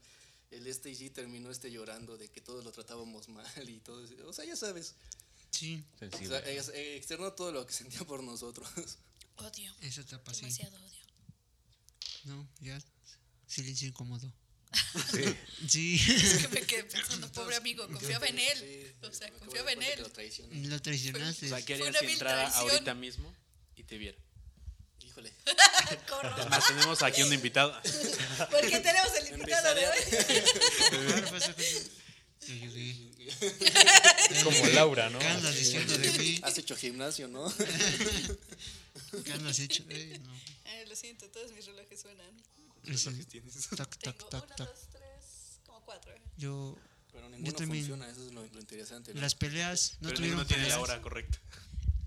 el 0.56 0.68
este 0.68 0.90
y 0.92 0.96
sí 0.96 1.10
terminó 1.10 1.50
este 1.52 1.72
llorando 1.72 2.18
de 2.18 2.30
que 2.30 2.42
todos 2.42 2.64
lo 2.64 2.72
tratábamos 2.72 3.28
mal 3.30 3.70
y 3.70 3.80
todo 3.80 4.04
eso. 4.04 4.14
O 4.28 4.34
sea, 4.34 4.46
ya 4.46 4.56
sabes. 4.56 4.96
Sí, 5.52 5.84
O 5.96 6.00
Sensible. 6.00 6.28
sea, 6.42 6.52
ex- 6.52 6.70
externó 6.74 7.34
todo 7.34 7.52
lo 7.52 7.66
que 7.66 7.74
sentía 7.82 8.00
por 8.06 8.24
nosotros. 8.24 8.68
Odio, 9.38 9.74
esa 9.82 10.02
etapa 10.02 10.34
sí. 10.34 10.42
demasiado 10.42 10.78
odio. 10.84 11.04
No, 12.26 12.48
ya. 12.62 12.80
Silencio 13.48 13.88
incómodo. 13.88 14.32
Sí. 15.12 15.24
Sí. 15.68 15.96
Es 16.08 16.48
que 16.48 16.48
me 16.50 16.62
quedé 16.66 16.84
pensando, 16.84 17.32
pobre 17.32 17.56
amigo, 17.56 17.88
confiaba 17.88 18.26
en 18.28 18.40
él. 18.40 18.58
Sí, 18.60 19.06
O 19.08 19.12
sea, 19.14 19.32
confiaba 19.34 19.72
en 19.72 19.82
él. 19.84 20.02
lo 20.02 20.10
traicioné. 20.12 20.68
Lo 20.68 20.82
traicionaste. 20.82 21.46
O 21.46 21.50
sea, 21.50 21.64
¿qué 21.66 21.76
harías 21.76 21.96
si 22.00 22.06
entrara 22.06 22.50
traición. 22.50 22.70
ahorita 22.72 22.94
mismo 22.96 23.34
y 23.76 23.84
te 23.84 23.98
viera? 23.98 24.18
Híjole. 25.14 25.32
Corro. 26.10 26.50
Más 26.50 26.68
tenemos 26.68 27.02
aquí 27.04 27.22
un 27.22 27.32
invitado. 27.34 27.72
Porque 28.52 28.80
tenemos 28.80 29.14
el 29.20 29.34
invitado 29.40 29.76
de 29.76 29.88
hoy. 29.88 29.98
Como 34.44 34.68
Laura, 34.68 35.10
¿no? 35.10 35.20
¿Qué 35.20 35.28
andas 35.28 35.56
diciendo 35.56 35.98
de 35.98 36.12
mí? 36.12 36.40
Has 36.44 36.58
hecho 36.58 36.76
gimnasio, 36.76 37.28
¿no? 37.28 37.52
¿Qué 39.24 39.32
andas 39.34 39.60
hecho? 39.60 39.84
Eh, 39.90 40.20
no. 40.24 40.34
Eh, 40.66 40.86
lo 40.88 40.96
siento, 40.96 41.30
todos 41.30 41.52
mis 41.54 41.66
relojes 41.66 42.02
suenan. 42.02 42.32
Ese- 42.86 43.12
Tac, 43.76 43.98
Tengo 43.98 44.18
tac, 44.18 44.30
tac, 44.30 44.44
uno, 44.44 44.56
tac. 44.56 44.58
dos, 44.68 44.80
tres, 44.92 45.60
como 45.66 45.82
cuatro. 45.86 46.14
Yo. 46.38 46.78
Pero 47.14 47.30
ninguno 47.30 47.54
también. 47.54 47.86
funciona, 47.86 48.10
eso 48.12 48.26
es 48.26 48.34
lo, 48.34 48.46
lo 48.46 48.60
interesante. 48.60 49.14
¿no? 49.14 49.22
Las 49.22 49.36
peleas. 49.36 49.94
No 50.02 50.10
Pero 50.10 50.16
tuvieron 50.18 50.48
tiene 50.48 50.64
peleas. 50.64 50.78
la 50.78 50.84
hora 50.84 51.02
correcta. 51.02 51.40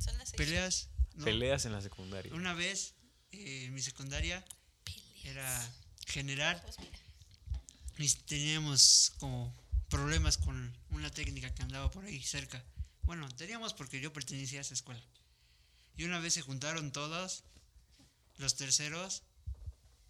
Son 0.04 0.18
las 0.18 0.28
seis. 0.28 0.36
Peleas. 0.36 0.88
No. 1.16 1.24
Peleas 1.24 1.64
en 1.64 1.72
la 1.72 1.80
secundaria. 1.80 2.32
Una 2.34 2.52
vez 2.54 2.94
eh, 3.32 3.64
en 3.64 3.74
mi 3.74 3.82
secundaria 3.82 4.44
era 5.24 5.72
general 6.06 6.62
Pues 7.96 8.14
y 8.14 8.18
teníamos 8.24 9.12
como 9.18 9.52
problemas 9.88 10.36
con 10.38 10.76
una 10.90 11.10
técnica 11.10 11.52
que 11.54 11.62
andaba 11.62 11.90
por 11.90 12.04
ahí 12.04 12.22
cerca. 12.22 12.62
Bueno, 13.02 13.28
teníamos 13.36 13.72
porque 13.72 14.00
yo 14.00 14.12
pertenecía 14.12 14.58
a 14.58 14.62
esa 14.62 14.74
escuela. 14.74 15.02
Y 15.96 16.04
una 16.04 16.18
vez 16.18 16.34
se 16.34 16.42
juntaron 16.42 16.92
todos, 16.92 17.44
los 18.36 18.56
terceros, 18.56 19.22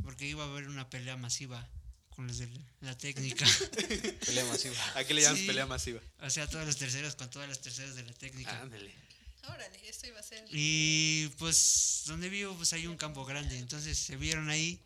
porque 0.03 0.27
iba 0.27 0.43
a 0.45 0.47
haber 0.49 0.69
una 0.69 0.91
pelea 0.91 1.17
masiva 1.17 1.69
con 2.09 2.27
los 2.27 2.39
de 2.39 2.49
la 2.81 2.97
técnica. 2.97 3.47
Pelea 4.27 4.45
masiva. 4.47 4.75
¿A 4.97 5.05
qué 5.05 5.15
le 5.15 5.23
llamas 5.23 5.39
Sí. 5.39 5.47
pelea 5.47 5.67
masiva? 5.67 6.01
o 6.21 6.31
sea, 6.31 6.49
todos 6.49 6.67
los 6.67 6.77
terceros 6.77 7.15
con 7.15 7.31
todas 7.31 7.49
las 7.49 7.61
terceras 7.61 7.95
de 7.95 8.03
la 8.03 8.13
técnica. 8.15 8.61
Ándale. 8.63 8.93
Órale, 9.49 9.89
esto 9.89 10.07
iba 10.07 10.21
a 10.21 10.23
ser. 10.23 10.45
Y 10.51 11.29
pues 11.39 12.03
donde 12.07 12.29
vivo 12.29 12.55
pues 12.55 12.73
hay 12.73 12.87
un 12.87 12.97
campo 12.97 13.25
grande, 13.25 13.59
entonces 13.59 13.99
se 13.99 14.17
vieron 14.17 14.49
ahí 14.49 14.81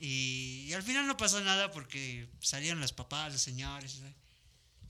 y, 0.00 0.66
y 0.68 0.72
al 0.74 0.82
final 0.82 1.06
no 1.06 1.16
pasó 1.16 1.40
nada 1.40 1.70
porque 1.70 2.28
salieron 2.40 2.80
los 2.80 2.92
papás, 2.92 3.32
los 3.32 3.42
señores 3.42 3.92
¿sabes? 3.92 4.14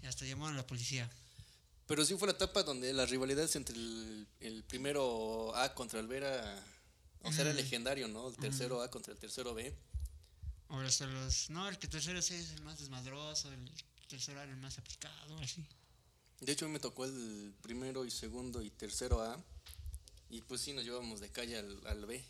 y 0.03 0.07
hasta 0.07 0.25
llamaron 0.25 0.55
a 0.55 0.59
la 0.59 0.67
policía. 0.67 1.09
Pero 1.87 2.05
sí 2.05 2.15
fue 2.17 2.29
la 2.29 2.35
etapa 2.35 2.63
donde 2.63 2.93
las 2.93 3.09
rivalidades 3.09 3.57
entre 3.57 3.75
el, 3.75 4.27
el 4.41 4.63
primero 4.65 5.57
A 5.57 5.75
contra 5.75 6.01
el 6.01 6.07
B 6.07 6.19
era. 6.19 6.63
O 7.23 7.33
sea, 7.33 7.45
era 7.45 7.55
legendario, 7.55 8.09
¿no? 8.09 8.29
El 8.29 8.37
tercero 8.37 8.83
A 8.83 8.91
contra 8.91 9.13
el 9.13 9.19
tercero 9.19 9.55
B. 9.55 9.75
Ahora 10.69 10.91
son 10.91 11.13
los... 11.15 11.49
No, 11.51 11.67
el 11.69 11.79
que 11.79 11.89
tercero 11.89 12.21
sí 12.21 12.35
es 12.35 12.51
el 12.53 12.63
más 12.63 12.79
desmadroso, 12.79 13.51
el 13.51 13.71
tercero 14.07 14.43
era 14.43 14.51
el 14.53 14.59
más 14.59 14.79
aplicado, 14.79 15.39
así. 15.39 15.65
De 16.41 16.53
hecho, 16.53 16.65
a 16.65 16.69
mí 16.69 16.73
me 16.73 16.81
tocó 16.81 17.05
el 17.05 17.53
primero 17.63 18.05
y 18.05 18.11
segundo 18.11 18.63
y 18.63 18.71
tercero 18.71 19.21
A. 19.23 19.43
Y 20.31 20.43
pues 20.43 20.61
sí, 20.61 20.73
nos 20.73 20.85
llevamos 20.85 21.21
de 21.21 21.31
calle 21.31 21.59
al, 21.59 21.81
al 21.87 22.07
B. 22.07 22.23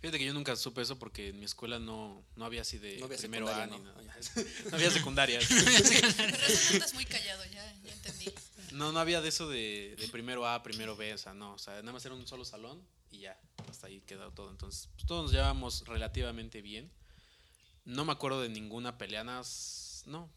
Fíjate 0.00 0.18
que 0.18 0.24
yo 0.24 0.34
nunca 0.34 0.56
supe 0.56 0.82
eso 0.82 0.98
porque 0.98 1.28
en 1.28 1.38
mi 1.38 1.44
escuela 1.44 1.78
no, 1.78 2.24
no 2.34 2.44
había 2.44 2.62
así 2.62 2.78
de 2.78 2.98
No 2.98 3.04
había 3.04 3.18
primero 3.18 3.48
A 3.48 3.66
ni 3.66 3.78
nada. 3.78 4.02
No 4.70 4.76
había 4.76 4.90
secundaria. 4.90 5.38
Estás 5.40 6.94
muy 6.94 7.04
callado, 7.04 7.44
ya, 7.52 7.74
ya 7.84 7.92
entendí. 7.92 8.32
No, 8.72 8.90
no 8.92 8.98
había 8.98 9.20
de 9.20 9.28
eso 9.28 9.48
de, 9.48 9.94
de 9.98 10.08
primero 10.08 10.46
A, 10.46 10.62
primero 10.62 10.96
B, 10.96 11.12
o 11.14 11.18
sea, 11.18 11.34
no, 11.34 11.54
o 11.54 11.58
sea, 11.58 11.74
nada 11.82 11.92
más 11.92 12.04
era 12.04 12.14
un 12.14 12.26
solo 12.26 12.44
salón 12.44 12.82
y 13.10 13.20
ya, 13.20 13.38
hasta 13.68 13.86
ahí 13.88 14.00
quedó 14.00 14.32
todo. 14.32 14.50
Entonces, 14.50 14.88
pues, 14.94 15.06
todos 15.06 15.24
nos 15.24 15.32
llevábamos 15.32 15.84
relativamente 15.86 16.62
bien. 16.62 16.90
No 17.84 18.04
me 18.04 18.12
acuerdo 18.12 18.40
de 18.42 18.48
ninguna 18.48 18.96
pelea, 18.98 19.22
nada 19.24 19.38
más- 19.38 20.02
no, 20.06 20.28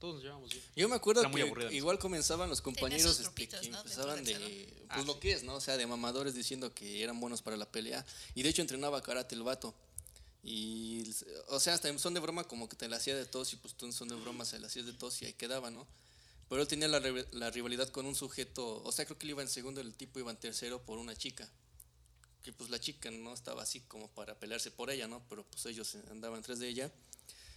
todos 0.00 0.14
nos 0.14 0.22
llevábamos 0.24 0.50
bien. 0.50 0.62
Yo 0.74 0.88
me 0.88 0.96
acuerdo 0.96 1.20
Era 1.20 1.28
muy 1.28 1.40
que 1.42 1.46
aburrida, 1.46 1.72
igual 1.72 1.98
comenzaban 1.98 2.48
los 2.48 2.60
compañeros 2.60 3.12
este, 3.12 3.22
grupitos, 3.24 3.60
que 3.60 3.68
¿no? 3.70 3.78
empezaban 3.78 4.24
de, 4.24 4.34
pues 4.34 4.88
Ah, 4.88 5.02
lo 5.06 5.12
sí. 5.14 5.18
que 5.20 5.32
es, 5.32 5.42
¿no? 5.44 5.54
O 5.54 5.60
sea, 5.60 5.76
de 5.76 5.86
mamadores 5.86 6.34
diciendo 6.34 6.74
que 6.74 7.02
eran 7.02 7.20
buenos 7.20 7.42
para 7.42 7.56
la 7.56 7.70
pelea. 7.70 8.04
Y 8.34 8.42
de 8.42 8.48
hecho 8.48 8.62
entrenaba 8.62 9.00
karate 9.02 9.34
el 9.36 9.42
vato. 9.44 9.74
Y, 10.42 11.04
o 11.48 11.60
sea, 11.60 11.74
hasta 11.74 11.88
en 11.88 11.98
son 11.98 12.14
de 12.14 12.20
broma 12.20 12.44
como 12.44 12.68
que 12.68 12.76
te 12.76 12.88
la 12.88 12.96
hacía 12.96 13.14
de 13.14 13.26
tos 13.26 13.52
y 13.52 13.56
pues 13.56 13.74
tú 13.74 13.84
en 13.86 13.92
son 13.92 14.08
de 14.08 14.14
broma 14.16 14.44
se 14.46 14.58
la 14.58 14.66
hacías 14.68 14.86
de 14.86 14.94
tos 14.94 15.20
y 15.22 15.26
ahí 15.26 15.34
quedaba, 15.34 15.70
¿no? 15.70 15.86
Pero 16.48 16.62
él 16.62 16.66
tenía 16.66 16.88
la, 16.88 16.98
la 17.32 17.50
rivalidad 17.50 17.88
con 17.90 18.06
un 18.06 18.14
sujeto, 18.16 18.82
o 18.82 18.90
sea, 18.90 19.04
creo 19.04 19.18
que 19.18 19.26
él 19.26 19.30
iba 19.30 19.42
en 19.42 19.48
segundo, 19.48 19.80
el 19.80 19.94
tipo 19.94 20.18
iba 20.18 20.30
en 20.30 20.38
tercero 20.38 20.82
por 20.82 20.98
una 20.98 21.14
chica. 21.14 21.48
Que 22.42 22.52
pues 22.54 22.70
la 22.70 22.80
chica 22.80 23.10
no 23.10 23.34
estaba 23.34 23.62
así 23.62 23.80
como 23.80 24.08
para 24.08 24.34
pelearse 24.34 24.70
por 24.70 24.90
ella, 24.90 25.06
¿no? 25.06 25.22
Pero 25.28 25.44
pues 25.44 25.66
ellos 25.66 25.94
andaban 26.10 26.40
tras 26.42 26.58
de 26.58 26.68
ella. 26.68 26.90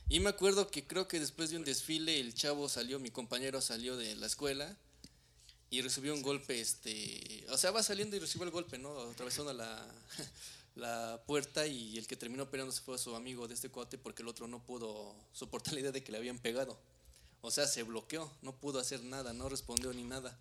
Y 0.10 0.20
me 0.20 0.30
acuerdo 0.30 0.70
que 0.70 0.86
creo 0.86 1.08
que 1.08 1.20
después 1.20 1.50
de 1.50 1.58
un 1.58 1.64
desfile 1.64 2.20
el 2.20 2.34
chavo 2.34 2.70
salió, 2.70 3.00
mi 3.00 3.10
compañero 3.10 3.62
salió 3.62 3.98
de 3.98 4.16
la 4.16 4.28
escuela 4.28 4.78
y 5.70 5.82
recibió 5.82 6.14
un 6.14 6.22
golpe, 6.22 6.62
este, 6.62 7.46
o 7.50 7.58
sea, 7.58 7.72
va 7.72 7.82
saliendo 7.82 8.16
y 8.16 8.20
recibió 8.20 8.46
el 8.46 8.52
golpe, 8.52 8.78
¿no? 8.78 8.96
Atravesando 9.10 9.54
la, 9.54 9.84
la 10.76 11.24
puerta 11.26 11.66
y 11.66 11.98
el 11.98 12.06
que 12.06 12.16
terminó 12.16 12.50
peleándose 12.50 12.82
fue 12.82 12.98
su 12.98 13.16
amigo 13.16 13.48
de 13.48 13.56
este 13.56 13.70
cuate 13.70 13.98
porque 13.98 14.22
el 14.22 14.28
otro 14.28 14.48
no 14.48 14.64
pudo 14.64 15.16
soportar 15.34 15.74
la 15.74 15.80
idea 15.80 15.92
de 15.92 16.04
que 16.04 16.12
le 16.12 16.20
habían 16.20 16.38
pegado. 16.38 16.78
O 17.42 17.52
sea, 17.52 17.68
se 17.68 17.84
bloqueó, 17.84 18.32
no 18.42 18.56
pudo 18.56 18.80
hacer 18.80 19.04
nada, 19.04 19.34
no 19.34 19.50
respondió 19.50 19.92
ni 19.94 20.04
nada. 20.04 20.38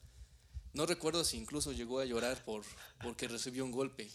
No 0.73 0.87
recuerdo 0.87 1.25
si 1.25 1.37
incluso 1.37 1.73
llegó 1.73 2.01
a 2.01 2.05
llorar 2.05 2.45
por, 2.45 2.63
porque 3.03 3.29
recibió 3.29 3.65
un 3.65 3.73
golpe. 3.73 4.11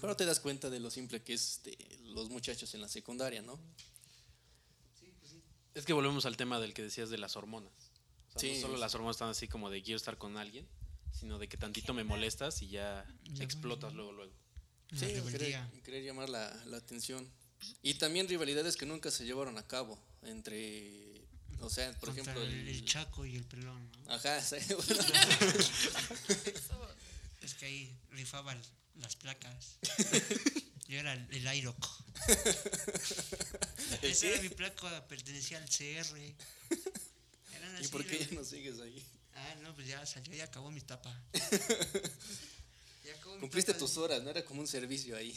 Pero 0.00 0.16
te 0.16 0.24
das 0.24 0.40
cuenta 0.40 0.70
de 0.70 0.80
lo 0.80 0.90
simple 0.90 1.22
que 1.22 1.34
es 1.34 1.52
este, 1.52 1.78
los 2.04 2.30
muchachos 2.30 2.74
en 2.74 2.80
la 2.80 2.88
secundaria, 2.88 3.42
¿no? 3.42 3.58
Es 5.74 5.84
que 5.84 5.92
volvemos 5.92 6.24
al 6.26 6.36
tema 6.36 6.60
del 6.60 6.72
que 6.74 6.82
decías 6.82 7.10
de 7.10 7.18
las 7.18 7.36
hormonas. 7.36 7.72
O 8.34 8.38
sea, 8.38 8.48
Sí. 8.48 8.56
no 8.56 8.60
solo 8.62 8.76
las 8.78 8.94
hormonas 8.94 9.16
están 9.16 9.28
así 9.30 9.48
como 9.48 9.70
de 9.70 9.82
quiero 9.82 9.96
estar 9.96 10.16
con 10.18 10.36
alguien, 10.36 10.66
sino 11.12 11.38
de 11.38 11.48
que 11.48 11.56
tantito 11.56 11.94
me 11.94 12.04
molestas 12.04 12.62
y 12.62 12.68
ya 12.68 13.04
Ya, 13.32 13.44
explotas 13.44 13.92
luego, 13.94 14.12
luego. 14.12 14.32
La 14.90 14.98
Sí, 14.98 15.06
querer, 15.30 15.60
querer 15.84 16.04
llamar 16.04 16.28
la, 16.28 16.52
la 16.66 16.76
atención. 16.76 17.28
Y 17.82 17.94
también 17.94 18.28
rivalidades 18.28 18.76
que 18.76 18.86
nunca 18.86 19.10
se 19.10 19.24
llevaron 19.24 19.56
a 19.58 19.66
cabo 19.66 19.98
entre, 20.22 21.22
o 21.60 21.70
sea, 21.70 21.90
por 21.98 22.10
Contra 22.14 22.22
ejemplo, 22.32 22.42
el, 22.42 22.68
el 22.68 22.84
Chaco 22.84 23.24
y 23.24 23.36
el 23.36 23.44
Pelón, 23.44 23.90
¿no? 24.06 24.12
Ajá, 24.14 24.40
sí, 24.42 24.56
Es 27.42 27.54
que 27.54 27.66
ahí 27.66 27.96
rifaban 28.10 28.60
las 28.96 29.16
placas. 29.16 29.78
Yo 30.88 30.98
era 30.98 31.14
el, 31.14 31.46
Airoc. 31.46 31.88
Esa 34.02 34.26
era 34.26 34.42
mi 34.42 34.50
placa, 34.50 35.06
pertenecía 35.08 35.58
al 35.58 35.68
CR. 35.68 36.18
Eran 37.54 37.76
¿Y 37.76 37.80
así, 37.80 37.88
por 37.88 38.04
qué 38.04 38.18
¿no? 38.18 38.24
ya 38.30 38.36
no 38.36 38.44
sigues 38.44 38.80
ahí? 38.80 39.02
Ah, 39.34 39.54
no, 39.62 39.74
pues 39.74 39.86
ya 39.86 40.04
salió, 40.04 40.34
ya 40.34 40.44
acabó 40.44 40.70
mi 40.70 40.80
etapa. 40.80 41.14
Ya 43.04 43.12
acabó 43.16 43.34
mi 43.34 43.40
Cumpliste 43.42 43.74
tus 43.74 43.98
horas, 43.98 44.22
no 44.22 44.30
era 44.30 44.42
como 44.46 44.62
un 44.62 44.66
servicio 44.66 45.14
ahí. 45.14 45.34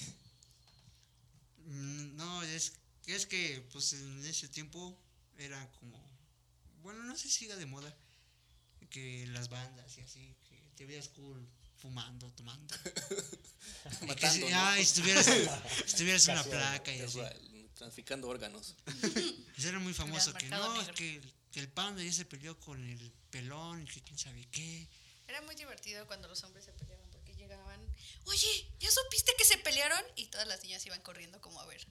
Mm, 1.66 2.16
No, 2.16 2.42
es, 2.44 2.74
es 3.08 3.26
que 3.26 3.62
pues 3.74 3.92
en 3.92 4.26
ese 4.26 4.48
tiempo 4.48 4.98
era 5.38 5.70
como, 5.74 6.02
bueno, 6.82 7.04
no 7.04 7.16
sé 7.18 7.24
si 7.28 7.40
siga 7.40 7.58
de 7.58 7.66
moda, 7.66 7.94
que 8.90 9.28
las 9.28 9.50
bandas 9.50 9.98
y 9.98 10.02
así, 10.02 10.34
que 10.48 10.56
te 10.78 10.86
veías 10.86 11.10
cool 11.10 11.46
fumando, 11.88 12.30
tomando. 12.34 12.76
y 12.86 14.00
que 14.00 14.06
Matando, 14.08 14.48
si, 14.48 14.52
¿no? 14.52 14.60
ay, 14.60 14.82
estuvieras, 14.82 15.28
estuvieras 15.86 16.28
en 16.28 16.34
una 16.34 16.44
placa 16.44 16.94
y 16.94 17.00
así. 17.00 17.22
Traficando 17.76 18.28
órganos. 18.28 18.76
Eso 19.56 19.70
era 19.70 19.80
muy 19.80 19.94
famoso, 20.02 20.34
que 20.34 20.48
no, 20.48 20.78
negro. 20.78 20.94
que, 20.96 21.22
que 21.52 21.60
el 21.60 21.70
panda 21.70 22.04
ya 22.04 22.12
se 22.12 22.26
peleó 22.26 22.60
con 22.60 22.84
el 22.84 23.12
pelón, 23.30 23.86
que 23.86 24.02
quién 24.02 24.18
sabe 24.18 24.46
qué. 24.52 24.88
Era 25.28 25.42
muy 25.42 25.56
divertido 25.56 26.06
cuando 26.08 26.28
los 26.28 26.44
hombres 26.44 26.66
se 26.66 26.74
peleaban 26.74 27.10
porque 27.12 27.36
llegaban, 27.36 27.80
oye, 28.26 28.72
¿ya 28.80 28.90
supiste 28.92 29.34
que 29.38 29.46
se 29.46 29.58
pelearon? 29.58 30.04
Y 30.16 30.26
todas 30.26 30.48
las 30.48 30.62
niñas 30.64 30.86
iban 30.86 31.02
corriendo 31.02 31.40
como 31.40 31.62
a 31.62 31.66
ver 31.68 31.86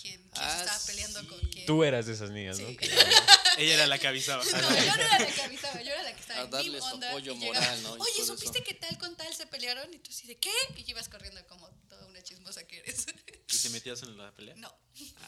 quién, 0.00 0.20
quién 0.20 0.30
Ah, 0.44 0.54
se 0.56 0.60
estaba 0.64 0.84
peleando 0.86 1.20
sí. 1.20 1.26
con 1.26 1.40
quién. 1.50 1.66
Tú 1.66 1.84
eras 1.84 2.06
de 2.06 2.12
esas 2.12 2.30
niñas, 2.30 2.58
¿no? 2.58 2.68
Sí. 2.68 2.76
Que- 2.76 2.86
Ella 3.58 3.74
era 3.74 3.86
la 3.86 3.98
que 3.98 4.06
avisaba. 4.08 4.42
No, 4.44 4.50
yo 4.50 4.58
no 4.60 4.70
era 4.76 5.18
la 5.18 5.26
que 5.26 5.42
avisaba, 5.42 5.82
yo 5.82 5.90
era 5.90 6.02
la 6.02 6.14
que 6.14 6.20
estaba 6.20 6.40
A 6.40 6.44
en 6.44 6.50
darle 6.50 6.70
mi 6.70 6.78
su 6.78 6.84
onda. 6.84 7.08
apoyo 7.10 7.34
moral, 7.36 7.86
Oye, 7.98 8.24
¿supiste 8.24 8.58
eso. 8.58 8.64
que 8.66 8.74
tal 8.74 8.96
con 8.98 9.14
tal 9.16 9.34
se 9.34 9.46
pelearon? 9.46 9.92
Y 9.92 9.98
tú 9.98 10.10
así 10.10 10.26
de, 10.26 10.38
¿qué? 10.38 10.50
Y 10.76 10.90
ibas 10.90 11.08
corriendo 11.08 11.46
como 11.46 11.68
toda 11.88 12.06
una 12.06 12.22
chismosa 12.22 12.64
que 12.66 12.78
eres. 12.78 13.06
¿Y 13.52 13.58
te 13.58 13.68
metías 13.70 14.02
en 14.04 14.16
la 14.16 14.32
pelea? 14.34 14.54
No, 14.56 14.74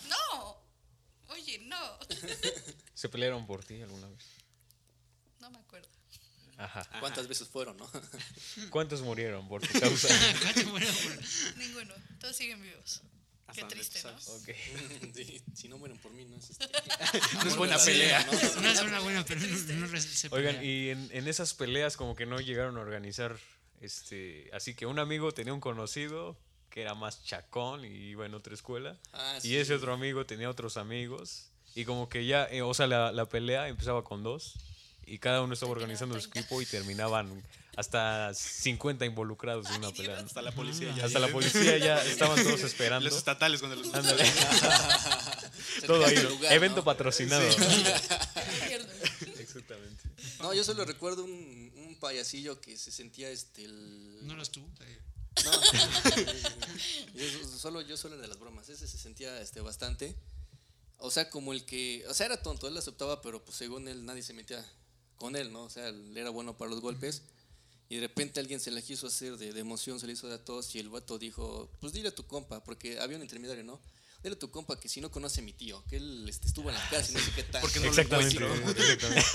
no. 0.08 0.64
Oye, 1.28 1.58
no. 1.60 1.98
¿Se 2.94 3.08
pelearon 3.08 3.46
por 3.46 3.64
ti 3.64 3.80
alguna 3.82 4.08
vez? 4.08 4.24
No 5.40 5.50
me 5.50 5.58
acuerdo. 5.58 5.88
Ajá. 6.56 6.88
¿Cuántas 7.00 7.26
veces 7.26 7.48
fueron, 7.48 7.76
no? 7.76 7.90
¿Cuántos 8.70 9.02
murieron 9.02 9.48
por 9.48 9.66
tu 9.66 9.78
causa? 9.80 10.08
¿Cuánto 10.40 10.64
murió 10.70 10.88
por- 10.92 11.56
Ninguno. 11.58 11.94
Todos 12.20 12.36
siguen 12.36 12.62
vivos. 12.62 13.02
Qué 13.52 13.64
triste, 13.64 14.00
¿no? 14.02 14.18
sabes. 14.20 14.28
Ok. 14.28 14.48
Sí, 15.14 15.40
si 15.54 15.68
no 15.68 15.78
mueren 15.78 15.98
por 15.98 16.12
mí, 16.12 16.24
no 16.24 16.36
es 16.36 16.50
este. 16.50 16.66
No 17.44 17.48
es 17.50 17.56
buena 17.56 17.78
pelea. 17.78 18.24
¿no? 18.24 18.32
No 18.62 18.68
es 18.70 18.80
una 18.82 19.00
buena, 19.00 19.20
no, 19.20 19.98
se 20.00 20.28
Oigan, 20.30 20.56
pelea. 20.56 20.64
y 20.64 20.90
en, 20.90 21.08
en 21.12 21.28
esas 21.28 21.54
peleas 21.54 21.96
como 21.96 22.16
que 22.16 22.26
no 22.26 22.40
llegaron 22.40 22.76
a 22.76 22.80
organizar, 22.80 23.36
este, 23.80 24.50
así 24.52 24.74
que 24.74 24.86
un 24.86 24.98
amigo 24.98 25.32
tenía 25.32 25.52
un 25.52 25.60
conocido 25.60 26.36
que 26.70 26.80
era 26.82 26.94
más 26.94 27.22
chacón 27.24 27.84
y 27.84 27.88
iba 27.88 28.26
en 28.26 28.34
otra 28.34 28.54
escuela, 28.54 28.98
Ah, 29.12 29.36
y 29.38 29.48
sí. 29.48 29.56
ese 29.56 29.74
otro 29.74 29.92
amigo 29.92 30.26
tenía 30.26 30.50
otros 30.50 30.76
amigos, 30.76 31.50
y 31.76 31.84
como 31.84 32.08
que 32.08 32.26
ya, 32.26 32.46
eh, 32.50 32.62
o 32.62 32.74
sea, 32.74 32.86
la, 32.88 33.12
la 33.12 33.28
pelea 33.28 33.68
empezaba 33.68 34.02
con 34.02 34.22
dos, 34.24 34.54
y 35.06 35.18
cada 35.18 35.42
uno 35.42 35.54
estaba 35.54 35.72
organizando 35.72 36.14
su 36.14 36.28
30. 36.28 36.40
equipo 36.40 36.62
y 36.62 36.66
terminaban 36.66 37.42
hasta 37.76 38.32
50 38.34 39.04
involucrados 39.04 39.68
en 39.70 39.76
una 39.76 39.90
pelea. 39.90 40.18
Hasta 40.18 40.42
la 40.42 40.52
policía 40.52 40.94
ya. 40.94 41.04
Hasta 41.04 41.18
la 41.18 41.28
policía 41.28 41.78
ya 41.78 42.04
estaban 42.04 42.42
todos 42.42 42.62
esperando. 42.62 43.08
Los 43.08 43.18
estatales 43.18 43.60
cuando 43.60 43.76
los. 43.76 43.92
Ándale. 43.92 44.24
Todo 45.86 46.04
ahí, 46.04 46.16
evento 46.50 46.78
¿no? 46.78 46.84
patrocinado. 46.84 47.42
Exactamente. 49.38 50.04
No, 50.40 50.54
yo 50.54 50.62
solo 50.62 50.84
recuerdo 50.84 51.24
un, 51.24 51.72
un 51.76 51.96
payasillo 51.96 52.60
que 52.60 52.76
se 52.76 52.92
sentía 52.92 53.30
este 53.30 53.64
el. 53.64 54.26
No 54.26 54.34
eras 54.34 54.50
tú. 54.50 54.60
No. 54.60 55.50
yo, 57.14 57.48
solo, 57.58 57.80
yo 57.80 57.96
solo 57.96 58.14
era 58.14 58.22
de 58.22 58.28
las 58.28 58.38
bromas. 58.38 58.68
Ese 58.68 58.86
se 58.86 58.98
sentía 58.98 59.40
este, 59.40 59.60
bastante. 59.60 60.14
O 60.98 61.10
sea, 61.10 61.28
como 61.28 61.52
el 61.52 61.64
que. 61.64 62.04
O 62.08 62.14
sea, 62.14 62.26
era 62.26 62.40
tonto, 62.40 62.68
él 62.68 62.76
aceptaba, 62.76 63.20
pero 63.20 63.44
pues 63.44 63.56
según 63.56 63.88
él 63.88 64.04
nadie 64.04 64.22
se 64.22 64.32
metía 64.32 64.64
con 65.16 65.36
él, 65.36 65.52
¿no? 65.52 65.64
O 65.64 65.70
sea, 65.70 65.88
él 65.88 66.16
era 66.16 66.30
bueno 66.30 66.56
para 66.56 66.70
los 66.70 66.80
golpes. 66.80 67.22
Y 67.88 67.96
de 67.96 68.00
repente 68.00 68.40
alguien 68.40 68.60
se 68.60 68.70
la 68.70 68.80
quiso 68.80 69.06
hacer 69.06 69.36
de, 69.36 69.52
de 69.52 69.60
emoción, 69.60 70.00
se 70.00 70.06
le 70.06 70.14
hizo 70.14 70.26
de 70.28 70.34
a 70.36 70.44
todos. 70.44 70.74
Y 70.74 70.78
el 70.78 70.88
vato 70.88 71.18
dijo: 71.18 71.70
Pues 71.80 71.92
dile 71.92 72.08
a 72.08 72.14
tu 72.14 72.26
compa, 72.26 72.64
porque 72.64 72.98
había 72.98 73.16
un 73.16 73.22
intermediario, 73.22 73.62
¿no? 73.62 73.80
Dile 74.22 74.36
a 74.36 74.38
tu 74.38 74.50
compa 74.50 74.80
que 74.80 74.88
si 74.88 75.02
no 75.02 75.10
conoce 75.10 75.40
a 75.42 75.44
mi 75.44 75.52
tío, 75.52 75.84
que 75.84 75.96
él 75.98 76.26
este, 76.28 76.46
estuvo 76.48 76.70
en 76.70 76.76
la 76.76 76.88
casa 76.90 77.12
y 77.12 77.14
no 77.14 77.20
sé 77.20 77.30
qué 77.32 77.42
tal. 77.42 77.60
Porque 77.60 77.78
no 77.80 77.84
lo 77.86 77.90
Exactamente. 77.90 78.38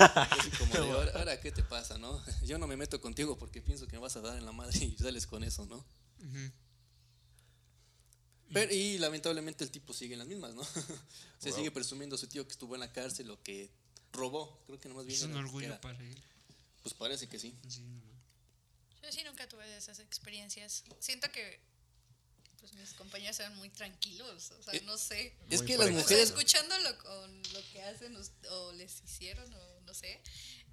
Así 0.30 0.50
como 0.58 0.74
de, 0.74 0.90
ahora, 0.90 1.12
ahora, 1.14 1.40
¿qué 1.40 1.52
te 1.52 1.62
pasa, 1.62 1.96
no? 1.96 2.20
Yo 2.44 2.58
no 2.58 2.66
me 2.66 2.76
meto 2.76 3.00
contigo 3.00 3.38
porque 3.38 3.62
pienso 3.62 3.86
que 3.86 3.92
me 3.92 4.02
vas 4.02 4.16
a 4.16 4.20
dar 4.20 4.36
en 4.36 4.44
la 4.44 4.50
madre 4.52 4.76
y 4.84 4.96
sales 4.98 5.28
con 5.28 5.44
eso, 5.44 5.64
¿no? 5.66 5.84
Pero, 8.52 8.74
y 8.74 8.98
lamentablemente 8.98 9.62
el 9.62 9.70
tipo 9.70 9.92
sigue 9.94 10.14
en 10.14 10.18
las 10.18 10.28
mismas, 10.28 10.54
¿no? 10.54 10.64
Se 11.38 11.50
Wow. 11.50 11.58
sigue 11.58 11.70
presumiendo 11.70 12.16
a 12.16 12.18
su 12.18 12.26
tío 12.26 12.44
que 12.44 12.50
estuvo 12.52 12.74
en 12.74 12.80
la 12.80 12.92
cárcel 12.92 13.30
o 13.30 13.40
que 13.42 13.70
robó. 14.12 14.58
Creo 14.66 14.80
que 14.80 14.88
nomás 14.88 15.06
bien. 15.06 15.16
Es 15.18 15.24
un 15.24 15.36
orgullo 15.36 15.66
era- 15.68 15.80
para 15.80 15.98
él. 15.98 16.16
Pues 16.82 16.94
parece 16.94 17.28
que 17.28 17.38
sí. 17.38 17.54
Sí. 17.68 17.82
Yo 19.02 19.12
sí 19.12 19.22
nunca 19.24 19.48
tuve 19.48 19.76
esas 19.76 19.98
experiencias. 19.98 20.84
Siento 21.00 21.30
que 21.32 21.60
pues 22.60 22.74
mis 22.74 22.92
compañeros 22.92 23.40
eran 23.40 23.56
muy 23.56 23.70
tranquilos, 23.70 24.50
o 24.50 24.62
sea, 24.62 24.74
Eh, 24.74 24.82
no 24.84 24.98
sé. 24.98 25.34
Es 25.48 25.62
que 25.62 25.78
las 25.78 25.86
O 25.88 25.90
sea, 25.92 25.98
mujeres. 25.98 26.28
escuchándolo 26.28 26.98
con 26.98 27.42
lo 27.54 27.62
que 27.72 27.82
hacen 27.82 28.14
o 28.50 28.72
les 28.72 29.00
hicieron 29.02 29.50
o 29.54 29.80
no 29.80 29.94
sé, 29.94 30.20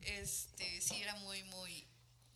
este 0.02 0.82
sí 0.82 0.96
era 1.02 1.16
muy 1.18 1.44
muy 1.46 1.88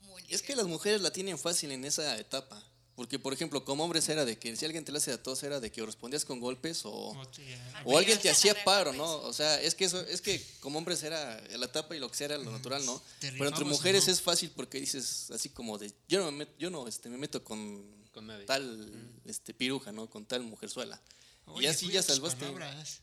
muy 0.03 0.23
Es 0.29 0.41
que 0.41 0.55
las 0.55 0.65
mujeres 0.67 1.01
la 1.01 1.11
tienen 1.11 1.37
fácil 1.37 1.71
en 1.71 1.83
esa 1.85 2.17
etapa. 2.17 2.63
Porque, 2.95 3.17
por 3.17 3.33
ejemplo, 3.33 3.63
como 3.65 3.83
hombres 3.85 4.07
era 4.09 4.25
de 4.25 4.37
que 4.37 4.55
si 4.55 4.65
alguien 4.65 4.83
te 4.85 4.91
la 4.91 4.97
hace 4.99 5.11
a 5.13 5.21
tos 5.23 5.41
era 5.43 5.59
de 5.59 5.71
que 5.71 5.81
o 5.81 5.85
respondías 5.85 6.25
con 6.25 6.39
golpes 6.39 6.81
o, 6.85 7.15
O 7.85 7.97
alguien 7.97 8.19
te 8.19 8.29
hacía 8.29 8.53
paro, 8.63 8.91
¿no? 8.93 9.05
golpes. 9.07 9.29
O 9.29 9.33
sea, 9.33 9.59
es 9.61 9.73
que 9.75 9.85
eso, 9.85 10.01
es 10.07 10.21
que 10.21 10.45
como 10.59 10.77
hombres 10.77 11.01
era 11.03 11.41
la 11.57 11.65
etapa 11.65 11.95
y 11.95 11.99
lo 11.99 12.11
que 12.11 12.17
sea 12.17 12.25
era 12.25 12.37
lo 12.37 12.51
natural, 12.51 12.85
¿no? 12.85 13.01
¿Te 13.19 13.31
Pero 13.31 13.47
entre 13.47 13.65
mujeres 13.65 14.05
no? 14.07 14.13
es 14.13 14.21
fácil 14.21 14.51
porque 14.55 14.79
dices 14.79 15.31
así 15.31 15.49
como 15.49 15.77
de 15.77 15.91
yo 16.09 16.19
no 16.19 16.31
me 16.31 16.45
met- 16.45 16.53
yo 16.59 16.69
no 16.69 16.87
este 16.87 17.09
me 17.09 17.17
meto 17.17 17.43
con, 17.43 17.83
Con 18.13 18.27
nadie. 18.27 18.45
tal 18.45 18.91
este 19.25 19.53
piruja, 19.53 19.91
¿no? 19.91 20.09
Con 20.09 20.25
tal 20.25 20.41
mujerzuela. 20.43 21.01
Oye, 21.45 21.65
y 21.67 21.69
así 21.69 21.87
ya 21.89 22.03
salvaste. 22.03 22.45
palabras. 22.45 22.99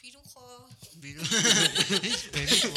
Pirujo. 0.00 0.68
Viro- 0.94 1.22
Perico. 2.32 2.68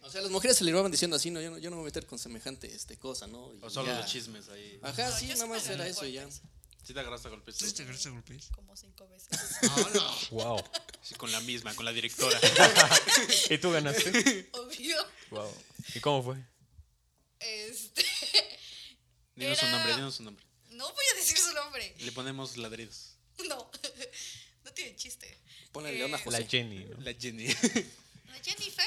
No, 0.00 0.06
o 0.06 0.10
sea, 0.10 0.20
las 0.22 0.30
mujeres 0.30 0.56
se 0.56 0.64
le 0.64 0.70
iban 0.70 0.90
diciendo 0.90 1.16
así, 1.16 1.30
no, 1.30 1.40
yo 1.40 1.50
no, 1.50 1.58
yo 1.58 1.70
no 1.70 1.76
me 1.76 1.82
voy 1.82 1.86
a 1.88 1.90
meter 1.90 2.06
con 2.06 2.18
semejante 2.18 2.72
este 2.74 2.96
cosa, 2.98 3.26
¿no? 3.26 3.52
Y 3.54 3.58
O 3.62 3.70
solo 3.70 3.88
ya. 3.92 3.98
los 4.00 4.06
chismes 4.10 4.48
ahí. 4.48 4.78
Ajá, 4.82 5.08
no, 5.10 5.16
sí, 5.18 5.26
nada 5.28 5.46
más 5.46 5.66
era 5.68 5.86
eso 5.86 6.04
y 6.06 6.12
ya. 6.12 6.26
Sí 6.30 6.94
te 6.94 7.00
agarraste 7.00 7.26
a 7.28 7.30
golpes. 7.32 7.56
¿Sí 7.56 7.72
te 7.72 7.82
agarraste 7.82 8.08
a 8.08 8.12
golpes? 8.12 8.46
como 8.54 8.76
cinco 8.76 9.08
veces. 9.08 9.28
Hola. 9.76 10.14
Wow. 10.30 10.64
Sí, 11.02 11.14
con 11.16 11.32
la 11.32 11.40
misma, 11.40 11.74
con 11.74 11.84
la 11.84 11.92
directora. 11.92 12.38
¿Y 13.50 13.58
tú 13.58 13.72
ganaste? 13.72 14.48
Obvio. 14.52 14.96
Wow. 15.30 15.52
¿Y 15.94 16.00
cómo 16.00 16.22
fue? 16.22 16.36
Este 17.40 18.04
Dinos 19.34 19.58
su 19.58 19.66
Era- 19.66 19.76
nombre, 19.76 19.94
dinos 19.96 20.14
su 20.14 20.22
nombre. 20.22 20.44
no 20.70 20.84
voy 20.92 21.04
a 21.12 21.16
decir 21.16 21.36
su 21.38 21.52
nombre. 21.52 21.94
Le 21.98 22.12
ponemos 22.12 22.56
ladridos. 22.56 23.12
No. 23.48 23.70
No 24.64 24.72
tiene 24.72 24.96
chiste. 24.96 25.38
Ponle 25.72 25.92
Leona 25.92 26.16
Eh, 26.18 26.22
José. 26.24 26.40
La 26.40 26.46
Jenny, 26.46 26.84
¿no? 26.86 27.00
La 27.02 27.12
Jenny. 27.14 27.46
¿La 28.36 28.42
Jennifer? 28.42 28.84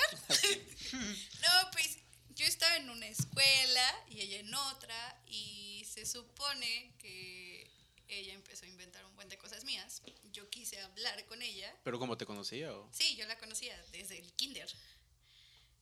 no, 0.93 1.71
pues 1.71 1.97
yo 2.35 2.45
estaba 2.45 2.75
en 2.77 2.89
una 2.89 3.07
escuela 3.07 4.05
y 4.09 4.21
ella 4.21 4.39
en 4.39 4.53
otra 4.53 5.21
y 5.27 5.85
se 5.91 6.05
supone 6.05 6.93
que 6.99 7.69
ella 8.07 8.33
empezó 8.33 8.65
a 8.65 8.67
inventar 8.67 9.03
un 9.05 9.15
buen 9.15 9.27
de 9.27 9.37
cosas 9.37 9.63
mías. 9.63 10.01
Yo 10.31 10.49
quise 10.49 10.79
hablar 10.81 11.25
con 11.25 11.41
ella. 11.41 11.75
¿Pero 11.83 11.97
cómo 11.99 12.17
te 12.17 12.25
conocía? 12.25 12.71
O? 12.73 12.89
Sí, 12.91 13.15
yo 13.15 13.25
la 13.25 13.37
conocía 13.39 13.75
desde 13.91 14.19
el 14.19 14.31
kinder. 14.33 14.69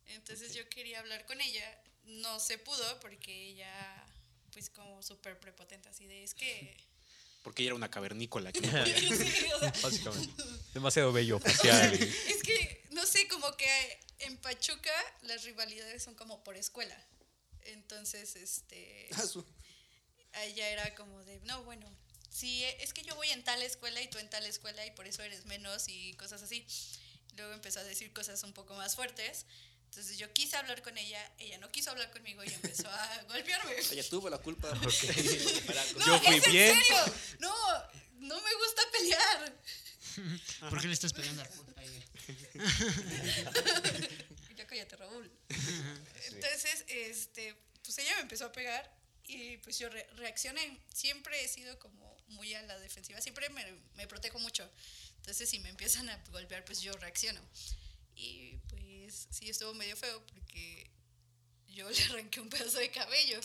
Entonces 0.07 0.53
yo 0.53 0.67
quería 0.69 0.99
hablar 0.99 1.25
con 1.25 1.41
ella. 1.41 1.81
No 2.05 2.39
se 2.39 2.57
pudo 2.57 2.99
porque 3.01 3.49
ella, 3.49 4.05
pues 4.53 4.69
como 4.69 5.03
súper 5.03 5.39
prepotente, 5.39 5.89
así 5.89 6.05
de, 6.07 6.23
es 6.23 6.33
que... 6.33 6.77
Porque 7.43 7.61
ella 7.63 7.69
era 7.69 7.75
una 7.75 7.89
cavernícola. 7.89 8.51
que 8.51 8.59
no 8.59 8.69
podía. 8.71 8.97
Sí, 8.97 9.45
o 9.55 9.59
sea, 9.59 9.73
Básicamente. 9.81 10.43
Demasiado 10.73 11.13
bello 11.13 11.39
facial. 11.39 11.93
Es 11.93 12.43
que, 12.43 12.86
no 12.97 13.05
sé, 13.05 13.27
como 13.27 13.55
que 13.55 13.99
en 14.19 14.37
Pachuca 14.37 14.91
las 15.21 15.43
rivalidades 15.43 16.03
son 16.03 16.15
como 16.15 16.43
por 16.43 16.57
escuela. 16.57 16.97
Entonces, 17.61 18.35
este, 18.35 19.07
Ah, 19.13 19.25
su- 19.25 19.45
ella 20.43 20.67
era 20.69 20.95
como 20.95 21.23
de, 21.25 21.39
no, 21.41 21.63
bueno, 21.63 21.87
sí, 22.29 22.63
es 22.79 22.93
que 22.93 23.03
yo 23.03 23.15
voy 23.15 23.29
en 23.29 23.43
tal 23.43 23.61
escuela 23.61 24.01
y 24.01 24.09
tú 24.09 24.17
en 24.17 24.29
tal 24.29 24.45
escuela 24.45 24.85
y 24.85 24.91
por 24.91 25.07
eso 25.07 25.21
eres 25.21 25.45
menos 25.45 25.87
y 25.87 26.13
cosas 26.15 26.41
así. 26.43 26.65
Luego 27.35 27.53
empezó 27.53 27.79
a 27.79 27.83
decir 27.83 28.11
cosas 28.13 28.41
un 28.43 28.53
poco 28.53 28.73
más 28.75 28.95
fuertes. 28.95 29.45
Entonces 29.85 30.17
yo 30.17 30.31
quise 30.33 30.57
hablar 30.57 30.81
con 30.81 30.97
ella, 30.97 31.21
ella 31.39 31.57
no 31.59 31.71
quiso 31.71 31.91
hablar 31.91 32.11
conmigo 32.11 32.43
y 32.43 32.47
empezó 32.51 32.89
a 32.89 33.23
golpearme. 33.29 33.75
Ella 33.91 34.03
tuvo 34.09 34.29
la 34.29 34.37
culpa. 34.39 34.69
No, 34.73 34.81
Yo 36.05 36.19
fui 36.19 36.35
es 36.35 36.45
en 36.45 36.51
bien. 36.51 36.75
serio. 36.75 37.13
No, 37.39 37.53
no 38.19 38.41
me 38.41 38.53
gusta 38.55 38.81
pelear. 38.91 39.61
¿Por 40.69 40.81
qué 40.81 40.87
le 40.87 40.93
estás 40.93 41.13
pegando 41.13 41.41
al 41.41 41.49
puto 41.49 41.73
ahí? 41.79 42.03
Ya 44.55 44.65
cállate, 44.65 44.95
Raúl. 44.95 45.31
Entonces, 46.29 46.85
este, 46.87 47.55
pues 47.83 47.97
ella 47.99 48.15
me 48.15 48.21
empezó 48.21 48.45
a 48.45 48.51
pegar 48.51 48.91
y 49.23 49.57
pues 49.57 49.77
yo 49.77 49.89
re- 49.89 50.07
reaccioné. 50.15 50.79
Siempre 50.93 51.43
he 51.43 51.47
sido 51.47 51.77
como 51.79 52.17
muy 52.29 52.53
a 52.55 52.61
la 52.63 52.77
defensiva, 52.79 53.21
siempre 53.21 53.49
me, 53.49 53.63
me 53.95 54.07
protejo 54.07 54.39
mucho. 54.39 54.67
Entonces, 55.17 55.49
si 55.49 55.59
me 55.59 55.69
empiezan 55.69 56.09
a 56.09 56.17
golpear, 56.31 56.65
pues 56.65 56.81
yo 56.81 56.91
reacciono. 56.93 57.39
Y 58.15 58.57
pues 58.69 59.27
sí, 59.29 59.49
estuvo 59.49 59.73
medio 59.75 59.95
feo 59.95 60.25
porque 60.25 60.89
yo 61.67 61.87
le 61.89 62.03
arranqué 62.05 62.39
un 62.39 62.49
pedazo 62.49 62.79
de 62.79 62.89
cabello. 62.89 63.39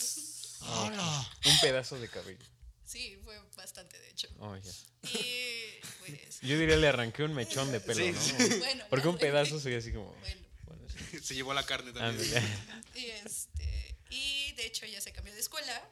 ¡Hola! 0.61 1.31
Un 1.45 1.61
pedazo 1.61 1.99
de 1.99 2.09
cabello. 2.09 2.47
Sí, 2.85 3.19
fue 3.25 3.39
bastante, 3.57 3.99
de 3.99 4.11
hecho. 4.11 4.29
Oh, 4.39 4.57
ya. 4.57 4.71
Y 5.11 5.81
pues, 6.01 6.41
Yo 6.43 6.59
diría 6.59 6.77
le 6.77 6.89
arranqué 6.89 7.23
un 7.23 7.35
mechón 7.35 7.71
de 7.73 7.81
pelo, 7.81 8.05
Sí, 8.05 8.13
¿no? 8.13 8.21
sí. 8.21 8.59
bueno. 8.59 8.85
Porque 8.91 9.09
un 9.09 9.19
pedazo 9.19 9.59
soy 9.61 9.75
así 9.75 9.93
como. 9.93 10.13
Bueno, 10.21 10.41
Bueno, 10.67 10.87
Se 11.23 11.35
llevó 11.35 11.55
la 11.55 11.65
carne 11.65 11.93
también. 11.93 12.29
Y 12.95 13.07
este. 13.07 13.97
Y 14.11 14.53
de 14.53 14.67
hecho 14.67 14.85
ella 14.85 15.01
se 15.01 15.13
cambió 15.13 15.33
de 15.33 15.41
escuela 15.41 15.83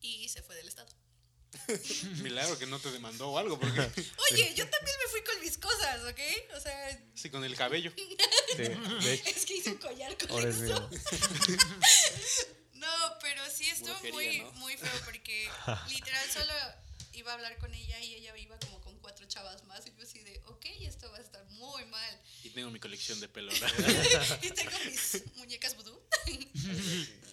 y 0.00 0.28
se 0.28 0.42
fue 0.42 0.56
del 0.56 0.66
estado. 0.68 0.88
Milagro 2.22 2.58
que 2.58 2.66
no 2.66 2.80
te 2.80 2.90
demandó 2.90 3.28
o 3.30 3.38
algo, 3.38 3.58
porque 3.60 3.80
Oye, 3.80 4.54
yo 4.56 4.68
también 4.68 4.96
me 5.04 5.10
fui 5.10 5.22
con 5.22 5.40
mis 5.40 5.56
cosas, 5.56 6.00
¿ok? 6.10 6.20
O 6.56 6.60
sea, 6.60 7.00
sí, 7.14 7.30
con 7.30 7.44
el 7.44 7.54
cabello. 7.54 7.92
Sí, 7.96 8.16
de 8.56 9.14
hecho, 9.14 9.28
es 9.30 9.46
que 9.46 9.56
hice 9.56 9.70
un 9.70 9.78
collar 9.78 10.18
con 10.18 10.30
ahora 10.32 10.48
es 10.48 10.56
eso. 10.56 10.90
No, 12.98 13.18
pero 13.20 13.42
sí 13.50 13.68
estuvo 13.68 13.94
Brujería, 14.00 14.42
muy, 14.42 14.52
¿no? 14.52 14.52
muy 14.52 14.76
feo 14.76 15.00
porque 15.04 15.48
literal 15.88 16.30
solo 16.30 16.52
iba 17.12 17.30
a 17.30 17.34
hablar 17.34 17.56
con 17.58 17.72
ella 17.74 17.98
y 18.00 18.14
ella 18.14 18.36
iba 18.36 18.58
como 18.58 18.80
con 18.80 18.98
cuatro 18.98 19.26
chavas 19.26 19.64
más 19.64 19.86
y 19.86 19.94
yo 19.96 20.02
así 20.02 20.18
de, 20.20 20.40
ok, 20.46 20.64
esto 20.80 21.10
va 21.10 21.18
a 21.18 21.20
estar 21.20 21.44
muy 21.50 21.84
mal. 21.86 22.20
Y 22.42 22.50
tengo 22.50 22.70
mi 22.70 22.80
colección 22.80 23.20
de 23.20 23.28
pelo. 23.28 23.52
y 24.42 24.50
tengo 24.50 24.78
mis 24.86 25.22
muñecas 25.36 25.76
vudú. 25.76 26.00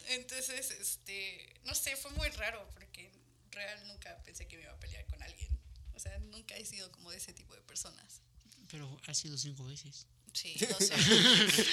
Entonces, 0.09 0.71
este, 0.71 1.59
no 1.63 1.73
sé, 1.73 1.95
fue 1.95 2.11
muy 2.11 2.29
raro 2.29 2.69
porque 2.73 3.11
real 3.51 3.87
nunca 3.87 4.21
pensé 4.23 4.47
que 4.47 4.57
me 4.57 4.63
iba 4.63 4.71
a 4.71 4.79
pelear 4.79 5.05
con 5.07 5.21
alguien. 5.23 5.57
O 5.95 5.99
sea, 5.99 6.17
nunca 6.19 6.55
he 6.55 6.65
sido 6.65 6.91
como 6.91 7.11
de 7.11 7.17
ese 7.17 7.33
tipo 7.33 7.53
de 7.55 7.61
personas. 7.61 8.21
Pero 8.69 8.99
ha 9.07 9.13
sido 9.13 9.37
cinco 9.37 9.65
veces. 9.65 10.07
Sí, 10.33 10.55
no 10.69 10.77
sé. 10.77 10.95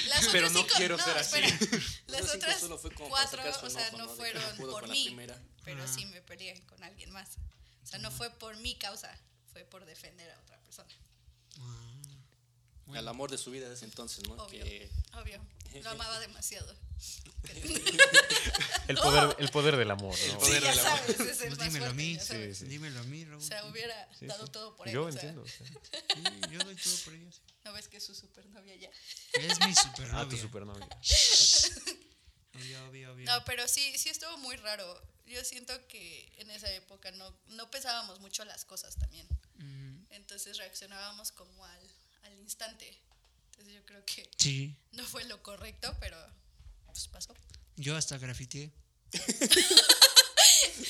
Las 0.08 0.28
Pero 0.28 0.50
no 0.50 0.60
cinco- 0.62 0.74
quiero 0.76 0.98
ser 0.98 1.16
así. 1.16 1.38
espera. 1.38 1.58
Las 2.08 2.34
otras 2.34 2.60
solo 2.60 2.78
fue 2.78 2.90
como 2.92 3.08
para 3.10 3.28
cuatro, 3.30 3.66
o 3.66 3.70
sea, 3.70 3.90
no 3.92 3.98
¿no? 3.98 4.08
Fueron 4.08 4.42
no 4.58 4.70
por 4.70 4.88
mí, 4.88 5.04
primera. 5.06 5.40
pero 5.64 5.86
sí 5.86 6.06
me 6.06 6.20
peleé 6.22 6.60
con 6.66 6.82
alguien 6.82 7.10
más. 7.12 7.36
O 7.84 7.86
sea, 7.86 7.98
no 8.00 8.10
fue 8.10 8.30
por 8.30 8.56
mi 8.56 8.74
causa, 8.74 9.16
fue 9.52 9.64
por 9.64 9.84
defender 9.86 10.30
a 10.30 10.38
otra 10.40 10.58
persona. 10.62 10.92
Al 12.94 13.08
amor 13.08 13.30
de 13.30 13.38
su 13.38 13.50
vida 13.50 13.68
desde 13.68 13.84
entonces, 13.86 14.26
¿no? 14.28 14.34
Obvio. 14.34 14.64
Que 14.64 14.90
Obvio, 15.14 15.40
lo 15.82 15.90
amaba 15.90 16.18
demasiado. 16.20 16.74
El 18.88 18.96
poder, 18.96 19.36
el 19.38 19.48
poder 19.50 19.76
del 19.76 19.90
amor, 19.90 20.10
¿no? 20.12 20.16
Sí, 20.16 20.30
poder 20.38 20.62
ya 20.62 20.70
del 20.70 20.78
amor. 20.80 20.98
sabes, 20.98 21.20
es 21.20 21.40
el 21.42 21.56
Pues 21.56 21.72
dímelo 21.72 21.86
a 21.90 21.92
mí. 21.92 22.18
sabes. 22.18 22.58
sí. 22.58 22.64
Dímelo 22.64 22.98
a 23.00 23.02
mí, 23.04 23.24
Raúl. 23.24 23.42
O 23.42 23.46
sea, 23.46 23.64
hubiera 23.66 24.08
Sí, 24.18 24.26
dado 24.26 24.46
sí. 24.46 24.52
todo 24.52 24.74
por. 24.76 24.88
Yo 24.88 25.04
o 25.04 25.12
sea, 25.12 25.20
entiendo. 25.20 25.42
o 25.42 25.46
sea, 25.48 25.66
Sí, 25.66 26.22
yo 26.50 26.58
doy 26.64 26.74
todo 26.76 26.96
por 27.04 27.14
ella. 27.14 27.30
sí. 27.30 27.40
¿No 27.64 27.72
ves 27.74 27.86
que 27.88 27.98
es 27.98 28.04
su 28.04 28.14
supernovia 28.14 28.74
ya? 28.76 28.90
Es 29.34 29.60
mi 29.66 29.74
supernovia. 29.74 30.20
Ah, 30.20 30.28
tu 30.28 30.36
supernovia. 30.38 30.88
Obvio, 32.54 32.88
obvio, 32.88 33.12
obvio. 33.12 33.26
No, 33.26 33.44
pero 33.44 33.68
sí, 33.68 33.96
sí 33.98 34.08
estuvo 34.08 34.36
muy 34.38 34.56
raro. 34.56 35.00
Yo 35.26 35.44
siento 35.44 35.72
que 35.88 36.32
en 36.38 36.50
esa 36.50 36.72
época 36.72 37.10
no, 37.12 37.32
no 37.48 37.70
pensábamos 37.70 38.20
mucho 38.20 38.44
las 38.46 38.64
cosas 38.64 38.96
también. 38.96 39.26
Entonces 40.10 40.56
reaccionábamos 40.56 41.30
como 41.32 41.64
al, 41.64 41.90
al 42.28 42.38
instante. 42.38 43.00
Entonces 43.50 43.74
yo 43.74 43.84
creo 43.84 44.04
que 44.06 44.28
sí, 44.36 44.76
no 44.92 45.04
fue 45.04 45.24
lo 45.24 45.42
correcto, 45.42 45.96
pero 46.00 46.16
pues 46.86 47.08
pasó. 47.08 47.34
yo 47.76 47.96
hasta 47.96 48.18
grafiteé. 48.18 48.70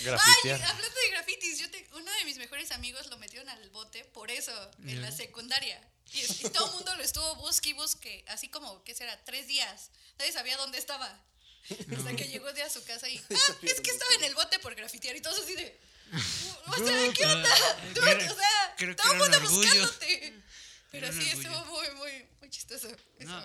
Ay, 0.06 0.50
hablando 0.50 0.82
de 0.82 1.10
grafitis, 1.10 1.58
yo 1.58 1.70
te- 1.70 1.88
uno 1.94 2.10
de 2.12 2.24
mis 2.24 2.36
mejores 2.38 2.70
amigos 2.72 3.06
lo 3.08 3.18
metieron 3.18 3.48
al 3.48 3.70
bote 3.70 4.04
por 4.06 4.30
eso, 4.30 4.52
en 4.86 5.00
la 5.02 5.10
secundaria. 5.12 5.80
Y, 6.12 6.20
y 6.20 6.50
todo 6.50 6.66
el 6.68 6.72
mundo 6.74 6.94
lo 6.94 7.02
estuvo 7.02 7.34
busque 7.36 7.70
y 7.70 7.72
busque, 7.74 8.24
así 8.28 8.48
como, 8.48 8.82
¿qué 8.84 8.94
será? 8.94 9.18
Tres 9.24 9.46
días. 9.46 9.90
Nadie 10.18 10.32
sabía 10.32 10.56
dónde 10.56 10.78
estaba. 10.78 11.20
Hasta 11.96 12.16
que 12.16 12.28
llegó 12.28 12.50
de 12.54 12.62
a 12.62 12.70
su 12.70 12.82
casa 12.84 13.08
y, 13.10 13.18
ah, 13.30 13.56
es 13.62 13.80
que 13.80 13.90
estaba 13.90 14.14
en 14.14 14.24
el 14.24 14.34
bote 14.34 14.58
por 14.58 14.74
grafitear 14.74 15.14
y 15.16 15.20
todos 15.20 15.38
así 15.42 15.54
de, 15.54 15.78
o 16.66 16.74
sea, 16.76 17.12
¿qué 17.12 17.26
onda? 17.26 17.48
Dude, 17.94 18.16
creo- 18.16 18.32
o 18.32 18.36
sea, 18.36 18.96
todo 18.96 19.12
el 19.12 19.18
mundo 19.18 19.40
buscándote. 19.40 20.34
Pero 20.90 21.12
sí, 21.12 21.18
orgullo. 21.18 21.40
estuvo 21.50 21.64
muy, 21.66 21.86
muy, 21.96 22.26
muy 22.40 22.50
chistoso. 22.50 22.88
No, 23.20 23.42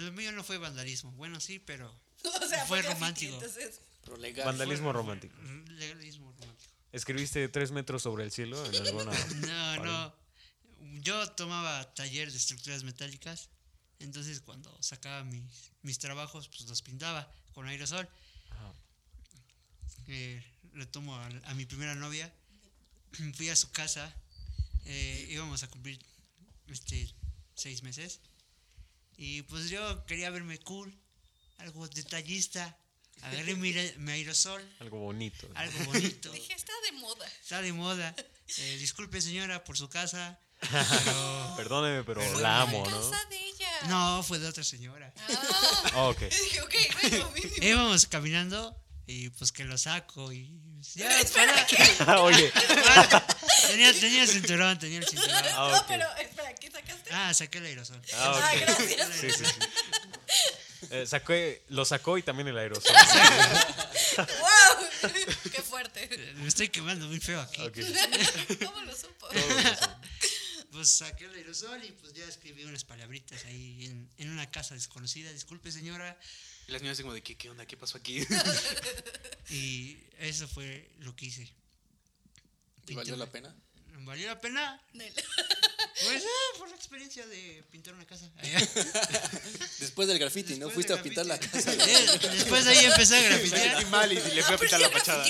lo 0.00 0.12
mío 0.12 0.32
no 0.32 0.44
fue 0.44 0.58
vandalismo. 0.58 1.12
Bueno, 1.12 1.40
sí, 1.40 1.58
pero 1.58 1.94
O 2.42 2.46
sea, 2.48 2.64
fue 2.66 2.82
romántico. 2.82 3.34
Entonces, 3.34 3.80
pero 4.04 4.16
legal. 4.16 4.46
Vandalismo 4.46 4.92
romántico. 4.92 5.34
legalismo 5.70 6.32
romántico. 6.32 6.70
¿Escribiste 6.92 7.48
tres 7.48 7.70
metros 7.70 8.02
sobre 8.02 8.24
el 8.24 8.32
cielo 8.32 8.64
en 8.66 8.86
alguna 8.86 9.12
No, 9.36 9.46
pared? 9.46 9.82
no. 9.82 10.14
Yo 11.02 11.30
tomaba 11.32 11.92
taller 11.94 12.30
de 12.30 12.36
estructuras 12.36 12.82
metálicas. 12.82 13.48
Entonces, 14.00 14.40
cuando 14.40 14.74
sacaba 14.82 15.24
mis, 15.24 15.42
mis 15.82 15.98
trabajos, 15.98 16.48
pues 16.48 16.62
los 16.68 16.82
pintaba 16.82 17.30
con 17.52 17.66
aerosol. 17.68 18.08
Ajá. 18.50 18.72
Eh, 20.06 20.42
retomo 20.74 21.14
a, 21.16 21.26
a 21.44 21.54
mi 21.54 21.66
primera 21.66 21.94
novia. 21.94 22.32
Fui 23.34 23.48
a 23.48 23.56
su 23.56 23.70
casa. 23.70 24.14
eh, 24.86 25.26
íbamos 25.30 25.62
a 25.62 25.68
cumplir 25.68 25.98
este, 26.68 27.14
seis 27.54 27.82
meses. 27.82 28.20
Y 29.16 29.42
pues 29.42 29.68
yo 29.70 30.04
quería 30.06 30.30
verme 30.30 30.58
cool, 30.60 30.96
algo 31.58 31.88
detallista. 31.88 32.78
Agarré 33.22 33.56
mi, 33.56 33.74
mi 33.96 34.12
aerosol, 34.12 34.62
Algo 34.80 34.98
bonito. 34.98 35.48
algo 35.56 35.84
bonito. 35.86 36.30
dije, 36.30 36.52
está 36.54 36.72
de 36.84 36.92
moda. 36.98 37.26
Está 37.42 37.60
de 37.62 37.72
moda. 37.72 38.14
Eh, 38.58 38.76
disculpe, 38.78 39.20
señora, 39.20 39.64
por 39.64 39.76
su 39.76 39.88
casa. 39.88 40.38
Pero. 40.60 41.54
Perdóneme, 41.56 42.04
pero 42.04 42.20
la 42.40 42.62
amo, 42.62 42.88
¿no? 42.88 42.96
Casa 43.10 43.24
de 43.28 43.36
ella. 43.44 43.70
No, 43.88 44.22
fue 44.22 44.38
de 44.38 44.46
otra 44.46 44.62
señora. 44.62 45.12
Ah, 45.16 45.90
Ah, 45.94 46.08
ok. 46.08 46.18
dije, 46.30 46.60
ok, 46.62 46.74
bueno. 47.02 47.32
Íbamos 47.62 48.06
caminando 48.06 48.80
y 49.06 49.30
pues 49.30 49.50
que 49.50 49.64
lo 49.64 49.76
saco 49.78 50.32
y. 50.32 50.60
Ya, 50.94 51.20
Espera. 51.20 51.66
Ah, 52.06 52.20
Oye, 52.20 52.52
tenía, 53.66 53.92
tenía 53.92 54.22
el 54.22 54.28
cinturón, 54.28 54.78
tenía 54.78 54.98
el 54.98 55.06
cinturón. 55.06 55.34
Ah, 55.54 55.68
no, 55.72 55.78
ok. 55.78 55.84
pero 55.88 56.16
espera, 56.16 56.54
¿qué 56.54 56.70
sacaste? 56.70 57.10
Ah, 57.12 57.34
saqué 57.34 57.58
el 57.58 57.66
aerosol. 57.66 58.00
Ah, 58.14 58.30
ok. 58.32 58.40
Ah, 58.42 58.54
gracias. 58.60 59.08
Sí, 59.20 59.30
sí, 59.30 59.44
sí. 59.44 60.86
Eh, 60.90 61.06
sacó- 61.06 61.34
lo 61.68 61.84
sacó 61.84 62.16
y 62.18 62.22
también 62.22 62.48
el 62.48 62.58
aerosol. 62.58 62.94
¡Wow! 64.16 65.10
¡Qué 65.52 65.62
fuerte! 65.62 66.08
Me 66.36 66.48
estoy 66.48 66.68
quemando 66.68 67.06
muy 67.06 67.20
feo 67.20 67.40
aquí. 67.40 67.62
¿Cómo 68.64 68.80
lo 68.82 68.94
supo? 68.96 69.28
Pues 70.70 70.90
saqué 70.90 71.24
el 71.24 71.34
aerosol 71.34 71.82
y 71.84 71.90
pues 71.92 72.12
ya 72.12 72.24
escribí 72.24 72.64
unas 72.64 72.84
palabritas 72.84 73.44
ahí 73.46 73.86
en, 73.86 74.08
en 74.18 74.30
una 74.30 74.50
casa 74.50 74.74
desconocida. 74.74 75.32
Disculpe, 75.32 75.72
señora. 75.72 76.16
Y 76.68 76.72
las 76.72 76.82
niñas 76.82 76.94
así 76.96 77.02
como 77.02 77.14
de, 77.14 77.22
¿qué, 77.22 77.36
qué 77.36 77.50
onda? 77.50 77.66
¿Qué 77.66 77.76
pasó 77.76 77.98
aquí? 77.98 78.24
Y 79.50 79.96
eso 80.18 80.46
fue 80.46 80.90
lo 80.98 81.16
que 81.16 81.26
hice. 81.26 81.50
¿Y 82.86 82.94
valió 82.94 83.16
la 83.16 83.26
pena? 83.26 83.54
¿Valió 84.00 84.26
la 84.28 84.40
pena? 84.40 84.82
Pues 86.00 86.22
ah, 86.24 86.58
por 86.58 86.68
la 86.70 86.76
experiencia 86.76 87.26
de 87.26 87.64
pintar 87.72 87.92
una 87.92 88.06
casa. 88.06 88.30
Después 89.80 90.06
del 90.06 90.20
graffiti, 90.20 90.52
¿no? 90.54 90.66
Después 90.66 90.74
Fuiste 90.74 90.92
a 90.92 91.02
pintar 91.02 91.26
la 91.26 91.40
casa. 91.40 91.74
Eh, 91.74 92.18
Después 92.34 92.64
de 92.64 92.70
ahí 92.70 92.84
empecé 92.84 93.16
a 93.16 93.22
grafitear. 93.22 93.70
sentí 93.78 93.90
mal 93.90 94.12
y 94.12 94.14
le 94.14 94.42
fui 94.44 94.54
a 94.54 94.58
pintar 94.58 94.80
la 94.80 94.90
fachada. 94.90 95.26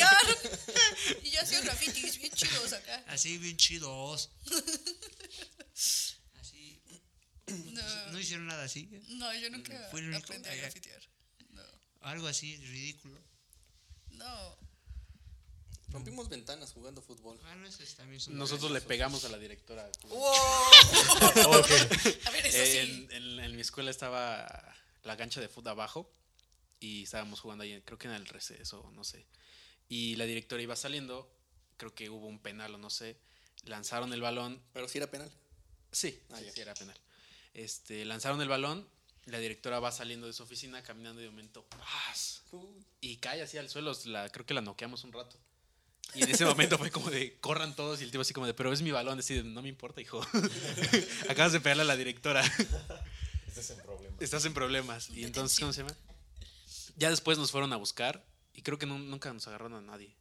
Y 1.22 1.30
yo 1.30 1.40
hacía 1.40 1.62
grafitis 1.62 2.18
bien 2.18 2.32
chidos 2.32 2.74
acá. 2.74 3.02
Así 3.08 3.38
bien 3.38 3.56
chidos. 3.56 4.30
Así. 6.38 6.82
No, 7.46 8.12
No 8.12 8.20
hicieron 8.20 8.46
nada 8.46 8.64
así. 8.64 8.90
no 9.08 9.32
yo 9.34 9.48
nunca 9.48 9.88
Fue 9.90 10.00
el 10.00 10.08
único- 10.08 10.24
aprendí 10.24 10.50
a 10.50 10.54
grafitear. 10.54 11.00
No, 12.00 12.06
Algo 12.08 12.26
así 12.28 12.56
ridículo. 12.58 13.18
no. 14.10 14.58
Rompimos 15.90 16.28
ventanas 16.28 16.72
jugando 16.72 17.00
fútbol. 17.00 17.40
Ah, 17.44 17.54
no, 17.56 17.66
esos 17.66 17.94
también 17.94 18.20
son. 18.20 18.36
Nosotros 18.36 18.70
le 18.70 18.82
pegamos 18.82 19.24
a 19.24 19.30
la 19.30 19.38
directora. 19.38 19.90
¡Wow! 20.02 20.20
Ok. 21.58 21.70
A 22.26 22.30
ver, 22.30 22.44
eso 22.46 22.58
Eh, 22.58 22.66
sí. 22.66 22.78
en, 22.78 23.10
en- 23.12 23.40
en 23.40 23.54
mi 23.56 23.62
escuela 23.62 23.90
estaba 23.90 24.46
la 25.04 25.16
cancha 25.16 25.40
de 25.40 25.48
fútbol 25.48 25.70
abajo 25.70 26.12
y 26.78 27.04
estábamos 27.04 27.40
jugando 27.40 27.64
ahí, 27.64 27.80
creo 27.86 27.96
que 27.98 28.06
en 28.06 28.12
el 28.14 28.26
receso, 28.26 28.90
no 28.94 29.02
sé. 29.02 29.26
Y 29.88 30.16
la 30.16 30.26
directora 30.26 30.62
iba 30.62 30.76
saliendo, 30.76 31.34
creo 31.78 31.94
que 31.94 32.10
hubo 32.10 32.26
un 32.26 32.38
penal 32.40 32.74
o 32.74 32.78
no 32.78 32.90
sé, 32.90 33.16
lanzaron 33.64 34.12
el 34.12 34.20
balón. 34.20 34.62
Pero 34.74 34.88
sí 34.88 34.98
era 34.98 35.10
penal. 35.10 35.32
Sí, 35.90 36.20
Ah, 36.30 36.38
sí, 36.38 36.50
sí, 36.54 36.60
era 36.60 36.74
penal. 36.74 37.00
Este, 37.54 38.04
lanzaron 38.04 38.42
el 38.42 38.48
balón, 38.48 38.86
la 39.30 39.38
directora 39.38 39.78
va 39.80 39.92
saliendo 39.92 40.26
de 40.26 40.32
su 40.32 40.42
oficina 40.42 40.82
caminando 40.82 41.20
y 41.20 41.24
de 41.24 41.30
momento, 41.30 41.64
¡paz! 41.64 42.42
Y 43.00 43.16
cae 43.16 43.42
así 43.42 43.58
al 43.58 43.68
suelo, 43.68 43.92
la, 44.06 44.28
creo 44.30 44.44
que 44.46 44.54
la 44.54 44.60
noqueamos 44.60 45.04
un 45.04 45.12
rato. 45.12 45.36
Y 46.14 46.22
en 46.22 46.30
ese 46.30 46.44
momento 46.46 46.78
fue 46.78 46.90
como 46.90 47.10
de, 47.10 47.38
corran 47.38 47.76
todos 47.76 48.00
y 48.00 48.04
el 48.04 48.10
tipo 48.10 48.22
así 48.22 48.32
como 48.32 48.46
de, 48.46 48.54
pero 48.54 48.72
es 48.72 48.80
mi 48.82 48.90
balón, 48.90 49.18
así 49.18 49.34
de, 49.34 49.42
no 49.44 49.60
me 49.62 49.68
importa, 49.68 50.00
hijo. 50.00 50.20
Acabas 51.28 51.52
de 51.52 51.60
pegarle 51.60 51.82
a 51.82 51.86
la 51.86 51.96
directora. 51.96 52.42
Estás 53.46 53.70
en 53.70 53.80
problemas. 53.82 54.22
Estás 54.22 54.44
en 54.46 54.54
problemas. 54.54 55.10
Y 55.10 55.24
entonces, 55.24 55.58
¿cómo 55.60 55.72
se 55.72 55.82
llama? 55.82 55.94
Ya 56.96 57.10
después 57.10 57.36
nos 57.38 57.50
fueron 57.50 57.72
a 57.72 57.76
buscar 57.76 58.24
y 58.54 58.62
creo 58.62 58.78
que 58.78 58.86
nu- 58.86 58.98
nunca 58.98 59.32
nos 59.32 59.46
agarraron 59.48 59.74
a 59.74 59.80
nadie. 59.82 60.14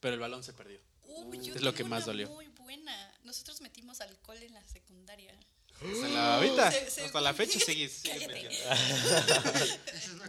Pero 0.00 0.14
el 0.14 0.20
balón 0.20 0.42
se 0.42 0.52
perdió. 0.52 0.80
Uy, 1.04 1.50
es 1.50 1.60
lo 1.62 1.74
que 1.74 1.84
más 1.84 2.04
una 2.04 2.06
dolió. 2.06 2.30
Muy 2.30 2.48
buena. 2.48 3.14
Nosotros 3.24 3.60
metimos 3.60 4.00
alcohol 4.00 4.38
en 4.42 4.54
la 4.54 4.64
secundaria. 4.64 5.38
Hasta 5.84 6.08
la, 6.08 6.36
ahorita, 6.36 6.72
Se- 6.72 6.90
se- 6.90 7.04
hasta 7.04 7.20
la 7.20 7.34
fecha 7.34 7.58
seguís. 7.60 8.00
Cállate. 8.04 8.28
metiendo. 8.28 8.58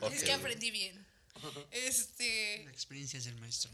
Es 0.09 0.23
que 0.23 0.31
aprendí 0.33 0.71
bien. 0.71 1.05
Este, 1.71 2.63
La 2.65 2.71
experiencia 2.71 3.19
es 3.19 3.25
el 3.27 3.35
maestro. 3.35 3.69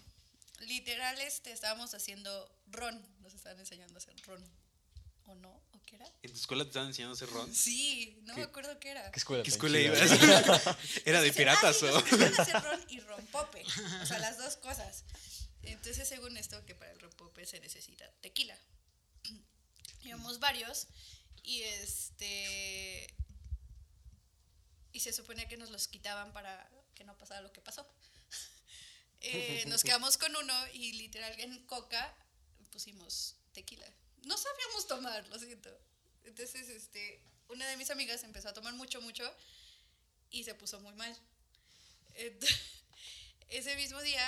literal, 0.61 1.19
este, 1.21 1.51
estábamos 1.51 1.93
haciendo 1.93 2.51
ron. 2.67 2.99
Nos 3.21 3.33
estaban 3.33 3.59
enseñando 3.59 3.93
a 3.95 3.97
hacer 3.97 4.15
ron. 4.25 4.43
¿O 5.27 5.35
no? 5.35 5.49
¿O 5.73 5.81
¿Qué 5.85 5.95
era? 5.95 6.05
¿En 6.23 6.31
tu 6.31 6.37
escuela 6.39 6.63
te 6.63 6.69
estaban 6.69 6.87
enseñando 6.89 7.13
a 7.13 7.17
hacer 7.17 7.29
ron? 7.29 7.53
Sí, 7.53 8.17
no 8.23 8.35
me 8.35 8.43
acuerdo 8.43 8.79
qué 8.79 8.89
era. 8.89 9.11
¿Qué 9.11 9.19
escuela, 9.19 9.43
¿Qué 9.43 9.49
escuela 9.51 9.79
ibas? 9.79 9.99
¿Era 11.05 11.21
de 11.21 11.31
piratas 11.31 11.83
"Ah, 11.83 11.91
o...? 11.93 11.97
hacer 12.41 12.61
ron 12.63 12.83
y 12.89 12.99
rompope. 13.01 13.63
O 14.01 14.05
sea, 14.05 14.17
las 14.19 14.37
dos 14.39 14.55
cosas. 14.57 15.03
Entonces, 15.61 16.07
según 16.07 16.35
esto, 16.37 16.65
que 16.65 16.73
para 16.73 16.91
el 16.91 16.99
rompope 16.99 17.45
se 17.45 17.59
necesita 17.59 18.09
tequila. 18.21 18.57
Íbamos 20.03 20.39
varios 20.39 20.87
y 21.49 21.63
este. 21.63 23.07
Y 24.91 24.99
se 24.99 25.11
suponía 25.11 25.47
que 25.47 25.57
nos 25.57 25.71
los 25.71 25.87
quitaban 25.87 26.31
para 26.31 26.69
que 26.93 27.03
no 27.03 27.17
pasara 27.17 27.41
lo 27.41 27.51
que 27.51 27.61
pasó. 27.61 27.85
Eh, 29.21 29.65
nos 29.67 29.83
quedamos 29.83 30.17
con 30.17 30.33
uno 30.33 30.53
y 30.71 30.93
literal 30.93 31.37
en 31.41 31.65
coca 31.65 32.15
pusimos 32.71 33.35
tequila. 33.51 33.85
No 34.23 34.37
sabíamos 34.37 34.87
tomar, 34.87 35.27
lo 35.27 35.37
siento. 35.37 35.69
Entonces, 36.23 36.69
este, 36.69 37.21
una 37.49 37.67
de 37.67 37.75
mis 37.75 37.89
amigas 37.89 38.23
empezó 38.23 38.47
a 38.47 38.53
tomar 38.53 38.75
mucho, 38.75 39.01
mucho 39.01 39.29
y 40.29 40.45
se 40.45 40.55
puso 40.55 40.79
muy 40.79 40.93
mal. 40.93 41.13
Ese 43.49 43.75
mismo 43.75 44.01
día 44.01 44.23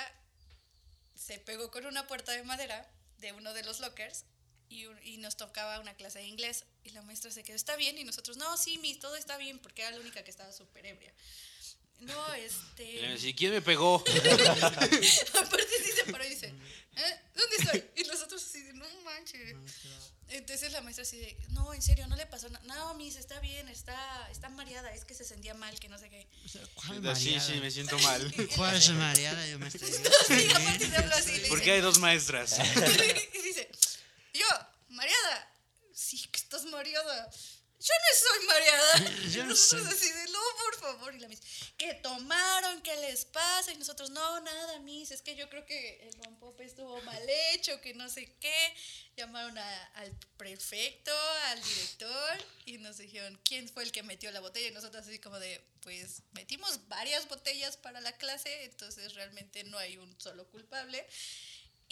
se 1.14 1.38
pegó 1.38 1.70
con 1.70 1.86
una 1.86 2.06
puerta 2.06 2.32
de 2.32 2.42
madera 2.42 2.86
de 3.16 3.32
uno 3.32 3.54
de 3.54 3.62
los 3.62 3.80
lockers 3.80 4.26
y, 4.72 4.86
y 5.04 5.16
nos 5.18 5.36
tocaba 5.36 5.80
una 5.80 5.94
clase 5.94 6.20
de 6.20 6.26
inglés 6.26 6.64
y 6.84 6.90
la 6.90 7.02
maestra 7.02 7.30
se 7.30 7.42
quedó, 7.42 7.56
¿está 7.56 7.76
bien? 7.76 7.98
Y 7.98 8.04
nosotros, 8.04 8.36
no, 8.36 8.56
sí, 8.56 8.78
Miss, 8.78 8.98
todo 8.98 9.16
está 9.16 9.36
bien 9.36 9.58
porque 9.58 9.82
era 9.82 9.90
la 9.92 10.00
única 10.00 10.24
que 10.24 10.30
estaba 10.30 10.52
súper 10.52 10.86
ebria. 10.86 11.12
No, 12.00 12.34
este... 12.34 13.06
decía, 13.08 13.34
¿quién 13.36 13.52
me 13.52 13.62
pegó? 13.62 14.02
Aparte 15.34 15.68
sí 15.84 15.92
se 15.92 16.10
paró 16.10 16.24
y 16.24 16.30
dice, 16.30 16.48
¿eh? 16.48 17.20
¿Dónde 17.34 17.56
estoy? 17.58 17.84
Y 17.96 18.02
nosotros 18.08 18.42
así 18.44 18.60
de, 18.62 18.72
no 18.72 18.86
manches. 19.04 19.54
Entonces 20.28 20.72
la 20.72 20.80
maestra 20.80 21.02
así 21.02 21.18
de, 21.18 21.36
no, 21.50 21.72
en 21.74 21.82
serio, 21.82 22.06
no 22.08 22.16
le 22.16 22.26
pasó 22.26 22.48
nada. 22.48 22.64
No, 22.64 22.94
Miss, 22.94 23.16
está 23.16 23.38
bien, 23.40 23.68
está, 23.68 24.28
está 24.30 24.48
mareada, 24.48 24.92
es 24.94 25.04
que 25.04 25.14
se 25.14 25.24
sentía 25.24 25.54
mal, 25.54 25.78
que 25.78 25.88
no 25.88 25.98
sé 25.98 26.08
qué. 26.08 26.26
¿Cuál 26.74 26.96
Sí, 26.96 27.00
mareada? 27.00 27.40
sí, 27.40 27.60
me 27.60 27.70
siento 27.70 27.98
mal. 28.00 28.34
¿Cuál 28.56 28.76
es 28.76 28.90
mareada? 28.90 29.46
Yo 29.46 29.58
me 29.58 29.68
estoy. 29.68 29.88
Y 30.30 30.50
aparte 30.50 30.90
se 30.90 30.96
habla 30.96 31.16
así, 31.16 31.40
¿Por 31.48 31.60
qué 31.62 31.72
hay 31.72 31.80
dos 31.82 31.98
maestras? 31.98 32.58
y 33.34 33.42
dice, 33.42 33.70
yo, 34.34 34.46
mareada. 34.88 35.48
Sí, 35.94 36.18
que 36.32 36.40
estás 36.62 36.70
mareada. 36.70 37.30
Yo 37.80 37.92
no 37.98 38.16
soy 38.38 38.46
mareada. 38.46 39.10
Yo 39.32 39.44
nosotros 39.44 39.88
así 39.88 40.08
de, 40.08 40.26
no, 40.30 40.38
por 40.64 40.76
favor. 40.80 41.14
Y 41.16 41.18
la 41.18 41.26
miss, 41.26 41.40
¿qué 41.76 41.94
tomaron? 41.94 42.80
¿Qué 42.80 42.94
les 42.98 43.24
pasa? 43.24 43.72
Y 43.72 43.76
nosotros, 43.76 44.10
no, 44.10 44.40
nada, 44.40 44.78
miss. 44.80 45.10
Es 45.10 45.20
que 45.20 45.34
yo 45.34 45.48
creo 45.50 45.66
que 45.66 46.06
el 46.06 46.12
rompope 46.22 46.64
estuvo 46.64 47.00
mal 47.02 47.20
hecho, 47.54 47.80
que 47.80 47.92
no 47.94 48.08
sé 48.08 48.36
qué. 48.38 48.74
Llamaron 49.16 49.58
a- 49.58 49.84
al 49.96 50.12
prefecto, 50.36 51.10
al 51.48 51.60
director, 51.62 52.38
y 52.66 52.78
nos 52.78 52.98
dijeron, 52.98 53.38
¿quién 53.44 53.68
fue 53.68 53.82
el 53.82 53.90
que 53.90 54.04
metió 54.04 54.30
la 54.30 54.38
botella? 54.40 54.68
Y 54.68 54.72
nosotros 54.72 55.04
así 55.04 55.18
como 55.18 55.40
de, 55.40 55.60
pues, 55.80 56.22
metimos 56.32 56.86
varias 56.88 57.26
botellas 57.28 57.76
para 57.76 58.00
la 58.00 58.12
clase, 58.16 58.62
entonces 58.64 59.14
realmente 59.14 59.64
no 59.64 59.76
hay 59.78 59.96
un 59.98 60.20
solo 60.20 60.46
culpable. 60.50 61.04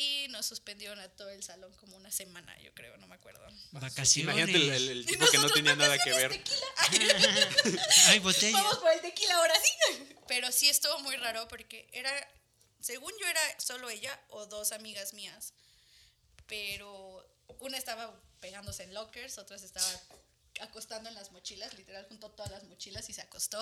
Y 0.02 0.28
nos 0.28 0.46
suspendieron 0.46 0.98
a 0.98 1.08
todo 1.10 1.28
el 1.28 1.42
salón 1.42 1.74
como 1.74 1.94
una 1.96 2.10
semana, 2.10 2.56
yo 2.60 2.72
creo, 2.72 2.96
no 2.96 3.06
me 3.06 3.16
acuerdo. 3.16 3.44
Vacaciones. 3.72 4.34
Imagínate 4.34 4.56
el, 4.56 4.70
el- 4.72 4.88
el 4.90 5.06
tipo 5.06 5.26
que 5.30 5.36
no 5.38 5.50
tenía 5.50 5.76
nada 5.76 5.98
que 5.98 6.10
ver. 6.10 6.42
Hay 8.06 8.18
botella. 8.28 8.56
Vamos 8.62 8.78
por 8.78 8.90
el 8.92 9.00
tequila 9.02 9.34
ahora 9.36 9.54
sí. 9.60 10.16
Pero 10.26 10.50
sí 10.52 10.68
estuvo 10.70 10.98
muy 11.00 11.16
raro 11.16 11.46
porque 11.48 11.86
era, 11.92 12.10
según 12.80 13.12
yo 13.20 13.26
era 13.26 13.40
solo 13.60 13.90
ella 13.90 14.18
o 14.30 14.46
dos 14.46 14.72
amigas 14.72 15.12
mías. 15.12 15.52
Pero 16.46 17.26
una 17.60 17.76
estaba 17.76 18.18
pegándose 18.40 18.84
en 18.84 18.94
lockers, 18.94 19.38
otra 19.38 19.58
se 19.58 19.66
estaba 19.66 19.86
acostando 20.60 21.08
en 21.08 21.14
las 21.14 21.30
mochilas, 21.32 21.74
literal 21.74 22.06
juntó 22.08 22.30
todas 22.30 22.50
las 22.50 22.64
mochilas 22.64 23.08
y 23.08 23.12
se 23.12 23.20
acostó. 23.20 23.60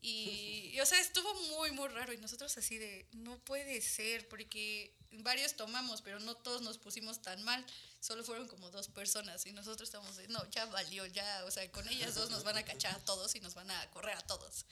Y, 0.00 0.72
y, 0.74 0.80
o 0.80 0.86
sea, 0.86 1.00
estuvo 1.00 1.32
muy, 1.56 1.70
muy 1.72 1.88
raro. 1.88 2.12
Y 2.12 2.18
nosotros 2.18 2.56
así 2.58 2.76
de, 2.76 3.06
no 3.12 3.38
puede 3.44 3.80
ser, 3.80 4.28
porque 4.28 4.92
varios 5.22 5.54
tomamos, 5.54 6.02
pero 6.02 6.20
no 6.20 6.34
todos 6.34 6.62
nos 6.62 6.78
pusimos 6.78 7.22
tan 7.22 7.42
mal. 7.42 7.64
Solo 8.00 8.24
fueron 8.24 8.48
como 8.48 8.70
dos 8.70 8.88
personas. 8.88 9.46
Y 9.46 9.52
nosotros 9.52 9.88
estamos 9.88 10.16
de, 10.16 10.28
no, 10.28 10.44
ya 10.50 10.66
valió, 10.66 11.06
ya. 11.06 11.44
O 11.46 11.50
sea, 11.50 11.70
con 11.70 11.88
ellas 11.88 12.14
dos 12.14 12.30
nos 12.30 12.44
van 12.44 12.56
a 12.56 12.64
cachar 12.64 12.94
a 12.94 13.04
todos 13.04 13.34
y 13.34 13.40
nos 13.40 13.54
van 13.54 13.70
a 13.70 13.90
correr 13.90 14.16
a 14.16 14.26
todos. 14.26 14.66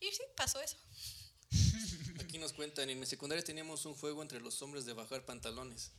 Y 0.00 0.06
sí, 0.06 0.22
pasó 0.36 0.60
eso. 0.60 0.76
Aquí 2.20 2.38
nos 2.38 2.52
cuentan, 2.52 2.90
en 2.90 3.00
mi 3.00 3.06
secundaria 3.06 3.42
teníamos 3.42 3.84
un 3.86 3.94
juego 3.94 4.22
entre 4.22 4.40
los 4.40 4.60
hombres 4.62 4.84
de 4.84 4.92
bajar 4.92 5.24
pantalones. 5.24 5.92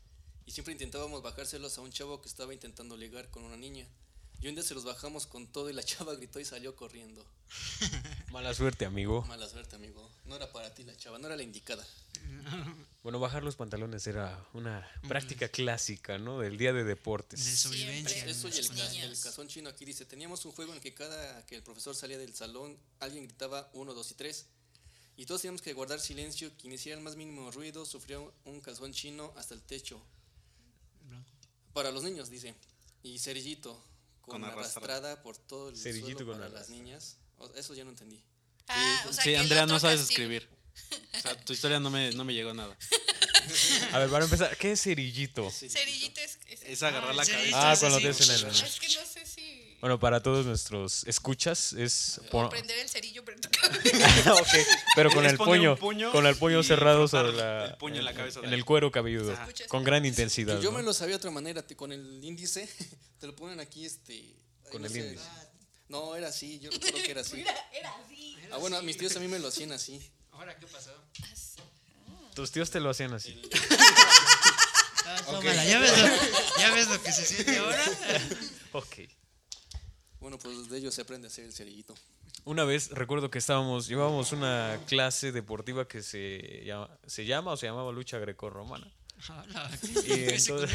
Y 0.46 0.52
siempre 0.52 0.72
intentábamos 0.72 1.22
bajárselos 1.22 1.78
a 1.78 1.82
un 1.82 1.92
chavo 1.92 2.22
que 2.22 2.30
estaba 2.30 2.54
intentando 2.54 2.98
ligar 2.98 3.30
con 3.30 3.44
una 3.44 3.58
niña. 3.58 3.88
Y 4.42 4.48
un 4.48 4.56
día 4.56 4.64
se 4.64 4.74
los 4.74 4.86
bajamos 4.86 5.28
con 5.28 5.48
todo 5.48 5.70
y 5.70 5.74
la 5.74 5.84
chava 5.90 6.14
gritó 6.16 6.40
y 6.40 6.46
salió 6.46 6.76
corriendo. 6.76 7.26
Mala 8.32 8.54
suerte, 8.54 8.86
amigo. 8.86 9.24
Mala 9.28 9.50
suerte, 9.50 9.76
amigo. 9.76 10.10
No 10.26 10.36
era 10.36 10.52
para 10.52 10.74
ti 10.74 10.84
la 10.84 10.96
chava, 10.96 11.18
no 11.20 11.28
era 11.28 11.36
la 11.36 11.44
indicada. 11.44 11.86
Bueno, 13.02 13.18
bajar 13.22 13.44
los 13.44 13.56
pantalones 13.56 14.06
era 14.08 14.46
una 14.54 14.86
práctica 15.08 15.48
clásica, 15.48 16.18
¿no? 16.18 16.38
Del 16.40 16.58
día 16.58 16.74
de 16.74 16.84
deportes. 16.84 17.44
De 17.46 17.56
sobrevivencia. 17.56 18.26
Eso 18.26 18.50
y 18.50 18.58
el, 18.58 18.68
ca- 18.68 18.94
el 19.06 19.18
cazón 19.20 19.48
chino 19.48 19.70
aquí 19.70 19.86
dice, 19.86 20.06
teníamos 20.06 20.44
un 20.44 20.52
juego 20.52 20.72
en 20.74 20.78
el 20.78 20.84
que 20.84 20.94
cada 20.94 21.46
que 21.46 21.56
el 21.56 21.64
profesor 21.64 21.96
salía 21.96 22.18
del 22.18 22.36
salón, 22.36 22.78
alguien 23.00 23.24
gritaba 23.26 23.70
uno, 23.74 23.94
dos 23.94 24.12
y 24.12 24.16
tres. 24.16 24.48
Y 25.16 25.26
todos 25.26 25.42
teníamos 25.42 25.62
que 25.62 25.72
guardar 25.72 26.02
silencio, 26.02 26.52
quien 26.60 26.74
hiciera 26.74 26.98
el 26.98 27.04
más 27.04 27.16
mínimo 27.16 27.50
ruido 27.52 27.86
sufría 27.86 28.20
un- 28.20 28.60
calzón 28.62 28.92
chino 28.92 29.34
hasta 29.38 29.54
el 29.54 29.62
techo. 29.62 30.00
Para 31.74 31.90
los 31.92 32.04
niños, 32.04 32.30
dice. 32.30 32.54
Y 33.02 33.18
cerillito, 33.20 33.82
con, 34.30 34.42
Con 34.42 34.50
arrastrada. 34.52 35.22
por 35.22 35.38
todo 35.38 35.70
el 35.70 35.78
Cerillito 35.78 36.20
suelo 36.20 36.32
con 36.34 36.42
para 36.42 36.50
las 36.54 36.70
niñas. 36.70 37.18
O- 37.38 37.52
Eso 37.56 37.74
ya 37.74 37.84
no 37.84 37.90
entendí. 37.90 38.24
Ah, 38.68 39.06
o 39.10 39.14
sea, 39.14 39.24
sí, 39.24 39.36
Andrea, 39.36 39.66
no 39.66 39.80
sabes 39.80 40.00
castigo- 40.02 40.10
escribir. 40.12 40.50
O 41.18 41.22
sea, 41.22 41.36
tu 41.44 41.52
historia 41.54 41.80
no 41.82 41.90
me, 41.90 42.12
no 42.14 42.24
me 42.24 42.34
llegó 42.34 42.54
nada. 42.54 42.78
A 43.92 44.00
ver, 44.00 44.10
para 44.10 44.24
empezar, 44.26 44.56
¿qué 44.58 44.72
es 44.74 44.82
cerillito? 44.82 45.50
Cerillito 45.52 46.22
es, 46.22 46.38
es, 46.48 46.62
Es 46.64 46.84
agarrar 46.84 47.14
la 47.16 47.26
sí, 47.26 47.32
cabeza. 47.32 47.72
Ah, 47.72 47.76
cuando 47.78 47.98
sí. 47.98 48.04
te 48.04 48.10
hacen 48.12 48.30
el... 48.30 48.46
es 48.52 48.80
que 48.80 48.88
no 48.88 49.06
sé 49.06 49.09
Bueno, 49.82 49.98
para 50.00 50.22
todos 50.22 50.46
nuestros 50.46 51.06
escuchas 51.06 51.72
es... 51.74 52.20
pon- 52.32 52.50
prender 52.50 52.78
el 52.80 52.90
cerillo, 52.90 53.24
pero 53.24 53.36
en 53.38 53.42
tu 53.42 53.50
cabeza. 53.50 54.34
Ok, 54.34 54.48
pero 54.96 55.10
con 55.10 55.26
el 55.26 55.38
poner 55.38 55.58
puño, 55.58 55.72
un 55.74 55.78
puño 55.80 56.12
con 56.12 56.26
el 56.28 56.36
puño 56.36 56.60
y 56.60 56.64
cerrado 56.64 57.08
frotar 57.08 57.28
sobre 57.32 57.38
la, 57.38 57.66
el 57.68 57.78
puño 57.78 57.96
en 58.00 58.06
la 58.06 58.14
cabeza 58.14 58.42
de 58.42 58.48
en 58.48 58.54
él. 58.54 58.60
el 58.60 58.66
cuero 58.66 58.92
cabelludo, 58.92 59.32
Ajá. 59.34 59.48
con 59.70 59.84
gran 59.86 60.06
intensidad. 60.06 60.60
Yo 60.60 60.72
¿no? 60.72 60.78
me 60.80 60.84
lo 60.84 60.94
sabía 60.94 61.14
de 61.14 61.18
otra 61.18 61.32
manera, 61.32 61.62
te- 61.66 61.76
con 61.78 61.92
el 61.94 62.22
índice, 62.24 62.68
te 63.20 63.28
lo 63.28 63.36
ponen 63.36 63.60
aquí, 63.62 63.86
este... 63.86 64.14
ay, 64.14 64.36
Con 64.72 64.82
no 64.82 64.88
el 64.88 64.94
sé. 64.94 65.00
índice. 65.00 65.24
No, 65.88 66.16
era 66.16 66.28
así, 66.28 66.60
yo 66.60 66.70
recuerdo 66.72 66.98
que 67.02 67.12
era 67.12 67.22
así. 67.22 67.38
Mira, 67.38 67.56
era 67.74 67.90
así. 68.06 68.38
Ah, 68.52 68.58
bueno, 68.58 68.78
a 68.78 68.82
mis 68.82 68.98
tíos 68.98 69.16
a 69.16 69.20
mí 69.20 69.28
me 69.28 69.40
lo 69.40 69.48
hacían 69.48 69.72
así. 69.72 70.00
¿Ahora 70.34 70.58
qué 70.60 70.68
pasó? 70.68 70.92
Tus 72.36 72.52
tíos 72.52 72.70
te 72.70 72.80
lo 72.80 72.90
hacían 72.90 73.14
así. 73.14 73.42
Ah, 75.12 75.22
tómala, 75.26 75.66
¿ya 75.66 75.80
ves, 75.80 75.98
lo, 75.98 76.08
¿ya 76.60 76.72
ves 76.72 76.88
lo 76.88 77.02
que 77.02 77.12
se 77.12 77.26
siente 77.26 77.58
ahora? 77.58 77.84
Ok. 78.74 78.96
Bueno, 80.20 80.38
pues 80.38 80.70
de 80.70 80.78
ellos 80.78 80.94
se 80.94 81.02
aprende 81.02 81.28
a 81.28 81.30
hacer 81.30 81.46
el 81.46 81.54
cerillito. 81.54 81.96
Una 82.46 82.64
vez 82.64 82.90
recuerdo 82.92 83.30
que 83.30 83.38
estábamos, 83.38 83.88
llevábamos 83.88 84.32
una 84.32 84.80
clase 84.88 85.32
deportiva 85.32 85.88
que 85.88 86.02
se 86.02 86.64
llama, 86.66 86.90
se 87.06 87.26
llama 87.26 87.52
o 87.52 87.58
se 87.58 87.68
llamaba 87.68 87.92
lucha 87.92 88.18
grecorromana. 88.20 88.92
Y 90.06 90.08
¿qué 90.08 90.36
entonces-. 90.36 90.72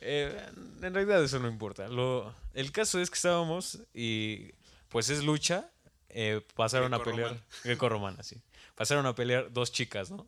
Eh, 0.00 0.40
en 0.82 0.94
realidad 0.94 1.22
eso 1.22 1.38
no 1.38 1.48
importa. 1.48 1.88
Lo, 1.88 2.32
el 2.54 2.70
caso 2.72 3.00
es 3.00 3.10
que 3.10 3.16
estábamos 3.16 3.78
y 3.94 4.52
pues 4.88 5.08
es 5.10 5.24
lucha. 5.24 5.70
eh, 6.08 6.40
pasaron 6.54 6.94
a 6.94 7.02
pelear. 7.02 7.30
Grecorromana. 7.30 7.62
Grecorromana, 7.64 8.22
sí. 8.22 8.40
Pasaron 8.74 9.06
a 9.06 9.14
pelear 9.14 9.52
dos 9.52 9.72
chicas, 9.72 10.10
¿no? 10.10 10.26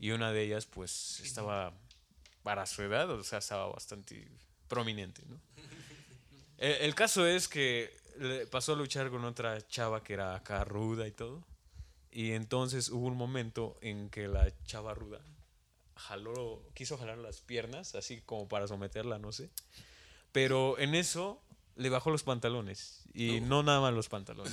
Y 0.00 0.10
una 0.10 0.32
de 0.32 0.42
ellas 0.42 0.66
pues 0.66 1.20
estaba 1.20 1.72
para 2.42 2.66
su 2.66 2.82
edad, 2.82 3.08
o 3.10 3.22
sea, 3.22 3.38
estaba 3.38 3.66
bastante 3.68 4.28
prominente, 4.68 5.22
¿no? 5.28 5.40
El, 6.58 6.72
el 6.72 6.94
caso 6.94 7.26
es 7.26 7.48
que 7.48 7.96
le 8.18 8.46
pasó 8.46 8.72
a 8.72 8.76
luchar 8.76 9.10
con 9.10 9.24
otra 9.24 9.66
chava 9.68 10.02
que 10.02 10.14
era 10.14 10.34
acá 10.34 10.64
ruda 10.64 11.06
y 11.06 11.12
todo. 11.12 11.44
Y 12.10 12.32
entonces 12.32 12.90
hubo 12.90 13.06
un 13.06 13.16
momento 13.16 13.76
en 13.80 14.08
que 14.08 14.28
la 14.28 14.52
chava 14.64 14.94
ruda 14.94 15.20
jaló, 15.96 16.62
quiso 16.74 16.98
jalar 16.98 17.18
las 17.18 17.40
piernas, 17.40 17.94
así 17.94 18.20
como 18.20 18.48
para 18.48 18.68
someterla, 18.68 19.18
no 19.18 19.32
sé. 19.32 19.50
Pero 20.32 20.78
en 20.78 20.94
eso 20.94 21.42
le 21.76 21.88
bajó 21.88 22.10
los 22.10 22.22
pantalones. 22.22 23.02
Y 23.14 23.40
no, 23.40 23.62
nada 23.62 23.80
más 23.80 23.94
los 23.94 24.08
pantalones. 24.08 24.52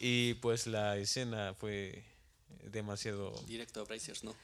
y 0.00 0.34
pues 0.34 0.66
la 0.66 0.96
escena 0.96 1.54
fue 1.54 2.04
demasiado... 2.70 3.32
Directo 3.46 3.80
a 3.80 3.84
Brazers, 3.84 4.24
¿no? 4.24 4.34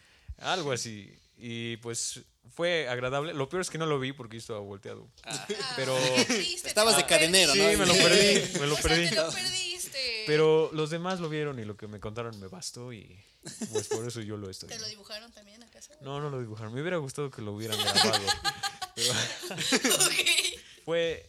Algo 0.41 0.73
así. 0.73 1.13
Y 1.37 1.77
pues 1.79 2.21
fue 2.55 2.89
agradable. 2.89 3.33
Lo 3.35 3.49
peor 3.49 3.63
es 3.63 3.71
que 3.71 3.79
no 3.79 3.87
lo 3.87 3.99
vi 3.99 4.13
porque 4.13 4.37
yo 4.37 4.41
estaba 4.41 4.59
volteado. 4.61 5.09
Pero... 5.77 5.97
Qué 6.17 6.25
triste, 6.25 6.69
Estabas 6.69 6.97
de 6.97 7.07
cadenero, 7.07 7.53
Sí, 7.53 7.59
¿no? 7.59 7.79
me 7.79 7.87
lo 7.87 7.95
perdí, 7.95 8.59
me 8.61 8.67
lo 8.67 8.75
O 8.75 8.77
sea, 8.77 8.83
perdí. 8.91 9.09
te 9.09 9.15
lo 9.17 9.31
perdiste. 9.31 10.25
Pero 10.27 10.71
los 10.73 10.91
demás 10.91 11.21
lo 11.21 11.29
vieron 11.29 11.59
y 11.59 11.65
lo 11.65 11.77
que 11.77 11.87
me 11.87 11.99
contaron 12.01 12.39
me 12.41 12.47
bastó 12.49 12.93
y 12.93 13.19
pues 13.73 13.89
por 13.89 14.07
eso 14.07 14.21
yo 14.21 14.37
lo 14.37 14.51
estoy. 14.51 14.69
¿Te 14.69 14.79
lo 14.79 14.87
dibujaron 14.89 15.33
también 15.33 15.63
acaso? 15.63 15.93
No, 16.03 16.21
no 16.21 16.29
lo 16.31 16.41
dibujaron. 16.41 16.75
Me 16.75 16.81
hubiera 16.83 16.99
gustado 16.99 17.31
que 17.31 17.41
lo 17.43 17.53
hubieran 17.55 17.79
grabado. 17.83 18.21
Pero, 18.95 19.13
ok. 19.13 20.15
Fue 20.85 21.27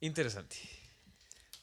interesante. 0.00 0.56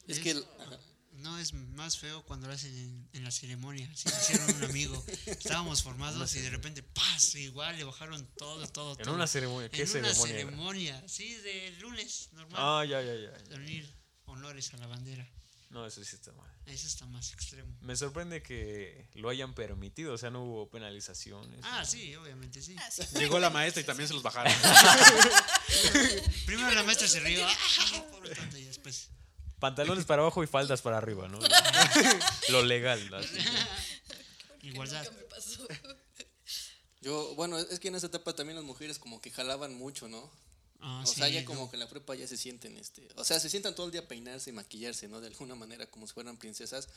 Es 0.07 0.17
Es- 0.17 0.23
que. 0.23 0.31
el- 0.31 0.45
ajá. 0.59 0.77
No, 1.25 1.39
es 1.39 1.53
más 1.53 1.97
feo 1.97 2.23
cuando 2.23 2.45
lo 2.45 2.53
hacen 2.53 2.71
en, 2.77 3.09
en 3.13 3.23
la 3.23 3.31
ceremonia. 3.31 3.89
Si 3.95 4.07
lo 4.07 4.15
hicieron 4.15 4.57
un 4.57 4.63
amigo. 4.65 5.03
Estábamos 5.25 5.81
formados 5.81 6.35
y 6.35 6.39
de 6.39 6.51
repente, 6.51 6.83
¡paz! 6.83 7.33
Igual 7.33 7.75
le 7.77 7.83
bajaron 7.83 8.27
todo, 8.37 8.67
todo, 8.67 8.91
En 8.99 9.05
todo. 9.05 9.15
una 9.15 9.25
ceremonia. 9.25 9.67
¿Qué 9.69 9.81
en 9.81 9.97
una 9.97 10.13
ceremonia? 10.13 10.99
era? 10.99 11.09
sí, 11.09 11.33
de 11.33 11.71
lunes, 11.79 12.29
normal. 12.33 12.55
Ah, 12.61 12.85
ya, 12.85 13.01
ya, 13.01 13.15
ya. 13.15 13.31
De 13.31 13.55
unir 13.55 13.91
honores 14.25 14.71
a 14.75 14.77
la 14.77 14.85
bandera. 14.85 15.27
No, 15.71 15.87
eso 15.87 16.03
sí 16.03 16.15
está 16.15 16.31
mal. 16.33 16.51
Eso 16.67 16.85
está 16.85 17.07
más 17.07 17.33
extremo. 17.33 17.75
Me 17.81 17.95
sorprende 17.95 18.43
que 18.43 19.09
lo 19.15 19.29
hayan 19.29 19.55
permitido, 19.55 20.13
o 20.13 20.17
sea, 20.19 20.29
no 20.29 20.43
hubo 20.43 20.69
penalizaciones. 20.69 21.59
Ah, 21.63 21.83
sí, 21.85 22.15
obviamente 22.15 22.61
sí. 22.61 22.75
Ah, 22.77 22.91
sí. 22.91 23.01
Llegó 23.17 23.39
la 23.39 23.49
maestra 23.49 23.81
y 23.81 23.83
también 23.83 24.07
se 24.07 24.13
los 24.13 24.21
bajaron. 24.21 24.53
Primero 26.45 26.71
la 26.71 26.83
maestra 26.83 27.07
se 27.07 27.19
rió. 27.19 27.43
¡ah, 27.47 28.05
pobre 28.11 28.35
tonto! 28.35 28.59
Y 28.59 28.65
después. 28.65 29.09
Pantalones 29.59 30.05
para 30.05 30.21
abajo 30.21 30.43
y 30.43 30.47
faldas 30.47 30.81
para 30.81 30.97
arriba, 30.97 31.27
¿no? 31.27 31.39
lo 32.49 32.63
legal. 32.63 33.13
así. 33.13 33.37
Igualdad. 34.61 35.09
Me 35.11 35.23
pasó. 35.23 35.67
Yo, 37.01 37.35
bueno, 37.35 37.57
es 37.59 37.79
que 37.79 37.87
en 37.89 37.95
esa 37.95 38.07
etapa 38.07 38.33
también 38.33 38.55
las 38.55 38.65
mujeres 38.65 38.99
como 38.99 39.21
que 39.21 39.29
jalaban 39.31 39.75
mucho, 39.75 40.07
¿no? 40.07 40.29
Ah, 40.81 41.01
o 41.03 41.07
sí, 41.07 41.15
sea, 41.15 41.29
ya 41.29 41.41
no. 41.41 41.47
como 41.47 41.69
que 41.69 41.77
en 41.77 41.79
la 41.79 41.87
prepa 41.89 42.15
ya 42.15 42.27
se 42.27 42.35
sienten, 42.37 42.77
este, 42.77 43.07
o 43.15 43.23
sea, 43.23 43.39
se 43.39 43.49
sientan 43.49 43.73
todo 43.75 43.85
el 43.87 43.91
día 43.91 44.01
a 44.01 44.07
peinarse 44.07 44.49
y 44.49 44.53
maquillarse, 44.53 45.07
¿no? 45.07 45.21
De 45.21 45.27
alguna 45.27 45.55
manera, 45.55 45.85
como 45.87 46.05
si 46.05 46.13
fueran 46.13 46.37
princesas, 46.37 46.89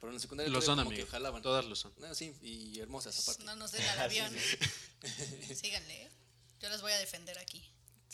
pero 0.00 0.08
en 0.10 0.14
la 0.14 0.20
secundaria 0.20 0.52
Lo 0.52 0.62
son, 0.62 0.76
como 0.78 0.90
amigo. 0.90 1.04
que 1.04 1.10
jalaban. 1.10 1.42
Todas 1.42 1.64
lo 1.64 1.74
son. 1.76 1.92
No, 1.98 2.14
sí, 2.14 2.34
y 2.42 2.78
hermosas 2.80 3.18
aparte. 3.18 3.44
No 3.44 3.56
nos 3.56 3.72
den 3.72 3.86
al 3.86 4.00
avión. 4.00 4.32
Síganle, 5.54 6.04
¿eh? 6.04 6.10
Yo 6.60 6.68
los 6.68 6.80
voy 6.80 6.92
a 6.92 6.98
defender 6.98 7.38
aquí. 7.38 7.62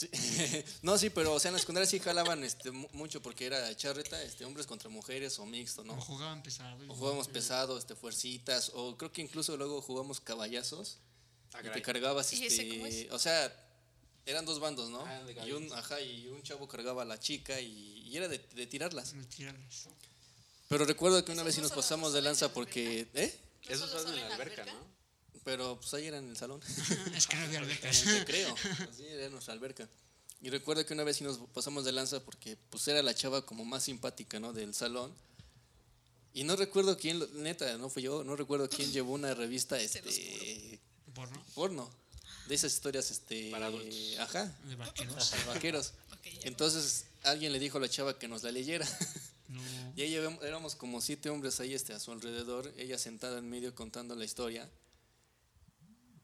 Sí. 0.00 0.64
no, 0.82 0.96
sí, 0.96 1.10
pero 1.10 1.34
o 1.34 1.40
sea, 1.40 1.50
en 1.50 1.54
la 1.54 1.58
secundaria 1.58 1.88
sí 1.88 1.98
jalaban 2.00 2.42
este, 2.42 2.70
mu- 2.70 2.88
mucho 2.92 3.20
porque 3.20 3.44
era 3.46 3.76
charreta, 3.76 4.22
este, 4.22 4.44
hombres 4.46 4.66
contra 4.66 4.88
mujeres 4.88 5.38
o 5.38 5.44
mixto, 5.46 5.84
¿no? 5.84 5.92
O 5.92 6.00
jugaban 6.00 6.42
pesado. 6.42 6.78
O 6.88 6.94
jugábamos 6.94 7.28
pesado, 7.28 7.76
este, 7.78 7.94
fuercitas, 7.94 8.70
o 8.74 8.96
creo 8.96 9.12
que 9.12 9.20
incluso 9.20 9.56
luego 9.56 9.82
jugamos 9.82 10.20
caballazos. 10.20 10.98
Ah, 11.52 11.60
y 11.64 11.70
te 11.70 11.82
cargabas, 11.82 12.32
¿Y 12.32 12.46
ese 12.46 12.68
cómo 12.68 12.86
este, 12.86 13.06
es? 13.06 13.12
o 13.12 13.18
sea, 13.18 13.52
eran 14.24 14.44
dos 14.46 14.60
bandos, 14.60 14.88
¿no? 14.88 15.04
Ah, 15.04 15.22
de 15.24 15.32
y 15.46 15.52
un, 15.52 15.72
ajá, 15.72 16.00
y 16.00 16.28
un 16.28 16.42
chavo 16.42 16.66
cargaba 16.68 17.02
a 17.02 17.04
la 17.04 17.18
chica 17.18 17.60
y, 17.60 18.02
y 18.08 18.16
era 18.16 18.28
de, 18.28 18.38
de 18.38 18.66
tirarlas. 18.66 19.12
Me 19.14 19.24
tirarlas. 19.24 19.88
Pero 20.68 20.84
recuerdo 20.84 21.24
que 21.24 21.32
una 21.32 21.42
¿Esos 21.42 21.46
vez 21.46 21.54
sí 21.56 21.60
no 21.60 21.68
nos 21.68 21.76
pasamos 21.76 22.12
de 22.12 22.22
lanza 22.22 22.46
la 22.46 22.54
porque, 22.54 23.08
¿eh? 23.14 23.38
¿No 23.68 23.74
Eso 23.74 23.88
solo 23.88 24.08
en 24.14 24.20
la 24.28 24.34
alberca, 24.34 24.64
¿no? 24.64 24.99
Pero 25.44 25.78
pues 25.80 25.92
ahí 25.94 26.06
era 26.06 26.18
en 26.18 26.28
el 26.28 26.36
salón. 26.36 26.60
es 27.14 27.26
que 27.26 27.36
no 27.36 27.44
había 27.44 27.58
el 27.60 27.68
recreo. 28.18 28.54
Así 28.90 29.06
era 29.06 29.28
nuestra 29.30 29.54
alberca. 29.54 29.88
Y 30.42 30.48
recuerdo 30.50 30.84
que 30.86 30.94
una 30.94 31.04
vez 31.04 31.16
sí 31.18 31.24
nos 31.24 31.38
pasamos 31.52 31.84
de 31.84 31.92
lanza 31.92 32.20
porque 32.20 32.56
pues 32.70 32.86
era 32.88 33.02
la 33.02 33.14
chava 33.14 33.44
como 33.44 33.64
más 33.64 33.84
simpática, 33.84 34.40
¿no? 34.40 34.52
Del 34.52 34.74
salón. 34.74 35.12
Y 36.32 36.44
no 36.44 36.56
recuerdo 36.56 36.96
quién, 36.96 37.18
lo- 37.18 37.26
neta, 37.28 37.76
no 37.76 37.90
fui 37.90 38.02
yo, 38.02 38.22
no 38.24 38.36
recuerdo 38.36 38.68
quién 38.68 38.90
llevó 38.92 39.12
una 39.14 39.34
revista 39.34 39.78
este 39.80 40.80
Porno. 41.14 41.44
porno. 41.54 41.90
De 42.46 42.54
esas 42.54 42.72
historias 42.72 43.10
este 43.10 43.50
Para 43.50 43.66
adultos. 43.66 44.18
ajá, 44.18 44.44
De 44.64 44.76
vaqueros. 45.46 45.92
Entonces 46.42 47.04
alguien 47.22 47.52
le 47.52 47.58
dijo 47.58 47.78
a 47.78 47.80
la 47.80 47.88
chava 47.88 48.18
que 48.18 48.28
nos 48.28 48.42
la 48.42 48.50
leyera. 48.52 48.86
No. 49.48 49.60
Y 49.96 50.02
ahí 50.02 50.14
éramos 50.42 50.74
como 50.76 51.00
siete 51.00 51.28
hombres 51.28 51.58
ahí 51.60 51.74
este, 51.74 51.92
a 51.92 51.98
su 52.00 52.12
alrededor, 52.12 52.72
ella 52.76 52.98
sentada 52.98 53.38
en 53.38 53.50
medio 53.50 53.74
contando 53.74 54.14
la 54.14 54.24
historia. 54.24 54.68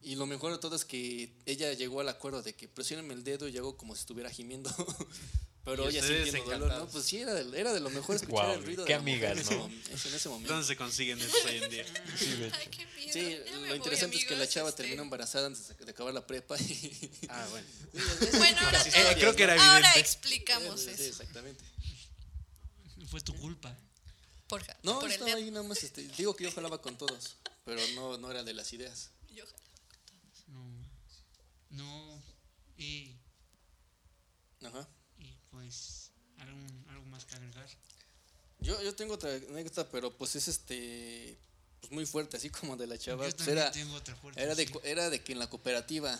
Y 0.06 0.14
lo 0.14 0.24
mejor 0.24 0.52
de 0.52 0.58
todo 0.58 0.76
es 0.76 0.84
que 0.84 1.32
ella 1.46 1.72
llegó 1.72 2.00
al 2.00 2.08
acuerdo 2.08 2.40
de 2.40 2.54
que 2.54 2.68
presionenme 2.68 3.12
el 3.12 3.24
dedo 3.24 3.48
y 3.48 3.58
hago 3.58 3.76
como 3.76 3.92
si 3.96 4.02
estuviera 4.02 4.30
gimiendo. 4.30 4.70
Pero 5.64 5.88
ella 5.88 6.00
sintiendo 6.00 6.44
dolor, 6.48 6.78
¿no? 6.78 6.86
Pues 6.86 7.04
sí, 7.06 7.18
era 7.18 7.34
de, 7.34 7.58
era 7.60 7.72
de 7.72 7.80
lo 7.80 7.90
mejor 7.90 8.14
escuchar 8.22 8.30
Guau, 8.46 8.52
el 8.54 8.64
ruido 8.64 8.84
qué 8.84 8.92
de 8.92 8.98
la 9.00 9.02
mujer 9.02 9.32
amigas, 9.32 9.32
en, 9.32 9.38
ese 9.40 9.56
¿no? 9.56 9.66
en 9.66 10.14
ese 10.14 10.28
momento. 10.28 10.52
¿Dónde 10.52 10.68
se 10.68 10.76
consiguen 10.76 11.20
estos 11.20 11.44
hoy 11.44 11.56
en 11.56 11.70
día? 11.70 11.84
Ay, 12.52 12.68
qué 12.70 12.86
miedo. 12.94 13.12
Sí, 13.12 13.36
lo 13.52 13.60
voy, 13.62 13.76
interesante 13.78 14.16
es 14.16 14.24
que 14.26 14.36
la 14.36 14.46
chava 14.46 14.68
este. 14.68 14.84
terminó 14.84 15.02
embarazada 15.02 15.48
antes 15.48 15.76
de 15.76 15.90
acabar 15.90 16.14
la 16.14 16.24
prepa. 16.24 16.56
Y 16.56 17.10
Ah, 17.28 17.44
bueno. 17.50 17.66
Bueno, 18.38 18.58
ahora, 18.60 18.78
Las 18.78 18.86
Eh, 18.94 19.16
creo 19.18 19.34
que 19.34 19.42
era 19.42 19.74
ahora 19.74 19.92
explicamos 19.96 20.82
Sí, 20.82 20.90
eso. 20.90 21.02
exactamente. 21.02 21.64
Fue 23.10 23.20
tu 23.22 23.34
culpa. 23.34 23.76
Por, 24.46 24.62
No, 24.84 25.00
por 25.00 25.10
estaba 25.10 25.34
ahí 25.34 25.50
nada 25.50 25.66
más. 25.66 25.82
Este, 25.82 26.06
digo 26.16 26.36
que 26.36 26.44
yo 26.44 26.52
jalaba 26.52 26.80
con 26.80 26.96
todos, 26.96 27.38
pero 27.64 27.80
no, 27.96 28.16
no 28.18 28.30
era 28.30 28.44
de 28.44 28.54
las 28.54 28.72
ideas. 28.72 29.10
Yo- 29.34 29.44
No. 29.44 29.65
No. 31.76 32.22
Y, 32.78 33.14
Ajá. 34.64 34.86
y 35.18 35.32
pues, 35.50 36.10
algún, 36.38 36.84
algo 36.88 37.04
más 37.06 37.24
que 37.24 37.34
agregar. 37.36 37.66
Yo, 38.60 38.82
yo 38.82 38.94
tengo 38.94 39.14
otra 39.14 39.30
anécdota, 39.34 39.88
pero 39.90 40.16
pues 40.16 40.34
es 40.36 40.48
este 40.48 41.38
pues 41.80 41.92
muy 41.92 42.06
fuerte, 42.06 42.36
así 42.38 42.50
como 42.50 42.76
de 42.76 42.86
la 42.86 42.98
chava. 42.98 43.28
Yo 43.28 43.36
Pues 43.36 43.48
era, 43.48 43.70
tengo 43.70 43.94
otra 43.94 44.14
fuerte. 44.16 44.42
era, 44.42 44.54
de, 44.54 44.66
sí. 44.66 44.72
era 44.82 45.10
de 45.10 45.22
que 45.22 45.32
en 45.32 45.38
la 45.38 45.48
cooperativa. 45.48 46.18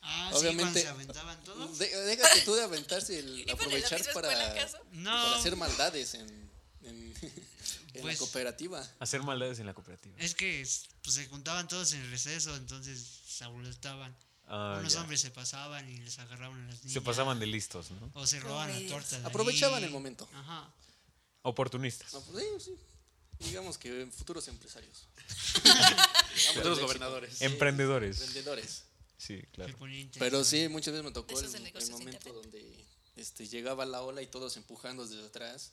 Ah, 0.00 0.30
obviamente- 0.34 0.80
sí, 0.80 0.86
cuando 0.86 1.12
se 1.12 1.18
aventaban 1.20 1.44
todos. 1.44 1.78
de- 1.78 1.88
déjate 2.04 2.40
tú 2.42 2.54
de 2.54 2.62
aventarse 2.62 3.18
el 3.18 3.26
¿Iban 3.26 3.40
en 3.40 3.46
la 3.46 3.52
aprovechar 3.54 4.12
para? 4.14 4.54
No. 4.92 5.10
para 5.10 5.36
hacer 5.36 5.56
maldades 5.56 6.14
en, 6.14 6.28
en, 6.82 7.14
en 7.22 8.02
Pues- 8.02 8.14
la 8.14 8.18
cooperativa. 8.18 8.88
Hacer 9.00 9.22
maldades 9.24 9.58
en 9.58 9.66
la 9.66 9.74
cooperativa. 9.74 10.14
Es 10.18 10.34
que 10.36 10.66
pues, 11.02 11.14
se 11.14 11.26
juntaban 11.26 11.66
todos 11.66 11.92
en 11.92 12.00
el 12.00 12.10
receso, 12.10 12.54
entonces 12.56 13.04
se 13.26 13.42
abultaban. 13.44 14.16
Ah, 14.48 14.78
Unos 14.80 14.94
ya. 14.94 15.00
hombres 15.02 15.20
se 15.20 15.30
pasaban 15.30 15.88
y 15.90 15.98
les 15.98 16.18
agarraban 16.18 16.60
a 16.62 16.66
las 16.68 16.78
niñas. 16.78 16.92
Se 16.92 17.00
pasaban 17.02 17.38
de 17.38 17.46
listos, 17.46 17.90
¿no? 17.90 18.10
O 18.14 18.26
se 18.26 18.40
robaban 18.40 18.72
la 18.72 18.88
torta. 18.88 19.18
de 19.20 19.26
Aprovechaban 19.26 19.78
ahí. 19.78 19.84
el 19.84 19.90
momento. 19.90 20.28
Ajá. 20.32 20.72
Oportunistas. 21.42 22.12
No, 22.14 22.20
pues, 22.22 22.44
sí, 22.58 22.70
sí. 22.72 23.46
Digamos 23.46 23.78
que 23.78 24.06
futuros 24.06 24.48
empresarios. 24.48 25.06
Futuros 26.54 26.80
gobernadores. 26.80 27.40
Emprendedores. 27.42 28.18
Vendedores. 28.20 28.84
Sí, 29.16 29.42
claro. 29.52 29.72
Se 29.72 29.76
ponía 29.78 30.08
Pero 30.18 30.44
sí, 30.44 30.68
muchas 30.68 30.92
veces 30.92 31.04
me 31.04 31.12
tocó 31.12 31.38
el, 31.38 31.46
momento 31.48 31.68
internet. 31.98 32.22
donde 32.34 32.84
este, 33.16 33.46
llegaba 33.48 33.84
la 33.84 34.02
ola 34.02 34.22
y 34.22 34.26
todos 34.26 34.56
empujando 34.56 35.06
desde 35.06 35.26
atrás. 35.26 35.72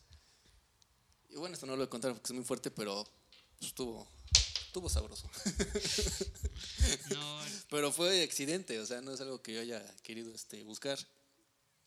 Y 1.30 1.36
bueno, 1.38 1.54
esto 1.54 1.66
no 1.66 1.74
lo 1.74 1.78
voy 1.78 1.86
a 1.86 1.90
contar 1.90 2.12
porque 2.14 2.28
es 2.28 2.34
muy 2.34 2.44
fuerte, 2.44 2.72
pero 2.72 3.04
pues, 3.58 3.70
estuvo, 3.70 4.08
estuvo 4.76 4.90
sabroso. 4.90 5.30
No, 7.10 7.42
pero 7.70 7.92
fue 7.92 8.24
accidente, 8.24 8.80
o 8.80 8.86
sea, 8.86 9.02
no 9.02 9.14
es 9.14 9.22
algo 9.22 9.42
que 9.42 9.54
yo 9.54 9.62
haya 9.62 9.82
querido 10.04 10.34
este, 10.34 10.64
buscar. 10.64 10.98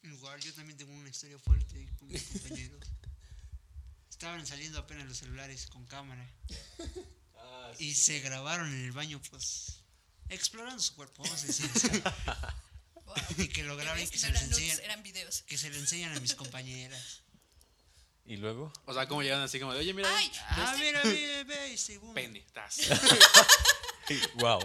igual 0.03 0.41
yo 0.41 0.53
también 0.55 0.76
tengo 0.76 0.93
una 0.93 1.09
historia 1.09 1.39
fuerte 1.39 1.76
ahí 1.76 1.86
con 1.99 2.09
mis 2.09 2.22
compañeros. 2.22 2.80
Estaban 4.11 4.47
saliendo 4.47 4.78
apenas 4.78 5.07
los 5.07 5.18
celulares 5.18 5.66
con 5.66 5.84
cámara. 5.86 6.26
Y 7.78 7.95
se 7.95 8.20
grabaron 8.20 8.72
en 8.72 8.86
el 8.86 8.93
baño, 8.93 9.20
pues, 9.30 9.82
explorando 10.30 10.82
su 10.82 10.95
cuerpo, 10.95 11.22
vamos 11.22 11.43
a 11.43 11.47
decir 11.47 11.70
así. 11.74 11.89
Wow. 12.95 13.14
Y 13.36 13.49
que 13.49 13.62
lo 13.62 13.76
graben 13.76 14.09
que 14.09 14.18
se 14.18 14.28
nudes, 14.30 14.43
enseñan, 14.43 14.80
eran 14.80 15.03
videos. 15.03 15.43
que 15.43 15.59
se 15.59 15.68
lo 15.68 15.76
enseñan 15.76 16.16
a 16.16 16.20
mis 16.20 16.34
compañeras. 16.34 17.22
Y 18.29 18.37
luego. 18.37 18.70
O 18.85 18.93
sea, 18.95 19.09
como 19.09 19.22
llegan 19.22 19.41
así 19.41 19.59
como 19.59 19.72
de, 19.72 19.81
oye, 19.81 19.93
mira, 19.95 20.09
Ay, 20.16 20.31
Ah, 20.51 20.76
mira, 20.79 21.03
mira, 21.05 21.45
ve, 21.45 21.72
y 21.72 21.79
según. 21.79 22.12
pene. 22.14 22.45
tas. 22.53 22.79
wow. 24.37 24.61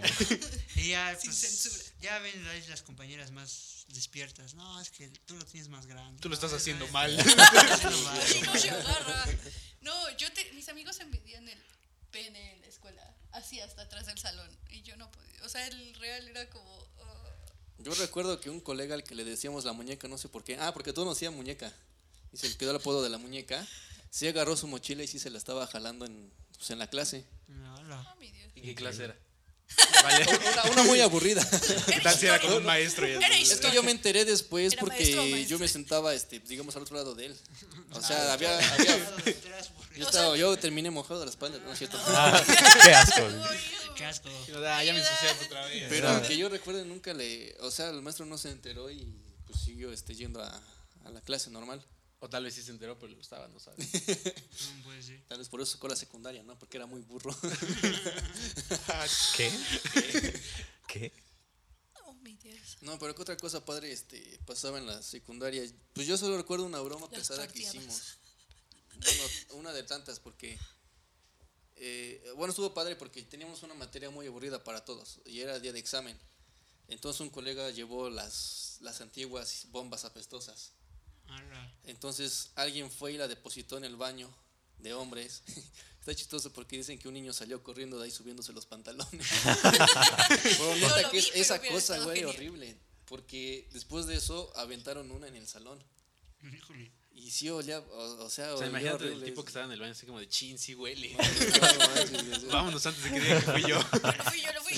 Y 0.75 0.89
ya, 0.89 1.15
Sin 1.15 1.31
pues, 1.31 1.37
censura. 1.39 1.83
ya 2.01 2.19
ven 2.19 2.47
ahí 2.47 2.63
las 2.67 2.81
compañeras 2.81 3.31
más 3.31 3.85
despiertas. 3.89 4.53
No, 4.55 4.79
es 4.81 4.89
que 4.91 5.07
tú 5.25 5.35
lo 5.37 5.45
tienes 5.45 5.69
más 5.69 5.85
grande. 5.85 6.19
Tú 6.21 6.29
lo 6.29 6.35
No, 6.35 6.35
estás 6.35 6.51
no, 6.51 6.57
haciendo 6.57 6.85
no, 6.85 6.91
mal. 6.91 7.17
estás 7.19 7.83
no 8.45 8.55
se 8.59 8.69
agarra. 8.69 9.25
No, 9.81 10.17
yo 10.17 10.31
te, 10.33 10.51
mis 10.53 10.67
amigos 10.69 10.99
medían 11.09 11.47
el 11.47 11.59
pene 12.11 12.53
en 12.53 12.61
la 12.61 12.67
escuela, 12.67 13.15
así 13.31 13.59
hasta 13.59 13.81
atrás 13.83 14.05
del 14.05 14.17
salón, 14.17 14.49
y 14.69 14.81
yo 14.83 14.95
no 14.97 15.09
podía. 15.11 15.43
O 15.43 15.49
sea, 15.49 15.65
el 15.67 15.93
real 15.95 16.27
era 16.27 16.49
como. 16.49 16.69
oh, 16.73 17.29
Yo 17.79 17.93
recuerdo 17.95 18.39
que 18.39 18.49
un 18.49 18.59
colega 18.61 18.95
al 18.95 19.03
que 19.03 19.15
le 19.15 19.23
decíamos 19.23 19.65
la 19.65 19.73
muñeca, 19.73 20.07
no 20.07 20.17
sé 20.17 20.29
por 20.29 20.43
qué. 20.43 20.57
Ah, 20.59 20.73
porque 20.73 20.93
todos 20.93 21.05
nos 21.07 21.15
decían 21.17 21.33
muñeca. 21.35 21.73
Y 22.33 22.37
se 22.37 22.49
le 22.49 22.55
quedó 22.57 22.71
el 22.71 22.77
apodo 22.77 23.03
de 23.03 23.09
la 23.09 23.17
muñeca. 23.17 23.65
Sí 24.09 24.27
agarró 24.27 24.55
su 24.57 24.67
mochila 24.67 25.03
y 25.03 25.07
sí 25.07 25.19
se 25.19 25.29
la 25.29 25.37
estaba 25.37 25.65
jalando 25.67 26.05
en, 26.05 26.31
pues, 26.57 26.69
en 26.71 26.79
la 26.79 26.87
clase. 26.87 27.25
No, 27.47 27.83
no. 27.83 28.01
oh, 28.11 28.15
mi 28.19 28.31
Dios. 28.31 28.51
¿Y 28.55 28.61
qué 28.61 28.75
clase 28.75 29.05
era? 29.05 29.15
Vale. 30.03 30.25
Una, 30.51 30.71
una 30.71 30.83
muy 30.83 30.99
aburrida. 31.01 31.47
¿Qué 31.87 31.99
tal 32.01 32.15
si 32.15 32.27
era 32.27 32.39
como 32.39 32.57
un 32.57 32.65
maestro? 32.65 33.07
Y? 33.07 33.13
Es 33.41 33.55
que 33.59 33.71
yo 33.71 33.81
me 33.81 33.91
enteré 33.91 34.23
después 34.25 34.65
maestro 34.75 34.87
porque 34.87 35.45
yo 35.47 35.57
me 35.57 35.67
sentaba, 35.67 36.13
este, 36.13 36.39
digamos, 36.41 36.75
al 36.75 36.83
otro 36.83 36.95
lado 36.95 37.15
de 37.15 37.27
él. 37.27 37.37
O 37.91 37.97
Ah, 37.97 38.01
sea, 38.01 38.33
había, 38.33 38.55
había- 38.73 39.09
porque- 39.15 39.37
yo, 39.95 40.05
estaba, 40.05 40.37
yo 40.37 40.57
terminé 40.57 40.91
mojado 40.91 41.19
de 41.21 41.25
la 41.27 41.31
espalda, 41.31 41.57
¿no 41.59 41.71
es 41.71 41.77
cierto? 41.79 41.97
Ah, 42.07 42.43
qué 42.83 42.93
asco. 42.93 43.21
Qué 43.95 44.05
asco. 44.05 44.29
Ah, 44.67 44.83
ya 44.83 44.93
me 44.93 45.01
otra 45.01 45.65
vez. 45.65 45.85
Pero 45.89 46.21
que 46.27 46.37
yo 46.37 46.49
recuerde 46.49 46.83
nunca 46.85 47.13
le, 47.13 47.55
o 47.61 47.71
sea, 47.71 47.89
el 47.89 48.01
maestro 48.01 48.25
no 48.25 48.37
se 48.37 48.51
enteró 48.51 48.91
y 48.91 49.07
pues 49.47 49.59
siguió 49.61 49.91
este, 49.91 50.13
yendo 50.13 50.43
a, 50.43 50.61
a 51.05 51.09
la 51.09 51.21
clase 51.21 51.49
normal. 51.49 51.83
O 52.23 52.29
tal 52.29 52.45
vez 52.45 52.53
sí 52.53 52.63
se 52.63 52.71
enteró, 52.71 52.97
pero 52.97 53.11
lo 53.11 53.19
estaba, 53.19 53.49
no 53.49 53.59
sabes. 53.59 53.85
No 54.77 54.83
puede 54.83 55.03
ser. 55.03 55.21
Tal 55.27 55.39
vez 55.39 55.49
por 55.49 55.59
eso 55.59 55.73
sacó 55.73 55.89
la 55.89 55.95
secundaria, 55.97 56.41
¿no? 56.41 56.57
Porque 56.57 56.77
era 56.77 56.85
muy 56.85 57.01
burro. 57.01 57.35
¿Qué? 59.35 59.51
¿Qué? 60.87 61.11
Oh, 62.05 62.13
mi 62.13 62.37
Dios. 62.37 62.77
No, 62.79 62.97
pero 62.97 63.13
que 63.13 63.23
otra 63.23 63.35
cosa 63.35 63.65
padre 63.65 63.91
este, 63.91 64.39
pasaba 64.45 64.77
en 64.77 64.85
la 64.85 65.03
secundaria. 65.03 65.69
Pues 65.91 66.07
yo 66.07 66.17
solo 66.17 66.37
recuerdo 66.37 66.65
una 66.65 66.79
broma 66.79 67.09
Las 67.11 67.19
pesada 67.19 67.45
que 67.45 67.59
hicimos. 67.59 68.19
Bueno, 69.03 69.23
una 69.55 69.73
de 69.73 69.83
tantas, 69.83 70.21
porque. 70.21 70.57
eh, 71.75 72.23
bueno, 72.37 72.51
estuvo 72.51 72.73
padre 72.73 72.95
porque 72.95 73.21
teníamos 73.23 73.63
una 73.63 73.73
materia 73.73 74.09
muy 74.09 74.27
aburrida 74.27 74.63
para 74.63 74.85
todos 74.85 75.19
y 75.25 75.41
era 75.41 75.59
día 75.59 75.73
de 75.73 75.79
examen. 75.79 76.17
Entonces 76.87 77.19
un 77.19 77.31
colega 77.31 77.69
llevó 77.71 78.09
las, 78.09 78.77
las 78.79 79.01
antiguas 79.01 79.67
bombas 79.71 80.05
apestosas. 80.05 80.71
Entonces 81.85 82.51
alguien 82.55 82.89
fue 82.89 83.13
y 83.13 83.17
la 83.17 83.27
depositó 83.27 83.77
en 83.77 83.85
el 83.85 83.95
baño 83.95 84.29
de 84.79 84.93
hombres. 84.93 85.43
Está 85.99 86.13
chistoso 86.13 86.51
porque 86.51 86.75
dicen 86.77 86.99
que 86.99 87.07
un 87.07 87.13
niño 87.13 87.31
salió 87.31 87.63
corriendo 87.63 87.97
de 87.97 88.05
ahí 88.05 88.11
subiéndose 88.11 88.51
los 88.51 88.65
pantalones. 88.65 89.25
Pero 89.43 90.75
No 90.75 90.75
neta 90.75 91.01
lo 91.01 91.11
que 91.11 91.17
vi, 91.21 91.27
esa 91.35 91.61
cosa, 91.61 91.97
güey, 91.99 92.17
genial. 92.19 92.35
horrible. 92.35 92.77
Porque 93.05 93.69
después 93.71 94.05
de 94.05 94.15
eso 94.15 94.51
aventaron 94.57 95.09
una 95.11 95.27
en 95.27 95.35
el 95.35 95.47
salón. 95.47 95.81
Híjole. 96.41 96.91
Y 97.15 97.31
sí 97.31 97.49
olía, 97.49 97.79
o, 97.79 98.25
o 98.25 98.29
sea, 98.29 98.53
O 98.53 98.57
sea, 98.57 98.67
imagínate 98.67 99.13
el 99.13 99.23
tipo 99.23 99.43
que 99.43 99.49
estaba 99.49 99.65
en 99.65 99.71
el 99.71 99.79
baño 99.79 99.91
así 99.91 100.05
como 100.05 100.19
de 100.19 100.27
chin, 100.27 100.57
sí 100.57 100.75
huele. 100.75 101.15
Vámonos 102.51 102.85
antes 102.85 103.03
de 103.03 103.09
que 103.11 103.19
diga 103.21 103.39
que 103.39 103.51
fui 103.51 103.61
yo. 103.69 103.79
Fui, 103.81 104.41
yo 104.41 104.53
lo 104.53 104.61
fui. 104.63 104.73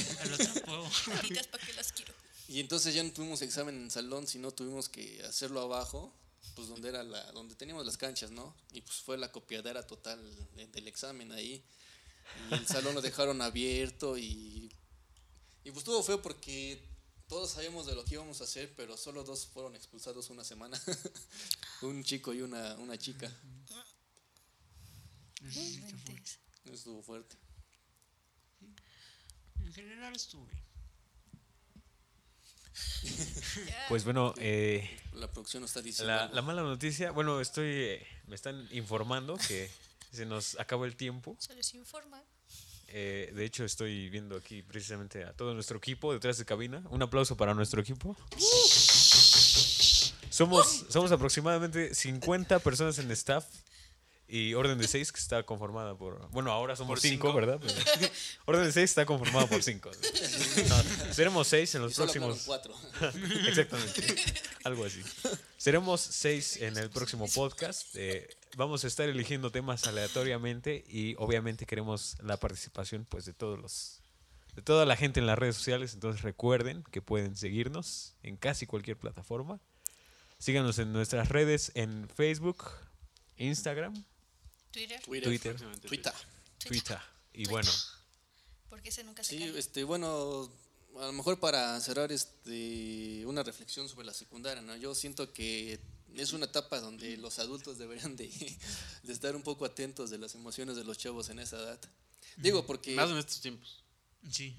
Ahorita 1.16 1.40
es 1.40 1.48
para 1.48 1.66
que 1.66 1.74
las 1.74 1.92
quiero. 1.92 2.14
Y 2.48 2.60
entonces 2.60 2.94
ya 2.94 3.02
no 3.04 3.12
tuvimos 3.12 3.42
examen 3.42 3.76
en 3.78 3.84
el 3.86 3.92
salón, 3.92 4.28
sino 4.28 4.52
tuvimos 4.52 4.90
que 4.90 5.24
hacerlo 5.24 5.62
abajo, 5.62 6.14
pues 6.56 6.68
donde 6.68 6.90
era 6.90 7.04
la, 7.04 7.32
donde 7.32 7.56
teníamos 7.56 7.86
las 7.86 7.98
canchas, 7.98 8.32
¿no? 8.32 8.56
Y 8.72 8.82
pues 8.82 8.98
fue 8.98 9.18
la 9.18 9.32
copiadera 9.32 9.86
total 9.88 10.20
de- 10.56 10.68
del 10.68 10.88
examen 10.88 11.32
ahí. 11.32 11.64
Y 12.50 12.54
el 12.56 12.68
salón 12.68 12.96
lo 12.96 13.02
dejaron 13.02 13.42
abierto 13.42 14.18
y, 14.18 14.72
y 15.64 15.72
pues 15.72 15.78
estuvo 15.80 16.02
feo 16.04 16.22
porque 16.22 16.82
todos 17.28 17.52
sabíamos 17.52 17.86
de 17.88 17.96
lo 17.96 18.04
que 18.06 18.16
íbamos 18.16 18.42
a 18.42 18.44
hacer, 18.46 18.74
pero 18.76 18.98
solo 18.98 19.24
dos 19.24 19.46
fueron 19.48 19.76
expulsados 19.76 20.30
una 20.30 20.44
semana. 20.44 20.80
Un 21.82 22.04
chico 22.04 22.34
y 22.34 22.42
una, 22.42 22.76
una 22.76 22.98
chica. 22.98 23.32
Fue. 26.64 26.74
Estuvo 26.74 27.04
fuerte. 27.04 27.36
En 29.60 29.74
general 29.74 30.16
estuvo 30.16 30.46
bien. 30.46 30.64
Ya. 30.64 30.65
Pues 33.90 34.04
bueno, 34.04 34.34
eh, 34.38 34.90
La 35.14 35.32
producción 35.32 35.62
nos 35.62 35.72
está 35.72 35.82
diciendo. 35.82 36.30
la 36.32 36.42
mala 36.42 36.62
noticia, 36.62 37.12
bueno, 37.12 37.40
estoy, 37.40 37.68
eh, 37.72 38.08
me 38.28 38.36
están 38.36 38.68
informando 38.72 39.38
que 39.48 39.70
se 40.12 40.26
nos 40.26 40.60
acabó 40.60 40.86
el 40.86 40.96
tiempo. 40.96 41.36
Se 41.40 41.54
les 41.56 41.74
informa. 41.74 42.22
Eh, 42.88 43.32
de 43.36 43.46
hecho, 43.46 43.66
estoy 43.66 44.10
viendo 44.10 44.36
aquí 44.38 44.62
precisamente 44.62 45.24
a 45.24 45.34
todo 45.34 45.54
nuestro 45.54 45.78
equipo 45.78 46.14
detrás 46.14 46.38
de 46.38 46.46
cabina. 46.46 46.84
Un 46.90 47.02
aplauso 47.02 47.36
para 47.36 47.54
nuestro 47.54 47.82
equipo. 47.82 48.16
Somos, 50.30 50.86
somos 50.90 51.12
aproximadamente 51.12 51.94
50 51.94 52.60
personas 52.60 53.00
en 53.00 53.10
staff 53.12 53.46
y 54.28 54.54
Orden 54.56 54.78
de 54.78 54.88
6 54.88 55.12
que 55.12 55.20
está 55.20 55.44
conformada 55.44 55.96
por... 55.96 56.30
Bueno, 56.32 56.52
ahora 56.52 56.76
somos 56.76 56.94
¿Por 56.94 57.00
5, 57.00 57.28
cinco? 57.28 57.34
¿verdad? 57.34 57.60
Pero- 57.62 58.10
orden 58.46 58.64
de 58.66 58.72
6 58.72 58.84
está 58.84 59.06
conformada 59.06 59.46
por 59.48 59.62
5. 59.62 59.92
seremos 61.12 61.48
6 61.48 61.76
en 61.76 61.82
Y 61.82 61.86
los 61.86 61.94
solo 61.94 62.06
próximos... 62.12 62.44
cuatro. 62.46 62.74
Exactamente. 63.48 64.16
Algo 64.64 64.86
así. 64.86 65.02
Seremos 65.58 66.02
seis 66.02 66.58
en 66.58 66.78
el 66.78 66.90
próximo 66.90 67.28
podcast. 67.28 67.96
Eh, 67.96 68.28
vamos 68.58 68.84
a 68.84 68.88
estar 68.88 69.08
eligiendo 69.10 69.52
temas 69.52 69.86
aleatoriamente 69.88 70.84
y 70.88 71.16
obviamente 71.18 71.66
queremos 71.66 72.18
la 72.24 72.38
participación 72.38 73.06
pues 73.06 73.26
de 73.26 73.34
todos 73.34 73.60
los 73.60 74.02
de 74.56 74.62
toda 74.62 74.86
la 74.86 74.96
gente 74.96 75.20
en 75.20 75.26
las 75.28 75.38
redes 75.38 75.56
sociales. 75.56 75.94
Entonces 75.94 76.22
recuerden 76.24 76.84
que 76.92 77.02
pueden 77.02 77.36
seguirnos 77.36 78.16
en 78.24 78.38
casi 78.38 78.66
cualquier 78.66 78.98
plataforma. 78.98 79.60
Síganos 80.40 80.80
en 80.80 80.94
nuestras 80.94 81.30
redes 81.30 81.72
en 81.76 82.08
Facebook, 82.10 82.64
Instagram, 83.38 83.94
Twitter. 84.76 85.02
Twitter. 85.02 85.24
Twitter. 85.30 85.52
Próximamente 85.54 85.88
Twitter. 85.88 86.14
Twitter. 86.68 87.00
Y 87.34 87.46
bueno, 87.48 87.72
Porque 88.70 88.90
ese 88.90 89.04
nunca 89.04 89.24
se 89.24 89.38
Sí, 89.38 89.40
cae. 89.40 89.58
este, 89.60 89.84
bueno, 89.84 90.52
a 91.00 91.06
lo 91.06 91.14
mejor 91.14 91.40
para 91.40 91.80
cerrar 91.80 92.12
este, 92.12 93.24
una 93.26 93.42
reflexión 93.44 93.88
sobre 93.90 94.06
la 94.06 94.14
secundaria, 94.14 94.62
¿no? 94.62 94.76
Yo 94.76 94.94
siento 94.96 95.32
que 95.34 95.80
es 96.16 96.34
una 96.34 96.46
etapa 96.46 96.80
donde 96.80 97.18
los 97.18 97.40
adultos 97.40 97.78
deberían 97.78 98.16
de, 98.16 98.28
de 99.04 99.14
estar 99.14 99.36
un 99.36 99.44
poco 99.44 99.66
atentos 99.66 100.10
de 100.10 100.18
las 100.18 100.36
emociones 100.36 100.76
de 100.76 100.84
los 100.84 100.98
chavos 100.98 101.30
en 101.30 101.40
esa 101.40 101.58
edad. 101.58 101.80
Digo, 102.38 102.66
porque... 102.66 102.96
Más 102.96 103.10
en 103.10 103.18
estos 103.18 103.40
tiempos. 103.42 103.84
Sí. 104.30 104.56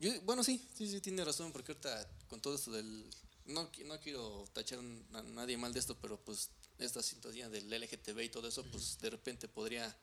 yo- 0.00 0.20
bueno, 0.22 0.42
sí, 0.42 0.64
sí, 0.76 0.88
sí, 0.88 1.00
tiene 1.00 1.24
razón, 1.24 1.52
porque 1.52 1.72
ahorita 1.72 2.08
con 2.28 2.40
todo 2.40 2.54
esto 2.56 2.70
del... 2.72 3.04
No, 3.46 3.70
no 3.84 4.00
quiero 4.00 4.44
tachar 4.52 4.78
a 4.78 5.22
nadie 5.22 5.56
mal 5.58 5.72
de 5.72 5.78
esto, 5.80 5.96
pero 6.00 6.18
pues 6.18 6.48
esta 6.86 7.02
situación 7.02 7.50
del 7.52 7.72
LGTB 7.72 8.20
y 8.20 8.28
todo 8.28 8.48
eso, 8.48 8.62
pues 8.64 8.98
de 9.00 9.10
repente 9.10 9.48
podría 9.48 9.94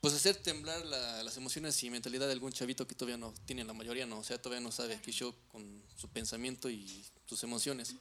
pues 0.00 0.14
hacer 0.14 0.36
temblar 0.36 0.84
la- 0.86 1.22
las 1.24 1.36
emociones 1.36 1.82
y 1.82 1.90
mentalidad 1.90 2.26
de 2.26 2.32
algún 2.32 2.52
chavito 2.52 2.86
que 2.86 2.94
todavía 2.94 3.16
no 3.16 3.34
tiene, 3.46 3.64
la 3.64 3.72
mayoría 3.72 4.06
no, 4.06 4.18
o 4.20 4.24
sea, 4.24 4.40
todavía 4.40 4.62
no 4.62 4.70
sabe 4.70 5.00
qué 5.02 5.10
show 5.10 5.34
con 5.50 5.82
su 5.96 6.08
pensamiento 6.08 6.70
y 6.70 7.04
sus 7.26 7.42
emociones. 7.42 7.94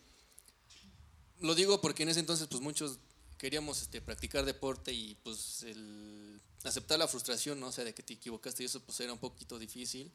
Lo 1.40 1.56
digo 1.56 1.82
porque 1.82 2.04
en 2.04 2.10
ese 2.10 2.20
entonces 2.20 2.48
pues 2.48 2.62
muchos 2.62 2.98
queríamos 3.38 3.82
este, 3.82 4.02
practicar 4.02 4.46
deporte 4.46 4.92
y 4.94 5.16
pues 5.24 5.64
el 5.64 6.40
aceptar 6.64 6.98
la 7.00 7.08
frustración, 7.08 7.60
¿no? 7.60 7.68
o 7.68 7.72
sea, 7.72 7.84
de 7.84 7.94
que 7.94 8.04
te 8.04 8.14
equivocaste 8.14 8.64
y 8.64 8.66
eso 8.66 8.80
pues 8.82 9.00
era 9.00 9.14
un 9.14 9.20
poquito 9.20 9.58
difícil. 9.60 10.12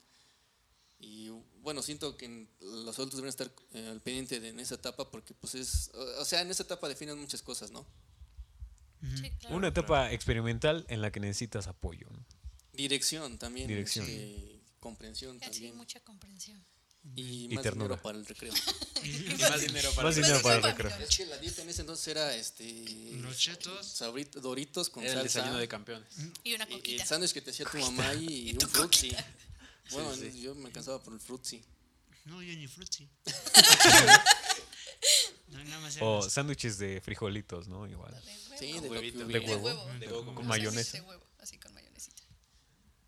Y 1.05 1.29
bueno, 1.61 1.81
siento 1.81 2.15
que 2.15 2.47
los 2.61 2.95
adultos 2.97 3.17
deben 3.17 3.27
estar 3.29 3.51
eh, 3.73 3.87
al 3.89 3.99
pendiente 4.01 4.39
de, 4.39 4.49
en 4.49 4.59
esa 4.61 4.75
etapa 4.75 5.11
porque 5.11 5.33
pues 5.33 5.53
es, 5.55 5.91
o 5.93 6.21
o 6.21 6.25
sea, 6.25 6.39
en 6.41 6.49
esa 6.49 6.63
etapa 6.63 6.87
definen 6.87 7.19
muchas 7.19 7.41
cosas, 7.41 7.71
¿no? 7.71 7.85
Sí, 9.17 9.29
claro. 9.41 9.57
una 9.57 9.67
etapa 9.67 10.13
experimental 10.13 10.85
en 10.87 11.01
la 11.01 11.11
que 11.11 11.19
necesitas 11.19 11.67
apoyo. 11.67 12.07
¿no? 12.09 12.25
Dirección 12.71 13.37
también. 13.37 13.67
Dirección. 13.67 14.05
este, 14.07 14.61
comprensión 14.79 15.37
Así, 15.41 15.49
también. 15.51 15.75
mucha 15.75 15.99
comprensión. 15.99 16.63
Y, 17.17 17.47
Y 17.51 17.55
más 17.55 17.63
ternura. 17.63 17.95
dinero 17.97 18.01
para 18.01 18.17
el 18.17 18.25
recreo. 18.25 18.53
Y 19.03 19.33
más 19.41 19.59
dinero 19.59 19.91
para 19.93 20.07
Más 20.07 20.15
el- 20.15 20.23
dinero 20.23 20.41
para 20.41 20.55
el 20.55 20.63
recreo. 20.63 20.89
es 20.99 21.17
que 21.17 21.25
la 21.25 21.37
dieta 21.37 21.61
en 21.63 21.69
ese 21.69 21.81
entonces 21.81 22.07
era 22.07 22.33
este. 22.33 22.63
Los 23.17 23.37
chetos. 23.37 23.99
sabrit- 24.01 24.31
doritos 24.39 24.89
con 24.89 25.03
Era 25.03 25.11
el 25.11 25.19
salsa. 25.19 25.39
desayuno 25.39 25.59
de 25.59 25.67
campeones. 25.67 26.07
Y 26.45 26.53
una 26.53 26.63
y- 26.69 26.73
y 26.75 26.77
coquita. 26.77 27.03
el 27.03 27.09
sándwich 27.09 27.33
que 27.33 27.41
te 27.41 27.51
hacía 27.51 27.65
tu 27.65 27.77
mamá 27.79 28.13
y, 28.13 28.51
Y 28.51 28.53
un 28.53 28.69
coquita. 28.71 29.25
Bueno, 29.91 30.15
Sí, 30.15 30.31
sí. 30.31 30.41
yo 30.41 30.55
me 30.55 30.71
cansaba 30.71 31.01
por 31.01 31.13
el 31.13 31.19
frutzi. 31.19 31.63
No, 32.25 32.41
yo 32.41 32.53
ni 32.55 32.67
frutzi. 32.67 33.07
no, 35.49 35.63
nada 35.65 35.79
más 35.81 35.97
O 36.01 36.19
eran 36.19 36.29
sándwiches 36.29 36.77
de 36.77 37.01
frijolitos, 37.01 37.67
¿no? 37.67 37.85
Igual. 37.87 38.13
De 38.13 38.19
huevo. 38.19 38.57
Sí, 38.59 38.79
de, 38.79 38.89
Huevito. 38.89 39.19
lo 39.19 39.27
que 39.27 39.33
De 39.33 39.39
huevo. 39.39 39.61
huevo. 39.65 39.85
De 39.99 40.07
huevo 40.07 40.25
Con 40.25 40.35
con 40.35 40.47
mayonesa. 40.47 40.93
De 40.97 41.01
huevo, 41.01 41.23
así 41.39 41.57
con 41.59 41.73
mayonesita. 41.73 42.23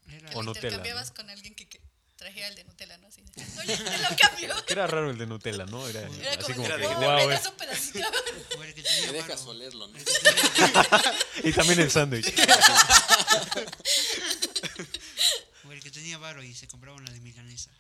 era- 0.10 0.32
O 0.38 0.44
Nutella, 0.44 0.68
intercambiabas 0.68 1.10
¿no? 1.10 1.16
con 1.16 1.30
alguien 1.30 1.56
que, 1.56 1.68
que 1.70 1.80
trajera 2.18 2.48
el 2.50 2.56
de 2.56 2.64
Nutella, 2.66 2.98
¿no? 2.98 3.08
Así 3.08 3.22
de, 3.22 3.32
Oye, 3.62 3.78
te 3.78 3.98
lo 3.98 4.08
cambio. 4.20 4.66
Que 4.66 4.74
era 4.74 4.88
raro 4.88 5.10
el 5.12 5.18
de 5.18 5.28
Nutella, 5.28 5.66
¿no? 5.66 5.88
Era, 5.88 6.02
Era 6.02 6.32
así 6.32 6.54
como, 6.54 6.68
como 6.68 6.78
de, 6.78 6.82
que, 6.82 6.88
"Oh, 6.88 7.00
wow, 7.00 7.16
me 7.18 7.24
eh". 7.24 7.28
das 7.30 7.46
un 7.48 7.56
pedacito. 7.56 8.10
Me 8.60 9.12
dejas 9.14 9.42
olerlo, 9.46 9.88
¿no? 9.88 9.98
Y 11.44 11.54
también 11.54 11.80
el 11.80 11.92
sándwich. 11.92 12.34
Tenía 16.06 16.20
varo 16.20 16.44
y 16.44 16.54
se 16.54 16.68
compraba 16.68 16.96
una 16.96 17.12
de 17.12 17.20
milanesa. 17.20 17.72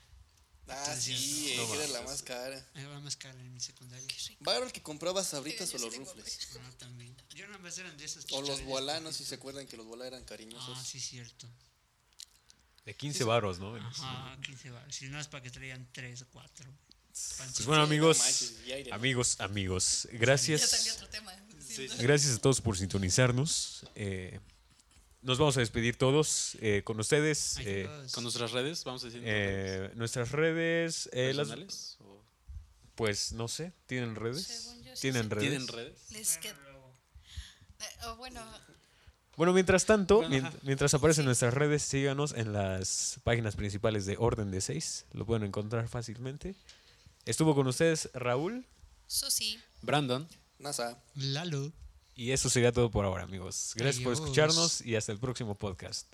Ah, 0.68 0.96
Sí, 1.00 1.16
sí, 1.16 1.52
eh, 1.52 1.58
no 1.58 1.76
era 1.76 1.88
la 1.90 2.02
más 2.02 2.24
cara. 2.24 2.68
Era 2.74 3.00
más 3.02 3.16
cara 3.16 3.40
en 3.40 3.54
mi 3.54 3.60
secundaria. 3.60 4.08
¿Varo 4.40 4.66
el 4.66 4.72
que 4.72 4.82
compraba 4.82 5.24
sabritas 5.24 5.72
o 5.76 5.78
los 5.78 5.96
rufles? 5.96 6.40
Ah, 6.60 6.72
también. 6.80 7.16
Yo 7.36 7.46
nada 7.46 7.60
más 7.60 7.78
eran 7.78 7.96
de 7.96 8.04
esas 8.04 8.26
O 8.32 8.42
los 8.42 8.50
chicharras. 8.50 8.66
bola, 8.66 9.00
no 9.00 9.12
sé 9.12 9.20
si 9.20 9.26
se 9.26 9.36
acuerdan 9.36 9.68
que 9.68 9.78
los 9.78 9.86
bola 9.86 10.08
eran 10.08 10.26
cariñosos. 10.26 10.76
Ah, 10.76 10.84
sí, 10.84 11.00
cierto. 11.00 11.48
De 12.84 12.96
15 12.96 13.24
varos, 13.26 13.60
¿no? 13.60 13.76
Ajá, 13.76 14.36
15 14.42 14.72
baros. 14.72 14.96
Si 14.96 15.08
no 15.08 15.20
es 15.20 15.28
para 15.28 15.44
que 15.44 15.52
traían 15.52 15.88
3 15.92 16.24
o 16.24 16.28
4. 16.32 16.66
Pues 17.12 17.66
bueno, 17.68 17.84
no 17.84 17.88
amigos, 17.88 18.18
¿no? 18.88 18.96
amigos, 18.96 19.40
amigos, 19.40 20.08
gracias. 20.14 20.88
otro 20.96 21.10
tema. 21.10 21.32
Sí, 21.60 21.88
sí. 21.88 21.98
Gracias 22.00 22.38
a 22.38 22.40
todos 22.40 22.60
por 22.60 22.76
sintonizarnos. 22.76 23.86
Eh, 23.94 24.40
nos 25.26 25.38
vamos 25.38 25.58
a 25.58 25.60
despedir 25.60 25.98
todos 25.98 26.56
eh, 26.62 26.82
con 26.86 27.00
ustedes. 27.00 27.58
eh, 27.62 27.90
Con 28.14 28.24
nuestras 28.24 28.52
redes, 28.52 28.84
vamos 28.84 29.04
a 29.04 29.08
decir. 29.08 29.22
eh, 29.26 29.92
nuestras 29.96 30.32
redes, 30.32 31.10
eh, 31.14 31.34
las- 31.34 31.98
o- 32.02 32.24
pues 32.96 33.34
no 33.34 33.48
sé, 33.48 33.74
¿tienen 33.88 34.16
redes? 34.16 34.44
Según 34.44 34.84
yo 34.84 34.94
¿Tienen 34.94 35.24
sí. 35.24 35.30
redes? 35.30 35.50
¿Tienen 35.50 35.68
redes? 35.68 36.12
Les 36.12 36.40
qued- 36.40 36.56
eh, 37.80 38.06
o 38.08 38.16
bueno, 38.16 38.42
Bueno, 39.38 39.52
mientras 39.52 39.86
tanto, 39.86 40.16
Bueno, 40.18 40.30
mien- 40.30 40.46
ajá. 40.46 40.56
mientras 40.62 40.94
aparecen 40.94 41.26
nuestras 41.26 41.54
redes, 41.54 41.82
síganos 41.84 42.32
en 42.34 42.54
las 42.54 43.20
páginas 43.26 43.58
principales 43.58 44.06
de 44.06 44.16
Orden 44.18 44.50
de 44.50 44.62
6. 44.62 45.04
Lo 45.12 45.26
pueden 45.26 45.44
encontrar 45.44 45.90
fácilmente. 45.90 46.56
Estuvo 47.26 47.54
con 47.54 47.68
ustedes 47.68 48.10
Raúl 48.14 48.66
Susi. 49.08 49.60
Brandon. 49.82 50.26
NASA. 50.58 51.04
Lalo. 51.16 51.74
Y 52.16 52.32
eso 52.32 52.50
sería 52.50 52.72
todo 52.72 52.90
por 52.90 53.06
ahora, 53.06 53.24
amigos. 53.24 53.74
Gracias 53.76 54.04
por 54.04 54.14
escucharnos 54.14 54.82
y 54.82 54.96
hasta 54.96 55.12
el 55.12 55.20
próximo 55.20 55.56
podcast. 55.56 56.08